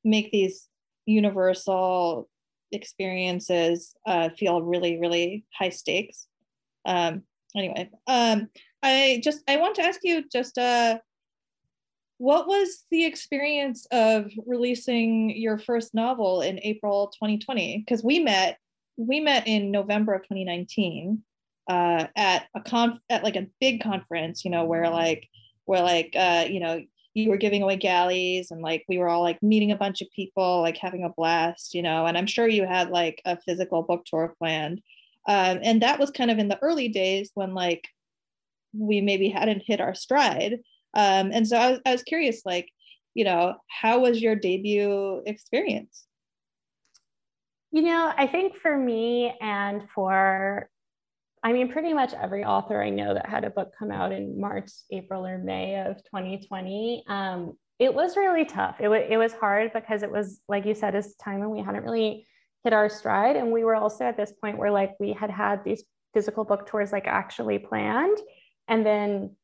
make 0.05 0.31
these 0.31 0.69
universal 1.07 2.29
experiences 2.73 3.95
uh, 4.07 4.31
feel 4.31 4.63
really, 4.63 4.99
really 4.99 5.45
high 5.53 5.71
stakes. 5.71 6.27
Um, 6.85 7.23
anyway, 7.57 7.91
um, 8.07 8.49
I 8.83 9.21
just 9.23 9.43
I 9.49 9.57
want 9.57 9.77
to 9.77 9.83
ask 9.83 10.01
you 10.03 10.25
just 10.31 10.59
uh, 10.59 10.99
what 12.19 12.49
was 12.49 12.85
the 12.91 13.05
experience 13.05 13.87
of 13.93 14.31
releasing 14.47 15.31
your 15.31 15.59
first 15.59 15.95
novel 15.95 16.43
in 16.43 16.61
April 16.63 17.09
2020? 17.09 17.79
Because 17.79 18.03
we 18.03 18.19
met 18.19 18.59
we 18.97 19.21
met 19.21 19.47
in 19.47 19.71
November 19.71 20.15
of 20.15 20.23
2019 20.23 21.23
uh, 21.69 22.07
at 22.17 22.47
a 22.55 22.61
conf 22.61 22.99
at 23.09 23.23
like 23.23 23.37
a 23.37 23.47
big 23.61 23.83
conference, 23.83 24.45
you 24.45 24.51
know, 24.51 24.65
where 24.65 24.91
like 24.91 25.29
where 25.65 25.83
like 25.83 26.15
uh, 26.17 26.47
you 26.49 26.61
know 26.61 26.81
you 27.15 27.31
were 27.31 27.37
giving 27.37 27.63
away 27.63 27.77
galleys 27.77 28.51
and 28.51 28.63
like 28.63 28.85
we 28.89 28.99
were 28.99 29.09
all 29.09 29.23
like 29.23 29.43
meeting 29.43 29.73
a 29.73 29.77
bunch 29.77 30.01
of 30.01 30.09
people 30.15 30.61
like 30.61 30.77
having 30.77 31.05
a 31.05 31.11
blast 31.11 31.75
you 31.75 31.83
know 31.83 32.07
and 32.07 32.17
i'm 32.17 32.27
sure 32.27 32.47
you 32.47 32.67
had 32.67 32.91
like 32.91 33.21
a 33.25 33.39
physical 33.41 33.83
book 33.83 34.05
tour 34.07 34.35
planned. 34.39 34.81
Um, 35.27 35.59
and 35.63 35.83
that 35.83 35.99
was 35.99 36.11
kind 36.11 36.31
of 36.31 36.39
in 36.39 36.49
the 36.49 36.59
early 36.63 36.89
days 36.89 37.31
when 37.35 37.53
like 37.53 37.87
we 38.73 39.03
maybe 39.03 39.29
hadn't 39.29 39.63
hit 39.67 39.79
our 39.79 39.95
stride. 39.95 40.61
Um, 40.95 41.33
and 41.35 41.47
so 41.47 41.59
I 41.59 41.71
was, 41.73 41.81
I 41.85 41.93
was 41.93 42.03
curious 42.03 42.43
like 42.47 42.71
you 43.15 43.25
know 43.25 43.57
how 43.69 44.01
was 44.01 44.23
your 44.23 44.37
debut 44.37 45.23
experience? 45.27 46.05
You 47.71 47.83
know 47.83 48.13
i 48.17 48.27
think 48.27 48.57
for 48.57 48.77
me 48.77 49.35
and 49.43 49.83
for 49.95 50.71
I 51.43 51.53
mean, 51.53 51.71
pretty 51.71 51.93
much 51.93 52.13
every 52.15 52.45
author 52.45 52.83
I 52.83 52.91
know 52.91 53.15
that 53.15 53.29
had 53.29 53.45
a 53.45 53.51
book 53.51 53.73
come 53.79 53.91
out 53.91 54.13
in 54.13 54.41
March, 54.41 54.71
April, 54.91 55.27
or 55.27 55.39
May 55.39 55.81
of 55.81 55.97
2020, 56.05 57.05
um, 57.09 57.57
it 57.79 57.95
was 57.95 58.17
really 58.17 58.45
tough. 58.45 58.77
It, 58.81 58.85
w- 58.85 59.07
it 59.09 59.17
was 59.17 59.33
hard 59.33 59.73
because 59.73 60.03
it 60.03 60.11
was, 60.11 60.41
like 60.49 60.67
you 60.67 60.75
said, 60.75 60.95
it's 60.95 61.15
time 61.17 61.41
when 61.41 61.51
we 61.51 61.61
hadn't 61.61 61.85
really 61.85 62.27
hit 62.65 62.73
our 62.73 62.89
stride. 62.89 63.37
And 63.37 63.53
we 63.53 63.65
were 63.65 63.77
also 63.77 64.05
at 64.05 64.17
this 64.17 64.33
point 64.33 64.59
where 64.59 64.71
like 64.71 64.95
we 64.99 65.13
had 65.13 65.31
had 65.31 65.63
these 65.65 65.85
physical 66.13 66.45
book 66.45 66.67
tours 66.67 66.91
like 66.91 67.07
actually 67.07 67.59
planned 67.59 68.19
and 68.67 68.85
then 68.85 69.37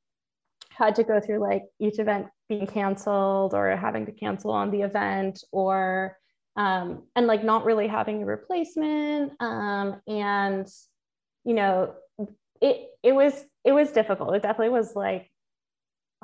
had 0.70 0.97
to 0.97 1.05
go 1.05 1.20
through 1.20 1.40
like 1.40 1.62
each 1.78 1.99
event 1.99 2.26
being 2.49 2.66
canceled 2.66 3.55
or 3.55 3.76
having 3.76 4.07
to 4.07 4.12
cancel 4.12 4.51
on 4.51 4.70
the 4.70 4.82
event 4.82 5.45
or 5.53 6.16
um, 6.57 7.05
and 7.14 7.26
like 7.26 7.45
not 7.45 7.64
really 7.64 7.86
having 7.86 8.22
a 8.22 8.26
replacement 8.26 9.32
um, 9.40 10.01
and 10.07 10.68
you 11.45 11.55
know, 11.55 11.95
it 12.61 12.88
it 13.03 13.12
was 13.12 13.45
it 13.64 13.72
was 13.72 13.92
difficult. 13.92 14.34
It 14.34 14.42
definitely 14.42 14.70
was 14.70 14.95
like 14.95 15.30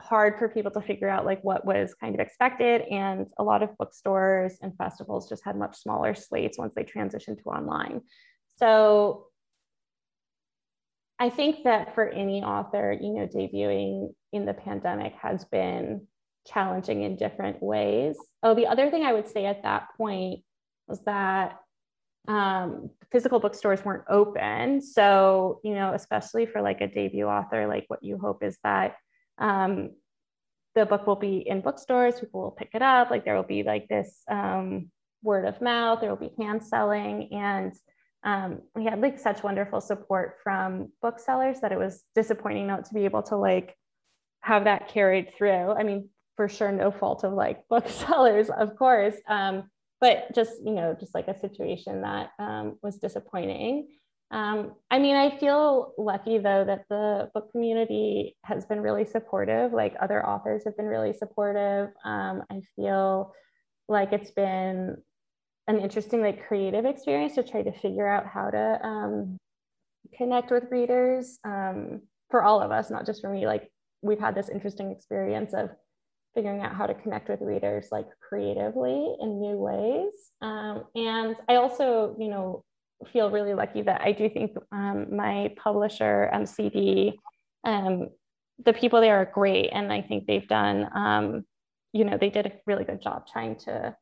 hard 0.00 0.38
for 0.38 0.48
people 0.48 0.70
to 0.70 0.80
figure 0.80 1.08
out 1.08 1.24
like 1.24 1.42
what 1.42 1.64
was 1.64 1.94
kind 1.94 2.14
of 2.14 2.20
expected 2.20 2.82
and 2.90 3.26
a 3.38 3.44
lot 3.44 3.62
of 3.62 3.76
bookstores 3.76 4.58
and 4.62 4.76
festivals 4.76 5.28
just 5.28 5.44
had 5.44 5.56
much 5.56 5.76
smaller 5.76 6.14
slates 6.14 6.58
once 6.58 6.72
they 6.74 6.84
transitioned 6.84 7.36
to 7.42 7.50
online 7.50 8.00
so 8.56 9.26
i 11.18 11.28
think 11.28 11.64
that 11.64 11.94
for 11.94 12.08
any 12.08 12.42
author 12.42 12.96
you 12.98 13.12
know 13.12 13.26
debuting 13.26 14.12
in 14.32 14.46
the 14.46 14.54
pandemic 14.54 15.12
has 15.20 15.44
been 15.46 16.06
challenging 16.46 17.02
in 17.02 17.16
different 17.16 17.62
ways 17.62 18.16
oh 18.42 18.54
the 18.54 18.66
other 18.66 18.90
thing 18.90 19.04
i 19.04 19.12
would 19.12 19.28
say 19.28 19.44
at 19.44 19.62
that 19.62 19.88
point 19.96 20.40
was 20.88 21.02
that 21.04 21.58
um, 22.28 22.90
physical 23.10 23.40
bookstores 23.40 23.84
weren't 23.84 24.04
open. 24.08 24.80
So, 24.80 25.60
you 25.64 25.74
know, 25.74 25.94
especially 25.94 26.46
for 26.46 26.62
like 26.62 26.80
a 26.80 26.86
debut 26.86 27.26
author, 27.26 27.66
like 27.66 27.84
what 27.88 28.02
you 28.02 28.18
hope 28.18 28.42
is 28.42 28.58
that 28.62 28.96
um, 29.38 29.90
the 30.74 30.86
book 30.86 31.06
will 31.06 31.16
be 31.16 31.38
in 31.38 31.60
bookstores, 31.60 32.20
people 32.20 32.42
will 32.42 32.50
pick 32.50 32.70
it 32.74 32.82
up, 32.82 33.10
like 33.10 33.24
there 33.24 33.34
will 33.34 33.42
be 33.42 33.62
like 33.62 33.88
this 33.88 34.22
um, 34.30 34.90
word 35.22 35.44
of 35.44 35.60
mouth, 35.60 36.00
there 36.00 36.10
will 36.10 36.28
be 36.28 36.32
hand 36.42 36.62
selling. 36.62 37.32
And 37.32 37.72
um, 38.22 38.60
we 38.74 38.84
had 38.84 39.00
like 39.00 39.18
such 39.18 39.42
wonderful 39.42 39.80
support 39.80 40.36
from 40.42 40.92
booksellers 41.02 41.60
that 41.60 41.72
it 41.72 41.78
was 41.78 42.04
disappointing 42.14 42.66
not 42.66 42.84
to 42.84 42.94
be 42.94 43.04
able 43.06 43.22
to 43.24 43.36
like 43.36 43.74
have 44.42 44.64
that 44.64 44.88
carried 44.88 45.34
through. 45.34 45.72
I 45.72 45.82
mean, 45.82 46.10
for 46.36 46.48
sure, 46.48 46.70
no 46.70 46.90
fault 46.90 47.24
of 47.24 47.32
like 47.32 47.66
booksellers, 47.70 48.50
of 48.50 48.76
course. 48.76 49.14
Um, 49.28 49.64
but 50.00 50.34
just 50.34 50.52
you 50.64 50.72
know 50.72 50.96
just 50.98 51.14
like 51.14 51.28
a 51.28 51.38
situation 51.38 52.02
that 52.02 52.30
um, 52.38 52.78
was 52.82 52.98
disappointing. 52.98 53.88
Um, 54.32 54.74
i 54.92 55.00
mean 55.00 55.16
i 55.16 55.36
feel 55.38 55.92
lucky 55.98 56.38
though 56.38 56.64
that 56.64 56.84
the 56.88 57.28
book 57.34 57.50
community 57.50 58.36
has 58.44 58.64
been 58.64 58.80
really 58.80 59.04
supportive. 59.04 59.72
Like 59.72 59.94
other 60.00 60.24
authors 60.24 60.62
have 60.64 60.76
been 60.76 60.86
really 60.86 61.12
supportive. 61.12 61.88
Um, 62.04 62.42
i 62.50 62.60
feel 62.76 63.34
like 63.88 64.12
it's 64.12 64.30
been 64.30 64.96
an 65.66 65.80
interesting 65.80 66.20
like 66.20 66.46
creative 66.46 66.84
experience 66.84 67.34
to 67.34 67.42
try 67.42 67.62
to 67.62 67.72
figure 67.72 68.06
out 68.06 68.26
how 68.26 68.50
to 68.50 68.86
um, 68.86 69.36
connect 70.16 70.50
with 70.50 70.64
readers 70.70 71.38
um, 71.44 72.02
for 72.30 72.42
all 72.42 72.60
of 72.60 72.70
us 72.70 72.90
not 72.90 73.06
just 73.06 73.20
for 73.20 73.30
me. 73.30 73.46
Like 73.46 73.70
we've 74.02 74.18
had 74.18 74.34
this 74.34 74.48
interesting 74.48 74.90
experience 74.90 75.52
of 75.52 75.70
figuring 76.34 76.62
out 76.62 76.74
how 76.74 76.86
to 76.86 76.94
connect 76.94 77.28
with 77.28 77.40
readers 77.40 77.88
like 77.90 78.06
creatively 78.20 79.16
in 79.20 79.40
new 79.40 79.56
ways. 79.56 80.12
Um, 80.40 80.84
and 80.94 81.36
I 81.48 81.56
also, 81.56 82.14
you 82.18 82.28
know, 82.28 82.64
feel 83.12 83.30
really 83.30 83.54
lucky 83.54 83.82
that 83.82 84.00
I 84.02 84.12
do 84.12 84.28
think 84.28 84.56
um, 84.72 85.16
my 85.16 85.54
publisher, 85.56 86.30
MCD, 86.32 87.14
um, 87.64 88.08
the 88.64 88.72
people 88.72 89.00
there 89.00 89.16
are 89.16 89.24
great. 89.24 89.70
And 89.72 89.92
I 89.92 90.02
think 90.02 90.26
they've 90.26 90.46
done, 90.46 90.88
um, 90.94 91.44
you 91.92 92.04
know, 92.04 92.18
they 92.20 92.30
did 92.30 92.46
a 92.46 92.52
really 92.66 92.84
good 92.84 93.02
job 93.02 93.26
trying 93.26 93.56
to 93.60 93.96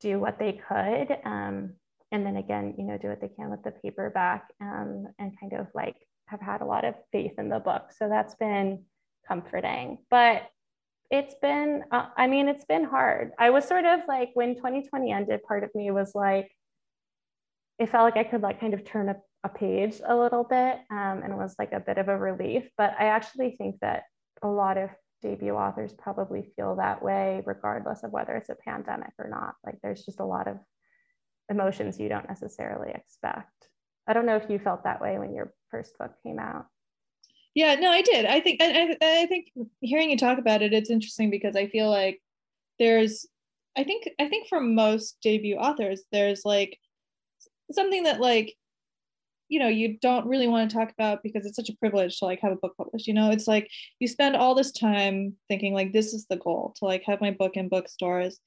do 0.00 0.20
what 0.20 0.38
they 0.38 0.60
could. 0.68 1.16
Um, 1.24 1.74
and 2.12 2.24
then 2.24 2.36
again, 2.36 2.74
you 2.78 2.84
know, 2.84 2.96
do 2.96 3.08
what 3.08 3.20
they 3.20 3.28
can 3.28 3.50
with 3.50 3.62
the 3.64 3.72
paperback 3.72 4.48
um, 4.60 5.06
and 5.18 5.38
kind 5.38 5.52
of 5.54 5.66
like 5.74 5.96
have 6.26 6.40
had 6.40 6.60
a 6.60 6.64
lot 6.64 6.84
of 6.84 6.94
faith 7.12 7.32
in 7.38 7.48
the 7.48 7.58
book. 7.58 7.90
So 7.96 8.08
that's 8.08 8.34
been 8.36 8.84
comforting. 9.26 9.98
But 10.10 10.42
it's 11.10 11.34
been 11.40 11.82
uh, 11.90 12.06
i 12.16 12.26
mean 12.26 12.48
it's 12.48 12.64
been 12.64 12.84
hard. 12.84 13.32
I 13.38 13.50
was 13.50 13.66
sort 13.66 13.84
of 13.84 14.00
like 14.08 14.30
when 14.34 14.54
2020 14.56 15.12
ended 15.12 15.42
part 15.42 15.64
of 15.64 15.70
me 15.74 15.90
was 15.90 16.14
like 16.14 16.50
it 17.78 17.90
felt 17.90 18.04
like 18.04 18.16
i 18.16 18.28
could 18.28 18.42
like 18.42 18.60
kind 18.60 18.74
of 18.74 18.84
turn 18.84 19.08
a, 19.08 19.16
a 19.44 19.48
page 19.48 20.00
a 20.06 20.14
little 20.14 20.44
bit 20.44 20.78
um, 20.90 21.22
and 21.22 21.32
it 21.32 21.36
was 21.36 21.54
like 21.58 21.72
a 21.72 21.80
bit 21.80 21.98
of 21.98 22.08
a 22.08 22.18
relief. 22.18 22.68
But 22.76 22.94
i 22.98 23.06
actually 23.06 23.52
think 23.56 23.76
that 23.80 24.04
a 24.42 24.48
lot 24.48 24.76
of 24.76 24.90
debut 25.22 25.54
authors 25.54 25.92
probably 25.92 26.52
feel 26.56 26.76
that 26.76 27.02
way 27.02 27.42
regardless 27.44 28.04
of 28.04 28.12
whether 28.12 28.34
it's 28.36 28.50
a 28.50 28.56
pandemic 28.64 29.12
or 29.18 29.28
not. 29.28 29.54
Like 29.64 29.78
there's 29.82 30.04
just 30.04 30.20
a 30.20 30.24
lot 30.24 30.46
of 30.46 30.58
emotions 31.50 31.98
you 31.98 32.08
don't 32.08 32.28
necessarily 32.28 32.92
expect. 32.92 33.68
I 34.06 34.12
don't 34.12 34.26
know 34.26 34.36
if 34.36 34.48
you 34.48 34.58
felt 34.58 34.84
that 34.84 35.00
way 35.00 35.18
when 35.18 35.34
your 35.34 35.52
first 35.70 35.96
book 35.98 36.12
came 36.22 36.38
out 36.38 36.66
yeah, 37.58 37.74
no, 37.74 37.90
I 37.90 38.02
did. 38.02 38.24
I 38.24 38.38
think 38.38 38.62
I, 38.62 38.96
I 39.02 39.26
think 39.26 39.48
hearing 39.80 40.10
you 40.10 40.16
talk 40.16 40.38
about 40.38 40.62
it, 40.62 40.72
it's 40.72 40.90
interesting 40.90 41.28
because 41.28 41.56
I 41.56 41.66
feel 41.66 41.90
like 41.90 42.22
there's 42.78 43.26
I 43.76 43.82
think 43.82 44.08
I 44.20 44.28
think 44.28 44.48
for 44.48 44.60
most 44.60 45.16
debut 45.22 45.56
authors, 45.56 46.04
there's 46.12 46.42
like 46.44 46.78
something 47.72 48.04
that 48.04 48.20
like 48.20 48.54
you 49.48 49.58
know 49.58 49.66
you 49.66 49.98
don't 50.00 50.28
really 50.28 50.46
want 50.46 50.70
to 50.70 50.76
talk 50.76 50.92
about 50.92 51.24
because 51.24 51.44
it's 51.46 51.56
such 51.56 51.68
a 51.68 51.76
privilege 51.78 52.20
to 52.20 52.26
like 52.26 52.38
have 52.42 52.52
a 52.52 52.56
book 52.56 52.76
published 52.76 53.08
you 53.08 53.14
know? 53.14 53.32
It's 53.32 53.48
like 53.48 53.68
you 53.98 54.06
spend 54.06 54.36
all 54.36 54.54
this 54.54 54.70
time 54.70 55.34
thinking 55.48 55.74
like 55.74 55.92
this 55.92 56.14
is 56.14 56.26
the 56.30 56.36
goal 56.36 56.74
to 56.76 56.84
like 56.84 57.02
have 57.06 57.20
my 57.20 57.32
book 57.32 57.56
in 57.56 57.68
bookstores. 57.68 58.38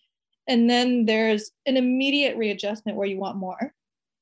And 0.48 0.70
then 0.70 1.06
there's 1.06 1.52
an 1.66 1.76
immediate 1.76 2.38
readjustment 2.38 2.98
where 2.98 3.08
you 3.08 3.18
want 3.18 3.38
more 3.38 3.74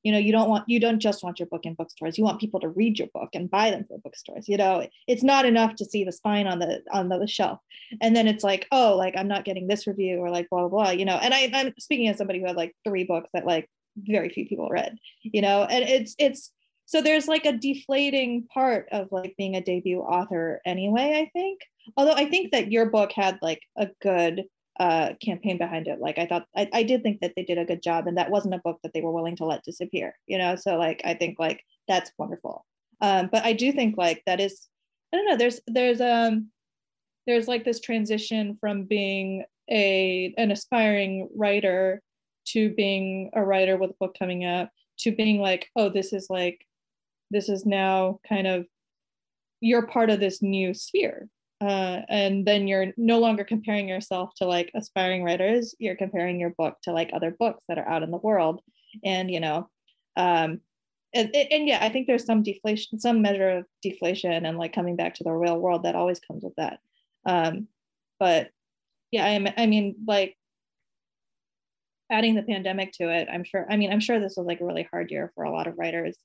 you 0.02 0.12
know 0.12 0.18
you 0.18 0.32
don't 0.32 0.48
want 0.48 0.64
you 0.68 0.80
don't 0.80 1.00
just 1.00 1.22
want 1.22 1.38
your 1.38 1.46
book 1.46 1.64
in 1.64 1.74
bookstores. 1.74 2.16
You 2.18 2.24
want 2.24 2.40
people 2.40 2.60
to 2.60 2.68
read 2.68 2.98
your 2.98 3.08
book 3.12 3.30
and 3.34 3.50
buy 3.50 3.70
them 3.70 3.84
for 3.86 3.98
bookstores 3.98 4.48
you 4.48 4.56
know? 4.56 4.86
It's 5.06 5.22
not 5.22 5.44
enough 5.44 5.74
to 5.76 5.84
see 5.84 6.04
the 6.04 6.12
spine 6.12 6.46
on 6.46 6.58
the 6.58 6.82
on 6.92 7.08
the 7.08 7.26
shelf. 7.26 7.60
And 8.00 8.14
then 8.14 8.26
it's 8.26 8.44
like 8.44 8.66
oh 8.72 8.96
like 8.96 9.14
i'm 9.16 9.28
not 9.28 9.44
getting 9.44 9.66
this 9.66 9.86
review 9.86 10.18
or 10.18 10.30
like 10.30 10.48
blah 10.50 10.68
blah 10.68 10.68
blah 10.68 10.90
you 10.90 11.04
know? 11.04 11.16
And 11.16 11.34
I, 11.34 11.50
i'm 11.52 11.74
speaking 11.78 12.08
as 12.08 12.18
somebody 12.18 12.40
who 12.40 12.46
had 12.46 12.56
like 12.56 12.74
three 12.84 13.04
books 13.04 13.30
that 13.34 13.46
like 13.46 13.68
very 13.96 14.28
few 14.28 14.46
people 14.46 14.68
read 14.68 14.96
you 15.22 15.42
know? 15.42 15.64
And 15.64 15.84
it's 15.84 16.14
it's 16.18 16.52
so 16.86 17.00
there's 17.00 17.28
like 17.28 17.46
a 17.46 17.56
deflating 17.56 18.48
part 18.52 18.88
of 18.90 19.12
like 19.12 19.34
being 19.36 19.54
a 19.54 19.60
debut 19.60 20.00
author 20.00 20.60
anyway 20.64 21.26
i 21.26 21.30
think. 21.38 21.60
Although 21.96 22.14
i 22.14 22.26
think 22.26 22.52
that 22.52 22.72
your 22.72 22.86
book 22.86 23.12
had 23.12 23.38
like 23.42 23.62
a 23.76 23.88
good 24.00 24.44
uh, 24.78 25.10
campaign 25.22 25.58
behind 25.58 25.88
it. 25.88 26.00
Like 26.00 26.18
I 26.18 26.26
thought, 26.26 26.46
I, 26.56 26.68
I 26.72 26.82
did 26.82 27.02
think 27.02 27.20
that 27.20 27.32
they 27.36 27.44
did 27.44 27.58
a 27.58 27.64
good 27.64 27.82
job, 27.82 28.06
and 28.06 28.16
that 28.16 28.30
wasn't 28.30 28.54
a 28.54 28.62
book 28.64 28.78
that 28.82 28.92
they 28.94 29.00
were 29.00 29.12
willing 29.12 29.36
to 29.36 29.44
let 29.44 29.64
disappear. 29.64 30.14
You 30.26 30.38
know, 30.38 30.56
so 30.56 30.76
like 30.76 31.00
I 31.04 31.14
think 31.14 31.38
like 31.38 31.62
that's 31.88 32.12
wonderful. 32.18 32.64
Um, 33.00 33.28
but 33.32 33.44
I 33.44 33.52
do 33.52 33.72
think 33.72 33.96
like 33.96 34.22
that 34.26 34.40
is, 34.40 34.68
I 35.12 35.16
don't 35.16 35.26
know. 35.26 35.36
There's 35.36 35.60
there's 35.66 36.00
um 36.00 36.50
there's 37.26 37.48
like 37.48 37.64
this 37.64 37.80
transition 37.80 38.56
from 38.60 38.84
being 38.84 39.44
a 39.70 40.34
an 40.36 40.50
aspiring 40.50 41.28
writer 41.34 42.02
to 42.48 42.70
being 42.74 43.30
a 43.34 43.44
writer 43.44 43.76
with 43.76 43.90
a 43.90 43.96
book 44.00 44.16
coming 44.18 44.44
up 44.44 44.70
to 44.98 45.12
being 45.12 45.40
like 45.40 45.68
oh 45.76 45.88
this 45.88 46.12
is 46.12 46.26
like 46.28 46.66
this 47.30 47.48
is 47.48 47.64
now 47.64 48.18
kind 48.28 48.46
of 48.46 48.66
you're 49.60 49.86
part 49.86 50.10
of 50.10 50.20
this 50.20 50.42
new 50.42 50.74
sphere 50.74 51.28
uh, 51.60 52.00
and 52.08 52.46
then 52.46 52.66
you're 52.66 52.92
no 52.96 53.18
longer 53.18 53.44
comparing 53.44 53.88
yourself 53.88 54.30
to 54.36 54.46
like 54.46 54.70
aspiring 54.74 55.22
writers. 55.22 55.74
You're 55.78 55.96
comparing 55.96 56.40
your 56.40 56.50
book 56.50 56.78
to 56.84 56.92
like 56.92 57.10
other 57.12 57.30
books 57.30 57.64
that 57.68 57.78
are 57.78 57.88
out 57.88 58.02
in 58.02 58.10
the 58.10 58.16
world. 58.16 58.60
And 59.04 59.30
you 59.30 59.40
know 59.40 59.68
um 60.16 60.60
and, 61.14 61.34
and 61.34 61.68
yeah 61.68 61.78
i 61.80 61.88
think 61.88 62.06
there's 62.06 62.24
some 62.24 62.42
deflation 62.42 62.98
some 63.00 63.22
measure 63.22 63.50
of 63.50 63.66
deflation 63.82 64.46
and 64.46 64.58
like 64.58 64.72
coming 64.72 64.96
back 64.96 65.14
to 65.14 65.24
the 65.24 65.32
real 65.32 65.58
world 65.58 65.84
that 65.84 65.94
always 65.96 66.20
comes 66.20 66.42
with 66.42 66.54
that. 66.56 66.78
Um 67.26 67.68
but 68.18 68.50
yeah 69.10 69.24
i, 69.24 69.62
I 69.62 69.66
mean 69.66 69.96
like 70.06 70.36
adding 72.10 72.34
the 72.34 72.42
pandemic 72.42 72.92
to 72.92 73.08
it 73.08 73.28
i'm 73.32 73.44
sure 73.44 73.66
i 73.70 73.76
mean 73.76 73.92
i'm 73.92 74.00
sure 74.00 74.18
this 74.18 74.34
was 74.36 74.46
like 74.46 74.60
a 74.60 74.64
really 74.64 74.88
hard 74.90 75.10
year 75.10 75.32
for 75.34 75.44
a 75.44 75.52
lot 75.52 75.66
of 75.66 75.78
writers. 75.78 76.16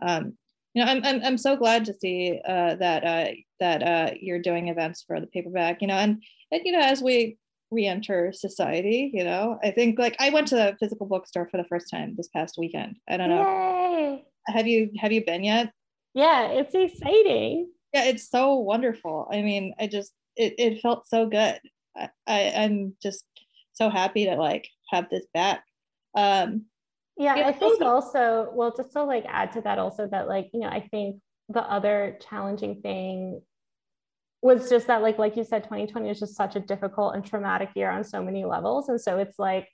Um 0.00 0.36
you 0.78 0.84
know, 0.84 0.90
I'm, 0.92 1.04
I'm, 1.04 1.20
I'm 1.24 1.38
so 1.38 1.56
glad 1.56 1.84
to 1.86 1.94
see 1.94 2.40
uh, 2.46 2.76
that 2.76 3.04
uh, 3.04 3.32
that 3.58 3.82
uh, 3.82 4.14
you're 4.20 4.38
doing 4.38 4.68
events 4.68 5.02
for 5.04 5.20
the 5.20 5.26
paperback. 5.26 5.82
You 5.82 5.88
know, 5.88 5.94
and, 5.94 6.22
and 6.52 6.62
you 6.64 6.70
know, 6.70 6.80
as 6.80 7.02
we 7.02 7.36
re-enter 7.72 8.32
society, 8.32 9.10
you 9.12 9.24
know, 9.24 9.58
I 9.62 9.72
think 9.72 9.98
like 9.98 10.14
I 10.20 10.30
went 10.30 10.46
to 10.48 10.54
the 10.54 10.76
physical 10.78 11.06
bookstore 11.06 11.48
for 11.50 11.56
the 11.56 11.64
first 11.64 11.90
time 11.90 12.14
this 12.16 12.28
past 12.28 12.56
weekend. 12.58 12.96
I 13.08 13.16
don't 13.16 13.28
know. 13.28 13.42
Yay. 13.42 14.24
Have 14.46 14.68
you 14.68 14.90
have 14.98 15.10
you 15.10 15.24
been 15.24 15.42
yet? 15.42 15.72
Yeah, 16.14 16.46
it's 16.46 16.74
exciting. 16.74 17.70
yeah, 17.92 18.04
it's 18.04 18.30
so 18.30 18.54
wonderful. 18.54 19.28
I 19.32 19.42
mean, 19.42 19.74
I 19.80 19.88
just 19.88 20.12
it, 20.36 20.54
it 20.58 20.80
felt 20.80 21.08
so 21.08 21.26
good. 21.26 21.58
I, 21.96 22.08
I 22.28 22.52
I'm 22.56 22.94
just 23.02 23.24
so 23.72 23.90
happy 23.90 24.26
to 24.26 24.36
like 24.36 24.68
have 24.92 25.10
this 25.10 25.26
back. 25.34 25.64
Um 26.14 26.66
yeah, 27.18 27.34
I 27.34 27.52
think 27.52 27.82
also, 27.82 28.50
well, 28.54 28.72
just 28.76 28.92
to 28.92 29.02
like 29.02 29.24
add 29.28 29.52
to 29.52 29.60
that 29.62 29.78
also 29.78 30.06
that 30.06 30.28
like, 30.28 30.50
you 30.52 30.60
know, 30.60 30.68
I 30.68 30.88
think 30.90 31.20
the 31.48 31.62
other 31.62 32.18
challenging 32.28 32.80
thing 32.80 33.42
was 34.40 34.70
just 34.70 34.86
that 34.86 35.02
like 35.02 35.18
like 35.18 35.36
you 35.36 35.42
said 35.42 35.64
2020 35.64 36.08
is 36.08 36.20
just 36.20 36.36
such 36.36 36.54
a 36.54 36.60
difficult 36.60 37.16
and 37.16 37.24
traumatic 37.24 37.70
year 37.74 37.90
on 37.90 38.04
so 38.04 38.22
many 38.22 38.44
levels. 38.44 38.88
And 38.88 39.00
so 39.00 39.18
it's 39.18 39.38
like 39.38 39.68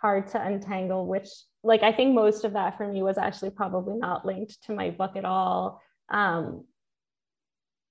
hard 0.00 0.26
to 0.28 0.42
untangle 0.42 1.06
which 1.06 1.28
like 1.62 1.82
i 1.82 1.92
think 1.92 2.14
most 2.14 2.46
of 2.46 2.54
that 2.54 2.78
for 2.78 2.88
me 2.88 3.02
was 3.02 3.18
actually 3.18 3.50
probably 3.50 3.98
not 3.98 4.24
linked 4.24 4.56
to 4.64 4.72
my 4.72 4.88
book 4.88 5.16
at 5.16 5.26
all. 5.26 5.82
Um 6.08 6.64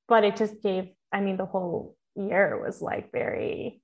but 0.08 0.24
it 0.24 0.36
just 0.36 0.64
gave 0.64 0.90
i 1.14 1.22
mean 1.22 1.38
the 1.38 1.46
whole 1.46 1.96
year 2.16 2.60
was 2.60 2.82
like 2.82 3.12
very 3.12 3.84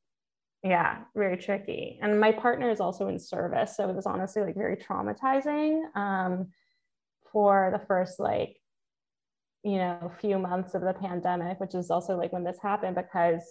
yeah 0.65 0.97
very 1.15 1.37
tricky. 1.37 1.99
And 2.01 2.19
my 2.19 2.31
partner 2.31 2.71
is 2.71 2.79
also 2.79 3.07
in 3.07 3.19
service 3.19 3.77
so 3.77 3.87
it 3.87 3.95
was 3.95 4.07
honestly 4.07 4.41
like 4.41 4.55
very 4.55 4.75
traumatizing 4.75 5.83
um 5.95 6.47
for 7.31 7.69
the 7.71 7.85
first 7.85 8.19
like 8.19 8.57
you 9.63 9.77
know 9.77 10.11
few 10.19 10.39
months 10.39 10.73
of 10.73 10.81
the 10.81 10.93
pandemic 10.93 11.59
which 11.59 11.75
is 11.75 11.91
also 11.91 12.17
like 12.17 12.33
when 12.33 12.43
this 12.43 12.57
happened 12.61 12.95
because 12.95 13.43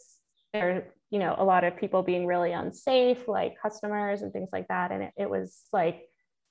there 0.52 0.92
you 1.10 1.20
know 1.20 1.36
a 1.38 1.44
lot 1.44 1.62
of 1.62 1.76
people 1.76 2.02
being 2.02 2.26
really 2.26 2.52
unsafe 2.52 3.28
like 3.28 3.54
customers 3.62 4.22
and 4.22 4.32
things 4.32 4.50
like 4.52 4.66
that 4.68 4.90
and 4.90 5.04
it, 5.04 5.12
it 5.16 5.30
was 5.30 5.62
like 5.72 6.02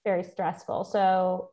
very 0.06 0.24
stressful. 0.24 0.86
So 0.86 1.52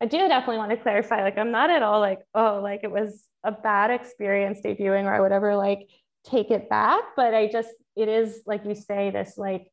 i 0.00 0.06
do 0.06 0.18
definitely 0.28 0.58
want 0.58 0.70
to 0.70 0.76
clarify 0.76 1.22
like 1.22 1.38
i'm 1.38 1.52
not 1.52 1.70
at 1.70 1.82
all 1.82 2.00
like 2.00 2.20
oh 2.34 2.60
like 2.62 2.80
it 2.82 2.90
was 2.90 3.28
a 3.44 3.52
bad 3.52 3.90
experience 3.90 4.58
debuting 4.64 5.04
or 5.04 5.14
i 5.14 5.20
would 5.20 5.30
ever 5.30 5.54
like 5.56 5.88
take 6.24 6.50
it 6.50 6.68
back 6.68 7.00
but 7.16 7.32
i 7.32 7.46
just 7.46 7.70
it 7.96 8.08
is 8.08 8.42
like 8.46 8.64
you 8.64 8.74
say 8.74 9.10
this 9.10 9.34
like 9.36 9.68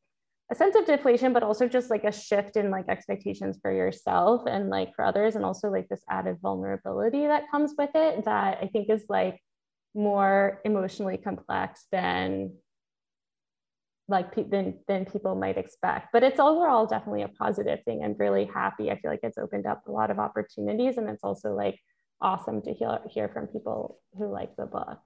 a 0.50 0.54
sense 0.54 0.76
of 0.76 0.84
deflation 0.84 1.32
but 1.32 1.42
also 1.42 1.66
just 1.68 1.90
like 1.90 2.04
a 2.04 2.12
shift 2.12 2.56
in 2.56 2.70
like 2.70 2.88
expectations 2.88 3.58
for 3.62 3.72
yourself 3.72 4.42
and 4.46 4.68
like 4.68 4.94
for 4.94 5.04
others 5.04 5.34
and 5.36 5.44
also 5.44 5.70
like 5.70 5.88
this 5.88 6.02
added 6.10 6.36
vulnerability 6.42 7.26
that 7.26 7.50
comes 7.50 7.74
with 7.78 7.90
it 7.94 8.24
that 8.24 8.58
i 8.62 8.66
think 8.66 8.90
is 8.90 9.04
like 9.08 9.40
more 9.94 10.60
emotionally 10.64 11.16
complex 11.16 11.86
than 11.92 12.52
like 14.08 14.34
than, 14.50 14.78
than 14.88 15.04
people 15.04 15.34
might 15.34 15.56
expect. 15.56 16.08
But 16.12 16.22
it's 16.22 16.40
overall 16.40 16.86
definitely 16.86 17.22
a 17.22 17.28
positive 17.28 17.80
thing. 17.84 18.02
I'm 18.04 18.14
really 18.18 18.44
happy. 18.44 18.90
I 18.90 18.98
feel 18.98 19.10
like 19.10 19.20
it's 19.22 19.38
opened 19.38 19.66
up 19.66 19.86
a 19.86 19.92
lot 19.92 20.10
of 20.10 20.18
opportunities 20.18 20.98
and 20.98 21.08
it's 21.08 21.24
also 21.24 21.54
like 21.54 21.78
awesome 22.20 22.62
to 22.62 22.72
hear, 22.72 23.00
hear 23.08 23.28
from 23.28 23.46
people 23.46 23.98
who 24.16 24.30
like 24.30 24.54
the 24.56 24.66
book. 24.66 24.98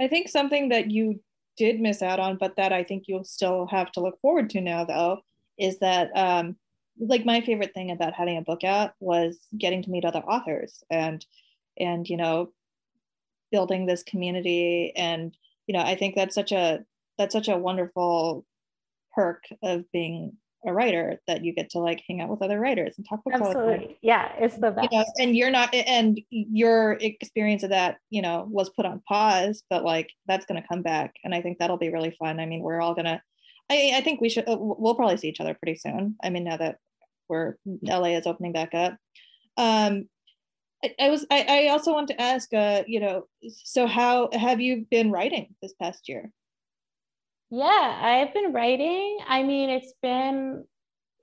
I 0.00 0.08
think 0.08 0.28
something 0.28 0.68
that 0.68 0.90
you 0.90 1.20
did 1.58 1.80
miss 1.80 2.00
out 2.00 2.20
on, 2.20 2.38
but 2.38 2.56
that 2.56 2.72
I 2.72 2.84
think 2.84 3.04
you'll 3.06 3.24
still 3.24 3.66
have 3.66 3.92
to 3.92 4.00
look 4.00 4.20
forward 4.20 4.48
to 4.50 4.60
now, 4.60 4.84
though, 4.84 5.20
is 5.58 5.78
that 5.80 6.10
um, 6.16 6.56
like 6.98 7.26
my 7.26 7.40
favorite 7.40 7.74
thing 7.74 7.90
about 7.90 8.14
having 8.14 8.38
a 8.38 8.42
book 8.42 8.64
out 8.64 8.92
was 9.00 9.38
getting 9.58 9.82
to 9.82 9.90
meet 9.90 10.04
other 10.04 10.20
authors 10.20 10.82
and 10.90 11.24
and 11.78 12.08
you 12.08 12.16
know 12.16 12.52
building 13.50 13.86
this 13.86 14.02
community. 14.02 14.92
And 14.96 15.36
you 15.66 15.74
know 15.74 15.82
I 15.82 15.96
think 15.96 16.14
that's 16.14 16.34
such 16.34 16.52
a 16.52 16.80
that's 17.18 17.32
such 17.32 17.48
a 17.48 17.58
wonderful 17.58 18.46
perk 19.14 19.44
of 19.62 19.84
being 19.92 20.36
a 20.66 20.72
writer 20.72 21.20
that 21.26 21.44
you 21.44 21.54
get 21.54 21.70
to 21.70 21.78
like 21.78 22.02
hang 22.08 22.20
out 22.20 22.28
with 22.28 22.42
other 22.42 22.58
writers 22.58 22.94
and 22.96 23.06
talk 23.08 23.20
about 23.24 23.40
absolutely. 23.40 23.98
Yeah 24.02 24.32
it's 24.38 24.56
the 24.56 24.72
best 24.72 24.88
you 24.90 24.98
know, 24.98 25.04
and 25.20 25.36
you're 25.36 25.50
not 25.50 25.72
and 25.72 26.20
your 26.30 26.92
experience 27.00 27.62
of 27.62 27.70
that 27.70 27.98
you 28.10 28.22
know 28.22 28.46
was 28.50 28.70
put 28.70 28.84
on 28.84 29.00
pause 29.06 29.62
but 29.70 29.84
like 29.84 30.10
that's 30.26 30.46
going 30.46 30.60
to 30.60 30.68
come 30.68 30.82
back 30.82 31.14
and 31.22 31.34
i 31.34 31.40
think 31.40 31.58
that'll 31.58 31.78
be 31.78 31.92
really 31.92 32.14
fun. 32.18 32.40
I 32.40 32.46
mean 32.46 32.60
we're 32.62 32.80
all 32.80 32.94
gonna 32.94 33.22
i 33.70 33.92
i 33.94 34.00
think 34.00 34.20
we 34.20 34.28
should 34.28 34.48
uh, 34.48 34.56
we'll 34.58 34.96
probably 34.96 35.16
see 35.16 35.28
each 35.28 35.40
other 35.40 35.54
pretty 35.54 35.78
soon 35.78 36.16
i 36.24 36.30
mean 36.30 36.44
now 36.44 36.56
that 36.56 36.78
we're 37.28 37.54
la 37.82 38.04
is 38.04 38.26
opening 38.26 38.52
back 38.52 38.74
up. 38.74 38.96
Um 39.56 40.08
I, 40.84 40.94
I 41.00 41.08
was 41.10 41.26
I, 41.30 41.46
I 41.48 41.68
also 41.68 41.92
want 41.92 42.08
to 42.08 42.20
ask 42.20 42.52
uh 42.52 42.82
you 42.86 42.98
know 42.98 43.26
so 43.64 43.86
how 43.86 44.30
have 44.32 44.60
you 44.60 44.86
been 44.90 45.12
writing 45.12 45.54
this 45.62 45.74
past 45.80 46.08
year 46.08 46.32
yeah, 47.50 47.98
I've 48.02 48.34
been 48.34 48.52
writing. 48.52 49.18
I 49.26 49.42
mean, 49.42 49.70
it's 49.70 49.92
been, 50.02 50.64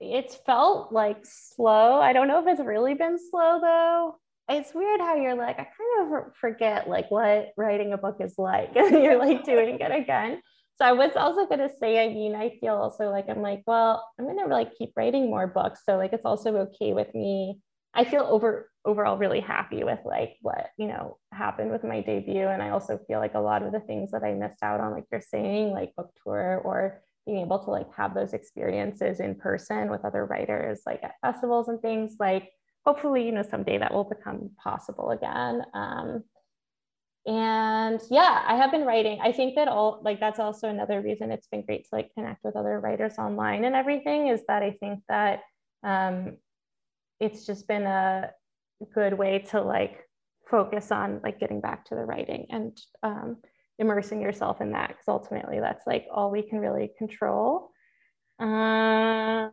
it's 0.00 0.36
felt 0.46 0.92
like 0.92 1.18
slow. 1.22 2.00
I 2.00 2.12
don't 2.12 2.28
know 2.28 2.40
if 2.40 2.46
it's 2.46 2.66
really 2.66 2.94
been 2.94 3.18
slow 3.30 3.60
though. 3.60 4.16
It's 4.48 4.74
weird 4.74 5.00
how 5.00 5.16
you're 5.16 5.36
like, 5.36 5.58
I 5.58 5.64
kind 5.64 6.14
of 6.14 6.36
forget 6.36 6.88
like 6.88 7.10
what 7.10 7.48
writing 7.56 7.92
a 7.92 7.98
book 7.98 8.18
is 8.20 8.34
like, 8.38 8.70
and 8.76 9.02
you're 9.02 9.18
like 9.18 9.44
doing 9.44 9.78
it 9.80 9.92
again. 9.92 10.40
So 10.78 10.84
I 10.84 10.92
was 10.92 11.12
also 11.16 11.46
going 11.46 11.66
to 11.66 11.74
say, 11.80 12.04
I 12.04 12.12
mean, 12.12 12.34
I 12.34 12.58
feel 12.60 12.74
also 12.74 13.10
like 13.10 13.28
I'm 13.28 13.40
like, 13.40 13.62
well, 13.66 14.06
I'm 14.18 14.26
going 14.26 14.38
to 14.38 14.46
like 14.46 14.76
keep 14.76 14.92
writing 14.94 15.30
more 15.30 15.46
books. 15.46 15.80
So 15.86 15.96
like, 15.96 16.12
it's 16.12 16.26
also 16.26 16.54
okay 16.56 16.92
with 16.92 17.14
me. 17.14 17.60
I 17.94 18.04
feel 18.04 18.24
over 18.24 18.70
overall 18.86 19.18
really 19.18 19.40
happy 19.40 19.84
with 19.84 19.98
like 20.04 20.36
what 20.40 20.68
you 20.78 20.86
know 20.86 21.18
happened 21.32 21.70
with 21.70 21.84
my 21.84 22.00
debut. 22.00 22.46
And 22.46 22.62
i 22.62 22.70
also 22.70 22.98
feel 23.06 23.18
like 23.18 23.34
a 23.34 23.40
lot 23.40 23.62
of 23.62 23.72
the 23.72 23.80
things 23.80 24.12
that 24.12 24.22
i 24.22 24.32
missed 24.32 24.62
out 24.62 24.80
on 24.80 24.92
like 24.92 25.04
you're 25.10 25.20
saying 25.20 25.72
like 25.72 25.94
book 25.96 26.10
tour 26.24 26.62
or 26.64 27.02
being 27.26 27.38
able 27.38 27.58
to 27.58 27.70
like 27.70 27.92
have 27.94 28.14
those 28.14 28.32
experiences 28.32 29.18
in 29.20 29.34
person 29.34 29.90
with 29.90 30.04
other 30.04 30.24
writers 30.24 30.82
like 30.86 31.02
at 31.02 31.16
festivals 31.20 31.68
and 31.68 31.82
things 31.82 32.16
like 32.20 32.50
hopefully 32.86 33.26
you 33.26 33.32
know 33.32 33.42
someday 33.42 33.76
that 33.78 33.92
will 33.92 34.04
become 34.04 34.50
possible 34.62 35.10
again. 35.10 35.62
Um, 35.74 36.22
and 37.26 38.00
yeah 38.08 38.44
i 38.46 38.54
have 38.54 38.70
been 38.70 38.84
writing. 38.84 39.18
I 39.20 39.32
think 39.32 39.56
that 39.56 39.66
all 39.66 40.00
like 40.04 40.20
that's 40.20 40.38
also 40.38 40.68
another 40.68 41.02
reason 41.02 41.32
it's 41.32 41.48
been 41.48 41.66
great 41.66 41.82
to 41.82 41.88
like 41.92 42.14
connect 42.14 42.44
with 42.44 42.54
other 42.54 42.78
writers 42.78 43.18
online 43.18 43.64
and 43.64 43.74
everything 43.74 44.28
is 44.28 44.42
that 44.46 44.62
i 44.62 44.70
think 44.70 45.00
that 45.08 45.40
um, 45.82 46.36
it's 47.20 47.46
just 47.46 47.66
been 47.68 47.84
a 47.84 48.30
good 48.94 49.14
way 49.14 49.38
to 49.50 49.60
like 49.60 49.98
focus 50.48 50.92
on 50.92 51.20
like 51.22 51.40
getting 51.40 51.60
back 51.60 51.84
to 51.86 51.94
the 51.94 52.04
writing 52.04 52.46
and 52.50 52.78
um, 53.02 53.36
immersing 53.78 54.20
yourself 54.20 54.60
in 54.60 54.72
that 54.72 54.88
because 54.88 55.08
ultimately 55.08 55.60
that's 55.60 55.86
like 55.86 56.06
all 56.12 56.30
we 56.30 56.42
can 56.42 56.58
really 56.58 56.90
control. 56.98 57.70
Uh, 58.38 59.48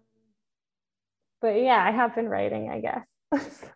but 1.43 1.61
yeah 1.61 1.83
i 1.85 1.91
have 1.91 2.15
been 2.15 2.27
writing 2.27 2.69
i 2.71 2.79
guess. 2.79 3.63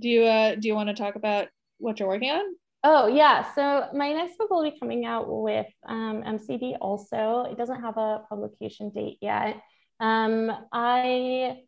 Do 0.00 0.08
you 0.08 0.24
uh 0.24 0.54
do 0.54 0.66
you 0.66 0.74
want 0.74 0.88
to 0.88 0.94
talk 0.94 1.14
about 1.14 1.48
what 1.76 2.00
you're 2.00 2.08
working 2.08 2.30
on? 2.30 2.54
Oh 2.82 3.06
yeah. 3.06 3.52
So 3.54 3.88
my 3.92 4.14
next 4.14 4.38
book 4.38 4.48
will 4.48 4.62
be 4.62 4.78
coming 4.80 5.04
out 5.04 5.26
with 5.28 5.66
um, 5.86 6.22
mcd 6.22 6.78
also. 6.80 7.44
It 7.50 7.58
doesn't 7.58 7.82
have 7.82 7.98
a 7.98 8.22
publication 8.26 8.90
date 8.90 9.18
yet. 9.20 9.60
Um, 10.00 10.50
i 10.72 11.58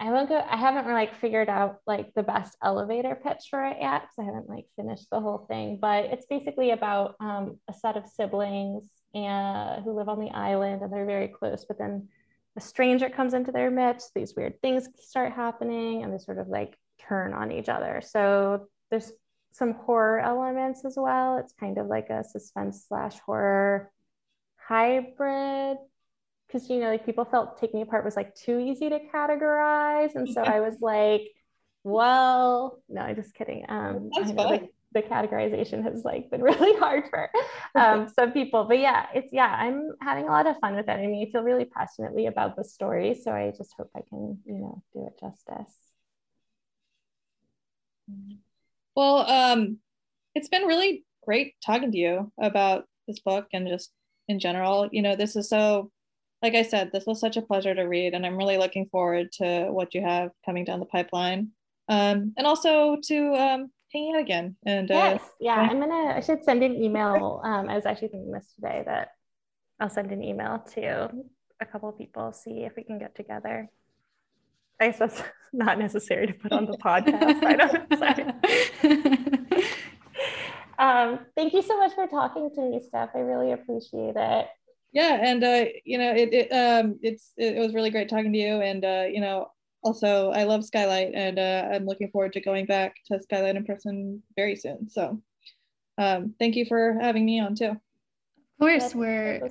I 0.00 0.04
haven't 0.04 0.30
go, 0.30 0.42
I 0.48 0.56
haven't 0.56 0.90
like 0.90 1.14
figured 1.20 1.50
out 1.50 1.80
like 1.86 2.14
the 2.14 2.22
best 2.22 2.56
elevator 2.62 3.14
pitch 3.14 3.48
for 3.50 3.62
it 3.66 3.76
yet 3.78 4.02
because 4.02 4.16
I 4.18 4.24
haven't 4.24 4.48
like 4.48 4.64
finished 4.74 5.08
the 5.10 5.20
whole 5.20 5.44
thing. 5.46 5.78
But 5.80 6.06
it's 6.06 6.24
basically 6.24 6.70
about 6.70 7.16
um, 7.20 7.58
a 7.68 7.74
set 7.74 7.98
of 7.98 8.08
siblings 8.08 8.84
and 9.14 9.84
who 9.84 9.92
live 9.92 10.08
on 10.08 10.18
the 10.18 10.30
island 10.30 10.80
and 10.80 10.90
they're 10.90 11.04
very 11.04 11.28
close. 11.28 11.66
But 11.66 11.78
then 11.78 12.08
a 12.56 12.62
stranger 12.62 13.10
comes 13.10 13.34
into 13.34 13.52
their 13.52 13.70
midst. 13.70 14.12
These 14.14 14.34
weird 14.34 14.60
things 14.62 14.88
start 15.00 15.32
happening, 15.32 16.02
and 16.02 16.12
they 16.12 16.18
sort 16.18 16.38
of 16.38 16.48
like 16.48 16.76
turn 16.98 17.34
on 17.34 17.52
each 17.52 17.68
other. 17.68 18.02
So 18.04 18.68
there's 18.90 19.12
some 19.52 19.74
horror 19.74 20.20
elements 20.20 20.84
as 20.84 20.94
well. 20.96 21.36
It's 21.36 21.52
kind 21.52 21.76
of 21.76 21.86
like 21.86 22.08
a 22.08 22.24
suspense 22.24 22.86
slash 22.88 23.18
horror 23.20 23.92
hybrid 24.56 25.78
because 26.50 26.68
you 26.68 26.80
know 26.80 26.88
like 26.88 27.06
people 27.06 27.24
felt 27.24 27.60
Take 27.60 27.74
Me 27.74 27.82
Apart 27.82 28.04
was 28.04 28.16
like 28.16 28.34
too 28.34 28.58
easy 28.58 28.88
to 28.88 28.98
categorize 29.14 30.14
and 30.14 30.28
so 30.28 30.42
i 30.42 30.60
was 30.60 30.76
like 30.80 31.22
well 31.84 32.82
no 32.88 33.00
i'm 33.02 33.16
just 33.16 33.34
kidding 33.34 33.64
um 33.68 34.10
know, 34.12 34.42
like, 34.42 34.70
the 34.92 35.02
categorization 35.02 35.82
has 35.82 36.04
like 36.04 36.30
been 36.30 36.42
really 36.50 36.78
hard 36.78 37.04
for 37.08 37.30
um, 37.74 38.08
some 38.14 38.32
people 38.32 38.64
but 38.64 38.78
yeah 38.78 39.06
it's 39.14 39.32
yeah 39.32 39.54
i'm 39.58 39.90
having 40.00 40.24
a 40.24 40.30
lot 40.30 40.46
of 40.46 40.58
fun 40.58 40.74
with 40.74 40.88
it 40.88 40.92
i 40.92 41.06
mean 41.06 41.26
i 41.26 41.30
feel 41.30 41.42
really 41.42 41.64
passionately 41.64 42.26
about 42.26 42.56
the 42.56 42.64
story 42.64 43.14
so 43.14 43.30
i 43.30 43.52
just 43.56 43.72
hope 43.76 43.90
i 43.96 44.00
can 44.08 44.38
you 44.44 44.54
know 44.54 44.82
do 44.92 45.06
it 45.06 45.18
justice. 45.20 45.74
Well 48.96 49.30
um 49.30 49.78
it's 50.34 50.48
been 50.48 50.64
really 50.64 51.04
great 51.24 51.54
talking 51.64 51.92
to 51.92 51.98
you 51.98 52.32
about 52.40 52.86
this 53.06 53.20
book 53.20 53.46
and 53.52 53.68
just 53.68 53.92
in 54.26 54.40
general 54.40 54.88
you 54.90 55.00
know 55.00 55.14
this 55.14 55.36
is 55.36 55.48
so 55.48 55.90
like 56.42 56.54
I 56.54 56.62
said, 56.62 56.90
this 56.92 57.06
was 57.06 57.20
such 57.20 57.36
a 57.36 57.42
pleasure 57.42 57.74
to 57.74 57.82
read, 57.82 58.14
and 58.14 58.24
I'm 58.24 58.36
really 58.36 58.56
looking 58.56 58.86
forward 58.86 59.32
to 59.32 59.66
what 59.70 59.94
you 59.94 60.02
have 60.02 60.30
coming 60.44 60.64
down 60.64 60.80
the 60.80 60.86
pipeline, 60.86 61.50
um, 61.88 62.32
and 62.36 62.46
also 62.46 62.96
to 63.04 63.34
um, 63.34 63.70
hanging 63.92 64.14
out 64.14 64.20
again. 64.20 64.56
And 64.64 64.90
uh, 64.90 64.94
yes, 64.94 65.22
yeah, 65.38 65.56
I'm 65.56 65.80
gonna. 65.80 66.14
I 66.16 66.20
should 66.20 66.44
send 66.44 66.62
an 66.62 66.74
email. 66.74 67.42
Um, 67.50 67.68
I 67.68 67.74
was 67.74 67.86
actually 67.86 68.08
thinking 68.08 68.32
this 68.32 68.52
today 68.54 68.82
that 68.86 69.08
I'll 69.78 69.90
send 69.90 70.12
an 70.12 70.22
email 70.22 70.64
to 70.74 71.10
a 71.60 71.66
couple 71.66 71.90
people, 71.92 72.32
see 72.32 72.64
if 72.64 72.76
we 72.76 72.84
can 72.84 72.98
get 72.98 73.14
together. 73.14 73.68
I 74.80 74.86
guess 74.86 74.98
that's 74.98 75.22
not 75.52 75.78
necessary 75.78 76.26
to 76.26 76.32
put 76.32 76.52
on 76.52 76.64
the 76.64 76.78
podcast. 76.78 77.44
I 77.44 77.56
don't 77.56 79.50
know. 79.50 79.58
um, 80.78 81.18
thank 81.34 81.52
you 81.52 81.62
so 81.62 81.78
much 81.78 81.94
for 81.94 82.06
talking 82.06 82.50
to 82.54 82.60
me, 82.62 82.80
Steph. 82.86 83.10
I 83.14 83.18
really 83.18 83.52
appreciate 83.52 84.16
it. 84.16 84.46
Yeah, 84.92 85.18
and 85.22 85.44
uh, 85.44 85.64
you 85.84 85.98
know, 85.98 86.12
it, 86.12 86.32
it 86.32 86.48
um, 86.50 86.98
it's 87.02 87.32
it 87.36 87.58
was 87.58 87.74
really 87.74 87.90
great 87.90 88.08
talking 88.08 88.32
to 88.32 88.38
you, 88.38 88.60
and 88.60 88.84
uh, 88.84 89.04
you 89.10 89.20
know, 89.20 89.48
also 89.82 90.30
I 90.30 90.44
love 90.44 90.64
Skylight, 90.64 91.12
and 91.14 91.38
uh, 91.38 91.68
I'm 91.72 91.86
looking 91.86 92.10
forward 92.10 92.32
to 92.32 92.40
going 92.40 92.66
back 92.66 92.96
to 93.06 93.20
Skylight 93.22 93.56
in 93.56 93.64
person 93.64 94.22
very 94.34 94.56
soon. 94.56 94.88
So, 94.88 95.22
um, 95.96 96.34
thank 96.40 96.56
you 96.56 96.64
for 96.66 96.98
having 97.00 97.24
me 97.24 97.40
on 97.40 97.54
too. 97.54 97.70
Of 97.70 97.80
course, 98.58 98.94
we're 98.94 99.48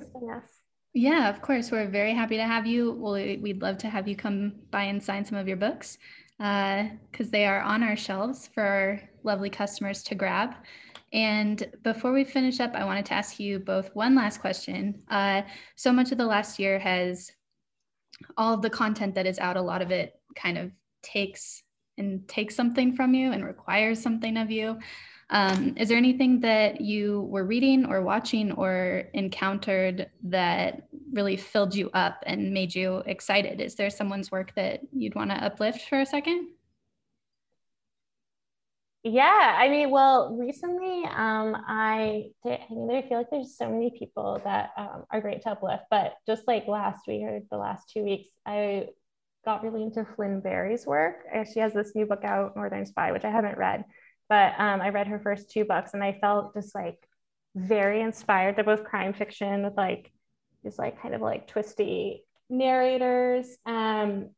yeah, 0.92 1.30
of 1.30 1.40
course. 1.40 1.70
We're 1.70 1.88
very 1.88 2.14
happy 2.14 2.36
to 2.36 2.44
have 2.44 2.66
you. 2.66 2.92
Well, 2.92 3.14
we'd 3.14 3.62
love 3.62 3.78
to 3.78 3.88
have 3.88 4.08
you 4.08 4.16
come 4.16 4.54
by 4.70 4.84
and 4.84 5.02
sign 5.02 5.24
some 5.24 5.38
of 5.38 5.46
your 5.46 5.56
books 5.56 5.98
because 6.36 7.28
uh, 7.28 7.30
they 7.30 7.46
are 7.46 7.60
on 7.60 7.82
our 7.82 7.96
shelves 7.96 8.50
for 8.52 8.62
our 8.62 9.00
lovely 9.22 9.50
customers 9.50 10.02
to 10.04 10.14
grab. 10.14 10.54
And 11.12 11.66
before 11.82 12.12
we 12.12 12.24
finish 12.24 12.60
up, 12.60 12.74
I 12.74 12.84
wanted 12.84 13.06
to 13.06 13.14
ask 13.14 13.40
you 13.40 13.58
both 13.58 13.94
one 13.94 14.14
last 14.14 14.40
question. 14.40 15.02
Uh, 15.08 15.42
so 15.76 15.92
much 15.92 16.12
of 16.12 16.18
the 16.18 16.26
last 16.26 16.58
year 16.58 16.78
has 16.78 17.32
all 18.36 18.54
of 18.54 18.62
the 18.62 18.70
content 18.70 19.14
that 19.14 19.26
is 19.26 19.38
out, 19.38 19.56
a 19.56 19.62
lot 19.62 19.82
of 19.82 19.90
it 19.90 20.14
kind 20.36 20.58
of 20.58 20.70
takes 21.02 21.62
and 21.98 22.26
takes 22.28 22.54
something 22.54 22.94
from 22.94 23.14
you 23.14 23.32
and 23.32 23.44
requires 23.44 24.00
something 24.00 24.36
of 24.36 24.50
you. 24.50 24.78
Um, 25.30 25.74
is 25.76 25.88
there 25.88 25.98
anything 25.98 26.40
that 26.40 26.80
you 26.80 27.22
were 27.22 27.44
reading 27.44 27.86
or 27.86 28.02
watching 28.02 28.50
or 28.52 29.04
encountered 29.14 30.10
that 30.24 30.88
really 31.12 31.36
filled 31.36 31.74
you 31.74 31.88
up 31.94 32.22
and 32.26 32.52
made 32.52 32.74
you 32.74 32.98
excited? 33.06 33.60
Is 33.60 33.76
there 33.76 33.90
someone's 33.90 34.32
work 34.32 34.52
that 34.56 34.80
you'd 34.92 35.14
want 35.14 35.30
to 35.30 35.36
uplift 35.36 35.88
for 35.88 36.00
a 36.00 36.06
second? 36.06 36.48
Yeah, 39.02 39.56
I 39.58 39.70
mean, 39.70 39.90
well, 39.90 40.36
recently, 40.38 41.04
um, 41.06 41.56
I 41.66 42.32
I 42.44 42.58
mean, 42.70 42.90
I 42.90 43.00
feel 43.08 43.16
like 43.16 43.30
there's 43.30 43.56
so 43.56 43.70
many 43.70 43.90
people 43.98 44.42
that 44.44 44.72
um, 44.76 45.04
are 45.10 45.22
great 45.22 45.40
to 45.42 45.50
uplift, 45.52 45.84
but 45.90 46.16
just 46.26 46.46
like 46.46 46.66
last 46.68 47.06
week 47.08 47.22
or 47.22 47.40
the 47.50 47.56
last 47.56 47.88
two 47.88 48.04
weeks, 48.04 48.28
I 48.44 48.88
got 49.46 49.62
really 49.62 49.82
into 49.84 50.04
Flynn 50.04 50.40
Berry's 50.40 50.84
work. 50.84 51.24
She 51.50 51.60
has 51.60 51.72
this 51.72 51.94
new 51.94 52.04
book 52.04 52.24
out, 52.24 52.56
Northern 52.56 52.84
Spy, 52.84 53.12
which 53.12 53.24
I 53.24 53.30
haven't 53.30 53.56
read, 53.56 53.84
but 54.28 54.52
um, 54.58 54.82
I 54.82 54.90
read 54.90 55.06
her 55.06 55.18
first 55.18 55.50
two 55.50 55.64
books 55.64 55.94
and 55.94 56.04
I 56.04 56.18
felt 56.20 56.52
just 56.54 56.74
like 56.74 56.98
very 57.54 58.02
inspired. 58.02 58.56
They're 58.56 58.64
both 58.64 58.84
crime 58.84 59.14
fiction 59.14 59.62
with 59.64 59.78
like 59.78 60.12
these 60.62 60.78
like 60.78 61.00
kind 61.00 61.14
of 61.14 61.22
like 61.22 61.46
twisty 61.46 62.24
narrators. 62.50 63.46
Um, 63.64 64.28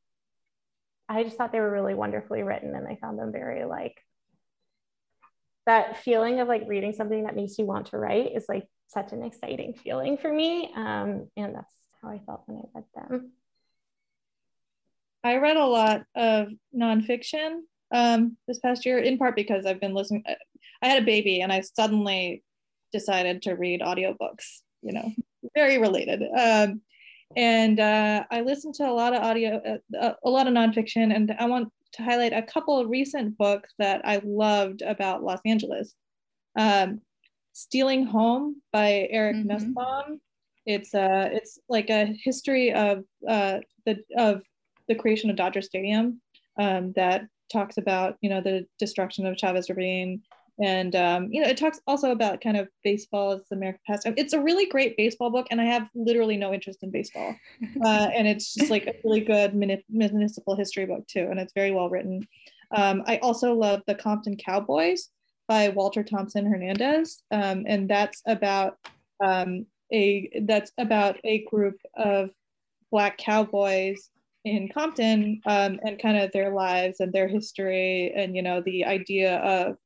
I 1.08 1.24
just 1.24 1.36
thought 1.36 1.50
they 1.50 1.60
were 1.60 1.70
really 1.72 1.94
wonderfully 1.94 2.44
written 2.44 2.76
and 2.76 2.86
I 2.86 2.96
found 3.00 3.18
them 3.18 3.32
very 3.32 3.64
like 3.64 3.96
that 5.66 6.02
feeling 6.02 6.40
of 6.40 6.48
like 6.48 6.64
reading 6.66 6.92
something 6.92 7.24
that 7.24 7.36
makes 7.36 7.58
you 7.58 7.66
want 7.66 7.86
to 7.86 7.98
write 7.98 8.32
is 8.34 8.46
like 8.48 8.64
such 8.88 9.12
an 9.12 9.22
exciting 9.22 9.74
feeling 9.74 10.18
for 10.18 10.32
me. 10.32 10.70
Um, 10.74 11.28
and 11.36 11.54
that's 11.54 11.74
how 12.00 12.10
I 12.10 12.20
felt 12.26 12.42
when 12.46 12.58
I 12.58 12.62
read 12.74 12.84
them. 12.94 13.32
I 15.24 15.36
read 15.36 15.56
a 15.56 15.64
lot 15.64 16.02
of 16.16 16.48
nonfiction 16.76 17.60
um, 17.92 18.36
this 18.48 18.58
past 18.58 18.84
year, 18.84 18.98
in 18.98 19.18
part 19.18 19.36
because 19.36 19.66
I've 19.66 19.80
been 19.80 19.94
listening. 19.94 20.24
I 20.82 20.88
had 20.88 21.02
a 21.02 21.06
baby 21.06 21.42
and 21.42 21.52
I 21.52 21.60
suddenly 21.60 22.42
decided 22.92 23.42
to 23.42 23.54
read 23.54 23.80
audiobooks, 23.80 24.62
you 24.82 24.92
know, 24.92 25.12
very 25.54 25.78
related. 25.78 26.22
Um, 26.36 26.80
and 27.36 27.80
uh, 27.80 28.24
I 28.30 28.40
listened 28.40 28.74
to 28.74 28.88
a 28.88 28.92
lot 28.92 29.14
of 29.14 29.22
audio, 29.22 29.78
uh, 29.98 30.12
a 30.22 30.28
lot 30.28 30.48
of 30.48 30.54
nonfiction, 30.54 31.14
and 31.14 31.34
I 31.38 31.46
want 31.46 31.72
to 31.94 32.02
highlight 32.02 32.32
a 32.32 32.42
couple 32.42 32.78
of 32.78 32.88
recent 32.88 33.36
books 33.36 33.72
that 33.78 34.00
I 34.04 34.20
loved 34.24 34.82
about 34.82 35.22
Los 35.22 35.40
Angeles. 35.44 35.94
Um, 36.58 37.00
Stealing 37.52 38.04
Home 38.06 38.62
by 38.72 39.08
Eric 39.10 39.36
mm-hmm. 39.36 39.50
Nusbaum. 39.50 40.20
It's 40.64 40.94
uh, 40.94 41.28
it's 41.32 41.58
like 41.68 41.90
a 41.90 42.16
history 42.22 42.72
of 42.72 43.04
uh, 43.28 43.58
the 43.84 43.98
of 44.16 44.42
the 44.88 44.94
creation 44.94 45.28
of 45.28 45.36
Dodger 45.36 45.62
Stadium 45.62 46.20
um, 46.58 46.92
that 46.96 47.26
talks 47.52 47.76
about 47.76 48.16
you 48.20 48.30
know 48.30 48.40
the 48.40 48.66
destruction 48.78 49.26
of 49.26 49.36
Chavez 49.36 49.68
Ravine 49.68 50.22
and 50.60 50.94
um, 50.94 51.28
you 51.30 51.40
know 51.40 51.48
it 51.48 51.56
talks 51.56 51.80
also 51.86 52.10
about 52.10 52.40
kind 52.40 52.56
of 52.56 52.68
baseball 52.84 53.32
as 53.32 53.48
the 53.48 53.56
American 53.56 53.80
pastime. 53.86 54.14
It's 54.16 54.32
a 54.32 54.40
really 54.40 54.66
great 54.66 54.96
baseball 54.96 55.30
book, 55.30 55.46
and 55.50 55.60
I 55.60 55.64
have 55.64 55.88
literally 55.94 56.36
no 56.36 56.52
interest 56.52 56.82
in 56.82 56.90
baseball, 56.90 57.34
uh, 57.84 58.08
and 58.14 58.26
it's 58.26 58.54
just 58.54 58.70
like 58.70 58.86
a 58.86 58.94
really 59.04 59.20
good 59.20 59.54
municipal 59.54 60.56
history 60.56 60.86
book 60.86 61.06
too, 61.06 61.26
and 61.30 61.38
it's 61.40 61.52
very 61.54 61.70
well 61.70 61.90
written. 61.90 62.26
Um, 62.74 63.02
I 63.06 63.18
also 63.18 63.54
love 63.54 63.82
the 63.86 63.94
Compton 63.94 64.36
Cowboys 64.36 65.08
by 65.48 65.68
Walter 65.70 66.02
Thompson 66.02 66.46
Hernandez, 66.46 67.22
um, 67.30 67.64
and 67.66 67.88
that's 67.88 68.22
about 68.26 68.78
um, 69.24 69.66
a 69.92 70.42
that's 70.46 70.72
about 70.78 71.18
a 71.24 71.44
group 71.44 71.76
of 71.96 72.30
black 72.90 73.18
cowboys 73.18 74.10
in 74.44 74.68
Compton 74.68 75.40
um, 75.46 75.78
and 75.84 76.00
kind 76.00 76.18
of 76.18 76.32
their 76.32 76.50
lives 76.50 77.00
and 77.00 77.12
their 77.12 77.28
history 77.28 78.12
and 78.14 78.34
you 78.34 78.42
know 78.42 78.60
the 78.60 78.84
idea 78.84 79.38
of 79.38 79.76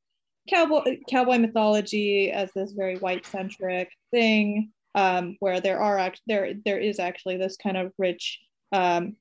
cowboy 0.49 0.97
cowboy 1.09 1.37
mythology 1.37 2.31
as 2.31 2.51
this 2.53 2.71
very 2.71 2.97
white 2.97 3.25
centric 3.25 3.89
thing 4.11 4.71
um, 4.95 5.35
where 5.39 5.61
there 5.61 5.79
are 5.79 5.97
act- 5.97 6.21
there 6.27 6.53
there 6.65 6.79
is 6.79 6.99
actually 6.99 7.37
this 7.37 7.57
kind 7.57 7.77
of 7.77 7.91
rich 7.97 8.39
um, 8.71 9.15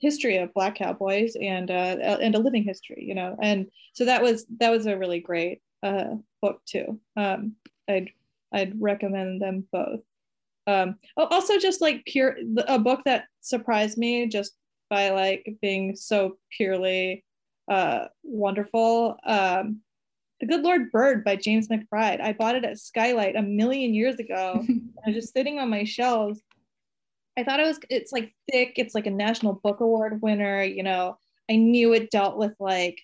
history 0.00 0.36
of 0.38 0.52
black 0.54 0.76
cowboys 0.76 1.36
and 1.40 1.70
uh, 1.70 2.18
and 2.20 2.34
a 2.34 2.38
living 2.38 2.64
history 2.64 3.04
you 3.06 3.14
know 3.14 3.36
and 3.40 3.66
so 3.92 4.04
that 4.04 4.22
was 4.22 4.46
that 4.58 4.70
was 4.70 4.86
a 4.86 4.96
really 4.96 5.20
great 5.20 5.60
uh, 5.82 6.14
book 6.40 6.60
too. 6.66 7.00
Um, 7.16 7.56
I'd 7.88 8.10
I'd 8.52 8.80
recommend 8.80 9.40
them 9.40 9.66
both. 9.72 10.00
Um, 10.66 10.96
also 11.16 11.58
just 11.58 11.80
like 11.80 12.04
pure 12.06 12.36
a 12.68 12.78
book 12.78 13.00
that 13.04 13.24
surprised 13.40 13.98
me 13.98 14.28
just 14.28 14.52
by 14.88 15.10
like 15.10 15.56
being 15.60 15.96
so 15.96 16.36
purely 16.50 17.24
uh, 17.68 18.06
wonderful 18.22 19.16
um, 19.26 19.80
the 20.42 20.48
Good 20.48 20.62
Lord 20.62 20.90
Bird 20.90 21.22
by 21.22 21.36
James 21.36 21.68
McBride. 21.68 22.20
I 22.20 22.32
bought 22.32 22.56
it 22.56 22.64
at 22.64 22.80
Skylight 22.80 23.36
a 23.36 23.42
million 23.42 23.94
years 23.94 24.16
ago. 24.16 24.66
I 25.06 25.08
was 25.10 25.14
just 25.14 25.32
sitting 25.32 25.60
on 25.60 25.70
my 25.70 25.84
shelves. 25.84 26.40
I 27.38 27.44
thought 27.44 27.60
it 27.60 27.66
was, 27.66 27.78
it's 27.88 28.10
like 28.10 28.34
thick. 28.50 28.72
It's 28.74 28.92
like 28.92 29.06
a 29.06 29.10
National 29.12 29.60
Book 29.62 29.78
Award 29.78 30.20
winner. 30.20 30.64
You 30.64 30.82
know, 30.82 31.16
I 31.48 31.54
knew 31.54 31.92
it 31.92 32.10
dealt 32.10 32.38
with 32.38 32.54
like, 32.58 33.00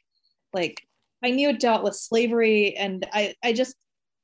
like, 0.53 0.82
I 1.22 1.30
knew 1.30 1.51
it 1.51 1.61
dealt 1.61 1.84
with 1.84 1.95
slavery. 1.95 2.76
And 2.76 3.07
I, 3.12 3.36
I 3.45 3.53
just, 3.53 3.76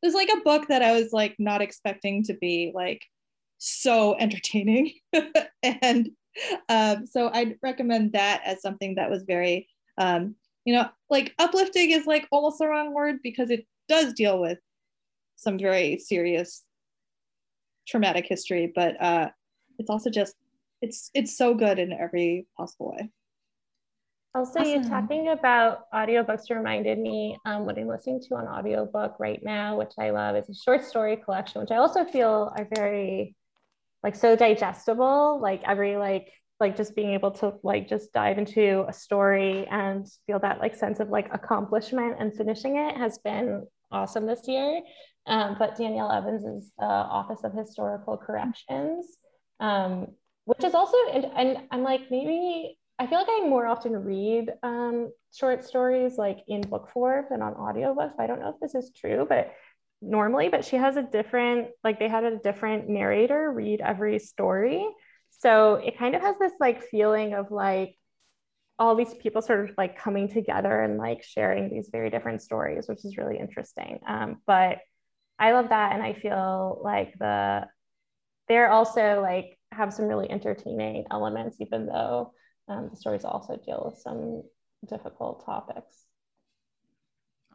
it 0.03 0.07
was 0.07 0.15
like 0.15 0.31
a 0.35 0.43
book 0.43 0.67
that 0.67 0.83
I 0.83 1.01
was 1.01 1.13
like 1.13 1.37
not 1.39 1.63
expecting 1.63 2.25
to 2.25 2.35
be 2.35 2.73
like 2.75 3.07
so 3.59 4.17
entertaining. 4.19 4.93
and 5.63 6.11
um, 6.69 7.07
so 7.07 7.31
I'd 7.33 7.59
recommend 7.63 8.15
that 8.15 8.43
as 8.45 8.61
something 8.61 8.97
that 8.97 9.09
was 9.09 9.23
very 9.23 9.69
um, 9.99 10.35
you 10.65 10.75
know, 10.75 10.89
like 11.11 11.35
uplifting 11.39 11.91
is 11.91 12.07
like 12.07 12.27
almost 12.31 12.59
the 12.59 12.67
wrong 12.67 12.95
word 12.95 13.17
because 13.23 13.51
it 13.51 13.67
does 13.89 14.13
deal 14.15 14.41
with 14.41 14.59
some 15.37 15.59
very 15.59 15.99
serious 15.99 16.63
traumatic 17.87 18.27
history, 18.27 18.73
but 18.75 19.01
uh, 19.01 19.29
it's 19.79 19.91
also 19.91 20.11
just 20.11 20.35
it's 20.81 21.11
it's 21.15 21.37
so 21.37 21.55
good 21.55 21.79
in 21.79 21.93
every 21.93 22.47
possible 22.57 22.93
way. 22.93 23.11
Also, 24.35 24.61
awesome. 24.61 24.83
you 24.83 24.89
talking 24.89 25.29
about 25.29 25.91
audiobooks 25.93 26.51
reminded 26.51 26.99
me 26.99 27.39
um, 27.45 27.67
what 27.67 27.79
I'm 27.79 27.87
listening 27.87 28.21
to 28.29 28.35
on 28.35 28.49
audiobook 28.49 29.21
right 29.21 29.41
now, 29.45 29.79
which 29.79 29.93
I 29.97 30.11
love, 30.11 30.35
is 30.35 30.49
a 30.49 30.55
short 30.55 30.85
story 30.85 31.17
collection, 31.17 31.61
which 31.61 31.71
I 31.71 31.77
also 31.77 32.05
feel 32.05 32.53
are 32.57 32.67
very 32.75 33.37
like 34.03 34.17
so 34.17 34.35
digestible. 34.35 35.39
Like 35.41 35.63
every 35.65 35.97
like 35.97 36.33
like 36.65 36.77
just 36.77 36.97
being 36.97 37.13
able 37.19 37.31
to 37.31 37.53
like 37.63 37.87
just 37.87 38.11
dive 38.15 38.39
into 38.39 38.87
a 38.89 38.93
story 38.93 39.67
and 39.71 40.07
feel 40.27 40.39
that 40.39 40.61
like 40.61 40.75
sense 40.75 40.99
of 40.99 41.11
like 41.11 41.29
accomplishment 41.39 42.17
and 42.19 42.35
finishing 42.35 42.77
it 42.77 42.97
has 42.97 43.19
been 43.19 43.67
awesome 43.93 44.25
this 44.27 44.49
year. 44.49 44.81
Um, 45.27 45.57
but 45.59 45.77
Danielle 45.77 46.11
Evans 46.11 46.45
is 46.45 46.73
Office 46.79 47.43
of 47.45 47.53
Historical 47.53 48.17
Corrections, 48.17 49.07
um, 49.61 50.09
which 50.47 50.65
is 50.65 50.75
also, 50.75 50.97
and, 51.13 51.27
and 51.37 51.49
I'm 51.71 51.83
like, 51.83 52.03
maybe 52.11 52.79
I 52.99 53.07
feel 53.07 53.19
like 53.19 53.29
I 53.31 53.47
more 53.47 53.67
often 53.67 53.93
read 53.93 54.47
um, 54.63 55.11
short 55.35 55.65
stories 55.65 56.17
like 56.17 56.39
in 56.49 56.63
book 56.63 56.89
form 56.95 57.27
than 57.31 57.43
on 57.43 57.53
audiobook. 57.55 58.13
I 58.19 58.27
don't 58.27 58.41
know 58.41 58.55
if 58.55 58.61
this 58.63 58.75
is 58.75 58.91
true, 58.99 59.27
but 59.29 59.53
normally, 60.01 60.49
but 60.49 60.65
she 60.65 60.77
has 60.77 60.97
a 60.97 61.03
different, 61.03 61.69
like 61.83 61.99
they 61.99 62.09
had 62.09 62.25
a 62.25 62.39
different 62.39 62.89
narrator 62.89 63.53
read 63.53 63.81
every 63.83 64.19
story. 64.19 64.87
So 65.45 65.75
it 65.75 65.99
kind 65.99 66.15
of 66.15 66.23
has 66.23 66.39
this 66.39 66.55
like 66.59 66.83
feeling 66.85 67.35
of 67.35 67.51
like 67.51 67.99
all 68.79 68.97
these 68.97 69.13
people 69.13 69.43
sort 69.43 69.69
of 69.69 69.77
like 69.77 69.99
coming 69.99 70.27
together 70.27 70.81
and 70.81 70.97
like 70.97 71.23
sharing 71.23 71.69
these 71.69 71.91
very 71.93 72.09
different 72.09 72.41
stories, 72.41 72.89
which 72.89 73.05
is 73.05 73.19
really 73.19 73.39
interesting. 73.39 74.01
Um, 74.09 74.41
but 74.47 74.79
I 75.39 75.53
love 75.53 75.69
that. 75.69 75.93
And 75.93 76.03
I 76.03 76.15
feel 76.15 76.81
like 76.83 77.13
the, 77.19 77.67
they're 78.49 78.71
also 78.71 79.21
like 79.21 79.59
have 79.71 79.93
some 79.93 80.07
really 80.07 80.31
entertaining 80.31 81.05
elements, 81.11 81.59
even 81.61 81.85
though 81.85 82.33
um, 82.69 82.89
the 82.91 82.97
stories 82.97 83.27
also 83.27 83.61
deal 83.67 83.83
with 83.85 84.01
some 84.01 84.45
difficult 84.89 85.45
topics. 85.45 86.07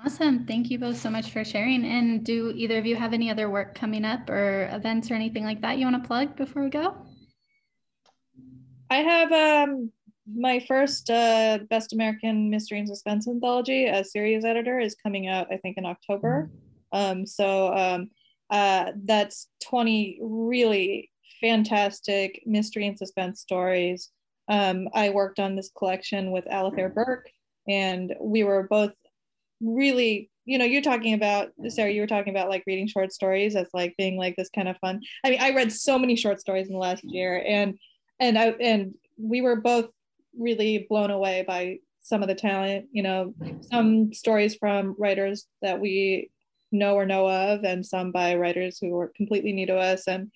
Awesome. 0.06 0.46
Thank 0.46 0.70
you 0.70 0.78
both 0.78 0.98
so 0.98 1.10
much 1.10 1.32
for 1.32 1.44
sharing. 1.44 1.84
And 1.86 2.24
do 2.24 2.54
either 2.56 2.78
of 2.78 2.86
you 2.86 2.96
have 2.96 3.14
any 3.14 3.32
other 3.32 3.50
work 3.50 3.74
coming 3.74 4.06
up 4.06 4.30
or 4.30 4.70
events 4.72 5.10
or 5.10 5.16
anything 5.16 5.44
like 5.44 5.62
that 5.62 5.80
you 5.80 5.86
want 5.88 6.04
to 6.04 6.08
plug 6.08 6.36
before 6.36 6.64
we 6.64 6.70
go? 6.70 6.96
I 8.90 8.98
have 8.98 9.32
um, 9.32 9.92
my 10.36 10.60
first 10.68 11.10
uh, 11.10 11.60
Best 11.70 11.94
American 11.94 12.50
Mystery 12.50 12.80
and 12.80 12.88
Suspense 12.88 13.28
anthology 13.28 13.86
as 13.86 14.12
series 14.12 14.44
editor 14.44 14.80
is 14.80 14.96
coming 14.96 15.28
out, 15.28 15.48
I 15.52 15.58
think, 15.58 15.78
in 15.78 15.86
October. 15.86 16.50
Um, 16.92 17.26
so 17.26 17.74
um, 17.76 18.10
uh, 18.50 18.92
that's 19.04 19.48
20 19.64 20.20
really 20.22 21.12
fantastic 21.40 22.42
mystery 22.46 22.88
and 22.88 22.98
suspense 22.98 23.42
stories. 23.42 24.10
Um, 24.48 24.90
I 24.94 25.12
worked 25.12 25.40
on 25.40 25.56
this 25.56 25.72
collection 25.78 26.32
with 26.32 26.46
Alafair 26.46 26.94
Burke, 26.94 27.30
and 27.68 28.16
we 28.20 28.44
were 28.44 28.64
both 28.68 28.94
really, 29.62 30.32
you 30.46 30.58
know, 30.58 30.66
you're 30.66 30.82
talking 30.82 31.14
about, 31.14 31.50
Sara, 31.68 31.92
you 31.92 32.02
were 32.02 32.08
talking 32.08 32.34
about 32.34 32.50
like 32.50 32.64
reading 32.66 32.88
short 32.88 33.14
stories 33.14 33.56
as 33.56 33.68
like 33.74 33.94
being 33.98 34.18
like 34.18 34.36
this 34.36 34.50
kind 34.50 34.68
of 34.68 34.78
fun. 34.78 35.02
I 35.24 35.30
mean, 35.30 35.40
I 35.40 35.52
read 35.52 35.72
so 35.72 36.00
many 36.00 36.16
short 36.16 36.40
stories 36.42 36.68
in 36.68 36.74
the 36.74 36.80
last 36.80 37.04
year, 37.04 37.44
and 37.48 37.78
and 38.20 38.38
I 38.38 38.47
and 38.59 38.93
we 39.17 39.41
were 39.41 39.55
both 39.57 39.89
really 40.38 40.86
blown 40.89 41.11
away 41.11 41.43
by 41.47 41.78
some 42.01 42.22
of 42.22 42.28
the 42.28 42.36
talent, 42.36 42.88
you 42.91 43.03
know, 43.03 43.34
some 43.72 44.13
stories 44.13 44.55
from 44.55 44.95
writers 44.97 45.45
that 45.61 45.80
we 45.80 46.32
know 46.72 46.95
or 46.95 47.05
know 47.05 47.30
of, 47.30 47.63
and 47.63 47.86
some 47.86 48.11
by 48.11 48.36
writers 48.36 48.78
who 48.80 48.89
were 48.89 49.11
completely 49.15 49.51
new 49.53 49.65
to 49.67 49.78
us. 49.78 50.07
And 50.07 50.32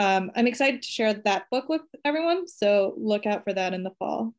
um, 0.00 0.30
I'm 0.34 0.46
excited 0.46 0.82
to 0.82 0.88
share 0.88 1.12
that 1.12 1.50
book 1.50 1.68
with 1.68 1.82
everyone. 2.04 2.46
So 2.46 2.94
look 2.96 3.26
out 3.26 3.44
for 3.44 3.52
that 3.52 3.74
in 3.74 3.82
the 3.82 3.92
fall. 3.98 4.34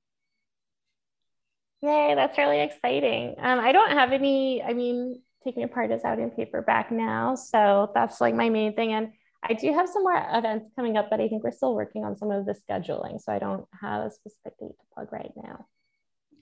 Yay, 1.82 2.14
that's 2.16 2.38
really 2.38 2.62
exciting. 2.62 3.36
Um, 3.38 3.60
I 3.60 3.72
don't 3.72 3.92
have 3.92 4.14
any, 4.14 4.64
I 4.64 4.74
mean, 4.74 5.22
Take 5.44 5.58
Me 5.58 5.64
Apart 5.64 5.92
is 5.92 6.06
out 6.06 6.18
in 6.18 6.32
paperback 6.32 6.92
now. 6.92 7.36
So 7.36 7.92
that's 7.94 8.22
like 8.22 8.34
my 8.34 8.50
main 8.50 8.74
thing. 8.74 8.94
And 8.94 9.12
I 9.44 9.54
do 9.54 9.74
have 9.74 9.90
some 9.90 10.04
more 10.04 10.26
events 10.32 10.70
coming 10.76 10.96
up, 10.98 11.10
but 11.10 11.20
I 11.20 11.28
think 11.28 11.44
we're 11.44 11.52
still 11.52 11.76
working 11.76 12.06
on 12.06 12.18
some 12.18 12.32
of 12.32 12.46
the 12.46 12.54
scheduling. 12.54 13.22
So 13.22 13.34
I 13.34 13.40
don't 13.40 13.66
have 13.80 14.06
a 14.06 14.12
specific 14.12 14.58
date 14.60 14.78
to 14.80 14.86
plug 14.94 15.12
right 15.12 15.32
now. 15.36 15.66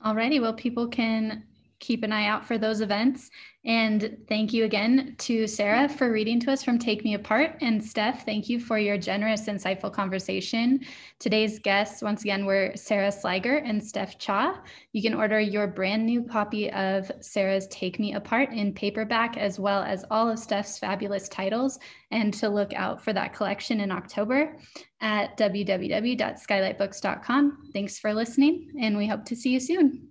Alrighty, 0.05 0.39
well, 0.41 0.53
people 0.53 0.87
can 0.87 1.43
keep 1.81 2.03
an 2.03 2.13
eye 2.13 2.27
out 2.27 2.45
for 2.45 2.57
those 2.57 2.79
events. 2.79 3.29
And 3.63 4.17
thank 4.27 4.53
you 4.53 4.63
again 4.63 5.13
to 5.19 5.45
Sara 5.45 5.87
for 5.87 6.11
reading 6.11 6.39
to 6.39 6.51
us 6.51 6.63
from 6.63 6.79
Take 6.79 7.03
Me 7.03 7.13
Apart. 7.13 7.57
And 7.61 7.83
Steph, 7.83 8.25
thank 8.25 8.49
you 8.49 8.59
for 8.59 8.79
your 8.79 8.97
generous, 8.97 9.47
insightful 9.47 9.93
conversation. 9.93 10.79
Today's 11.19 11.59
guests, 11.59 12.01
once 12.01 12.21
again, 12.21 12.47
were 12.47 12.71
Sara 12.75 13.09
Sligar 13.09 13.61
and 13.63 13.83
Steph 13.83 14.17
Cha. 14.17 14.63
You 14.93 15.03
can 15.03 15.13
order 15.13 15.39
your 15.39 15.67
brand 15.67 16.07
new 16.07 16.23
copy 16.23 16.71
of 16.71 17.11
Sara's 17.19 17.67
Take 17.67 17.99
Me 17.99 18.15
Apart 18.15 18.51
in 18.51 18.73
paperback, 18.73 19.37
as 19.37 19.59
well 19.59 19.83
as 19.83 20.03
all 20.09 20.27
of 20.29 20.39
Steph's 20.39 20.79
fabulous 20.79 21.29
titles, 21.29 21.77
and 22.09 22.33
to 22.35 22.47
look 22.49 22.73
out 22.73 23.03
for 23.03 23.13
that 23.13 23.33
collection 23.33 23.81
in 23.81 23.91
October 23.91 24.57
at 25.01 25.37
www.skylightbooks.com. 25.37 27.69
Thanks 27.73 27.99
for 27.99 28.13
listening, 28.13 28.71
and 28.79 28.95
we 28.97 29.07
hope 29.07 29.25
to 29.25 29.35
see 29.35 29.51
you 29.51 29.59
soon. 29.59 30.10